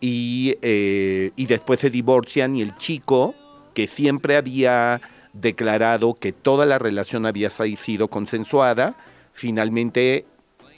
y, 0.01 0.57
eh, 0.61 1.31
y 1.37 1.45
después 1.45 1.79
se 1.79 1.89
divorcian 1.89 2.57
y 2.57 2.61
el 2.61 2.75
chico, 2.75 3.33
que 3.73 3.87
siempre 3.87 4.35
había 4.35 4.99
declarado 5.31 6.15
que 6.15 6.33
toda 6.33 6.65
la 6.65 6.77
relación 6.77 7.25
había 7.25 7.49
sido 7.49 8.09
consensuada, 8.09 8.95
finalmente, 9.31 10.25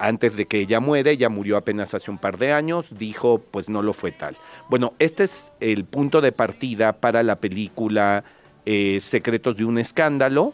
antes 0.01 0.35
de 0.35 0.47
que 0.47 0.59
ella 0.59 0.79
muere, 0.79 1.11
ella 1.11 1.29
murió 1.29 1.57
apenas 1.57 1.93
hace 1.93 2.09
un 2.09 2.17
par 2.17 2.37
de 2.37 2.51
años, 2.51 2.97
dijo, 2.97 3.39
pues 3.51 3.69
no 3.69 3.81
lo 3.83 3.93
fue 3.93 4.11
tal. 4.11 4.35
Bueno, 4.69 4.93
este 4.99 5.23
es 5.23 5.51
el 5.59 5.85
punto 5.85 6.21
de 6.21 6.31
partida 6.31 6.93
para 6.93 7.21
la 7.21 7.35
película 7.35 8.23
eh, 8.65 8.99
Secretos 8.99 9.57
de 9.57 9.65
un 9.65 9.77
Escándalo, 9.77 10.53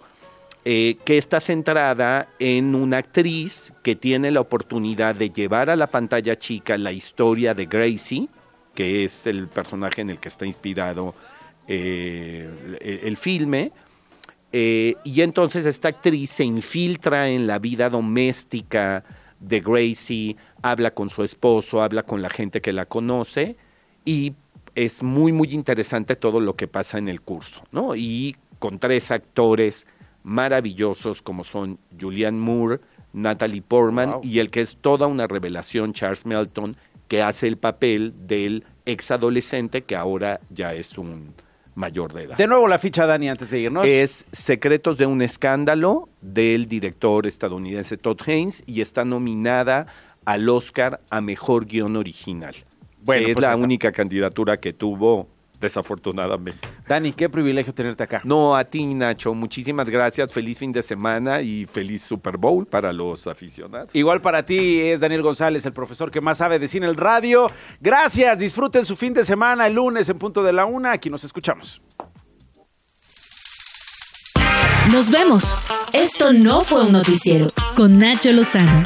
eh, 0.66 0.98
que 1.06 1.18
está 1.18 1.40
centrada 1.40 2.28
en 2.40 2.76
una 2.76 2.98
actriz 2.98 3.74
que 3.84 3.96
tiene 3.96 4.32
la 4.32 4.42
oportunidad 4.42 5.16
de 5.16 5.30
llevar 5.30 5.70
a 5.70 5.78
la 5.78 5.88
pantalla 5.88 6.36
chica 6.36 6.78
la 6.78 6.92
historia 6.92 7.54
de 7.54 7.68
Gracie, 7.68 8.28
que 8.76 9.06
es 9.06 9.26
el 9.28 9.48
personaje 9.48 10.02
en 10.02 10.10
el 10.10 10.20
que 10.20 10.28
está 10.28 10.46
inspirado 10.46 11.16
eh, 11.70 13.00
el, 13.04 13.16
filme. 13.16 13.72
Y 14.52 15.22
entonces 15.22 15.66
esta 15.66 15.90
actriz 15.90 16.32
se 16.32 16.44
infiltra 16.44 17.30
en 17.30 17.48
la 17.48 17.60
vida 17.60 17.90
doméstica 17.90 19.04
de 19.40 19.60
Gracie, 19.60 20.36
habla 20.62 20.92
con 20.92 21.10
su 21.10 21.24
esposo, 21.24 21.82
habla 21.82 22.04
con 22.04 22.22
la 22.22 22.30
gente 22.30 22.62
que 22.62 22.74
la 22.74 22.86
conoce 22.86 23.56
y 24.06 24.34
es 24.76 25.04
muy, 25.04 25.32
muy 25.32 25.50
interesante 25.50 26.16
todo 26.16 26.40
lo 26.40 26.56
que 26.56 26.68
pasa 26.68 26.98
en 26.98 27.08
el 27.08 27.22
curso, 27.22 27.64
¿no? 27.72 27.96
Y 27.96 28.36
con 28.60 28.80
tres 28.80 29.12
actores 29.12 29.88
maravillosos 30.24 31.22
como 31.22 31.44
son 31.44 31.80
Julianne 32.00 32.40
Moore, 32.40 32.80
Natalie 33.14 33.62
Portman 33.62 34.12
Wow. 34.12 34.22
y 34.24 34.40
el 34.40 34.50
que 34.50 34.62
es 34.62 34.78
toda 34.78 35.08
una 35.08 35.26
revelación, 35.28 35.94
Charles 35.94 36.26
Melton, 36.26 36.76
que 37.08 37.22
hace 37.22 37.48
el 37.48 37.58
papel 37.58 38.14
del 38.28 38.66
exadolescente 38.86 39.84
que 39.84 39.96
ahora 39.96 40.40
ya 40.50 40.74
es 40.74 40.98
un 40.98 41.34
mayor 41.78 42.12
de 42.12 42.24
edad. 42.24 42.38
De 42.38 42.48
nuevo 42.48 42.68
la 42.68 42.80
ficha, 42.80 43.06
Dani, 43.06 43.30
antes 43.30 43.52
de 43.52 43.60
irnos. 43.60 43.86
Es 43.86 44.26
Secretos 44.32 44.98
de 44.98 45.06
un 45.06 45.22
Escándalo 45.22 46.10
del 46.22 46.68
director 46.68 47.28
estadounidense 47.28 47.98
Todd 47.98 48.20
Haynes 48.26 48.64
y 48.66 48.82
está 48.82 49.06
nominada 49.06 49.86
al 50.26 50.50
Oscar 50.50 51.00
a 51.10 51.22
Mejor 51.22 51.68
Guión 51.68 51.96
Original. 51.96 52.56
Bueno, 53.02 53.26
que 53.26 53.32
es 53.32 53.36
pues 53.36 53.48
la 53.48 53.56
única 53.56 53.92
candidatura 53.92 54.58
que 54.58 54.74
tuvo, 54.74 55.30
desafortunadamente. 55.60 56.68
Dani, 56.88 57.14
qué 57.14 57.30
privilegio 57.30 57.74
tenerte 57.74 58.04
acá. 58.04 58.22
No, 58.24 58.56
a 58.56 58.64
ti, 58.64 58.86
Nacho. 58.86 59.34
Muchísimas 59.34 59.90
gracias. 59.90 60.32
Feliz 60.32 60.60
fin 60.60 60.72
de 60.72 60.84
semana 60.84 61.42
y 61.42 61.66
feliz 61.66 62.04
Super 62.04 62.38
Bowl 62.38 62.66
para 62.66 62.94
los 62.94 63.28
aficionados. 63.28 63.94
Igual 63.94 64.22
para 64.22 64.46
ti 64.46 64.80
es 64.82 65.00
Daniel 65.00 65.22
González, 65.22 65.66
el 65.66 65.74
profesor 65.74 66.12
que 66.12 66.22
más 66.22 66.38
sabe 66.38 66.60
de 66.60 66.68
cine 66.68 66.86
en 66.86 66.92
el 66.92 66.96
radio. 66.96 67.52
Gracias, 67.80 68.38
disfruten 68.38 68.86
su 68.86 68.96
fin 68.96 69.14
de 69.14 69.26
semana 69.26 69.68
el 69.68 69.74
lunes 69.74 70.10
en 70.10 70.18
punto 70.18 70.44
de 70.44 70.54
la 70.54 70.66
una. 70.66 70.92
Aquí 70.92 71.10
nos 71.10 71.24
escuchamos. 71.24 71.82
Nos 74.92 75.10
vemos. 75.10 75.58
Esto 75.92 76.32
no 76.32 76.62
fue 76.62 76.86
un 76.86 76.94
noticiero. 76.94 77.52
Con 77.76 78.00
Nacho 78.00 78.32
Lozano. 78.32 78.86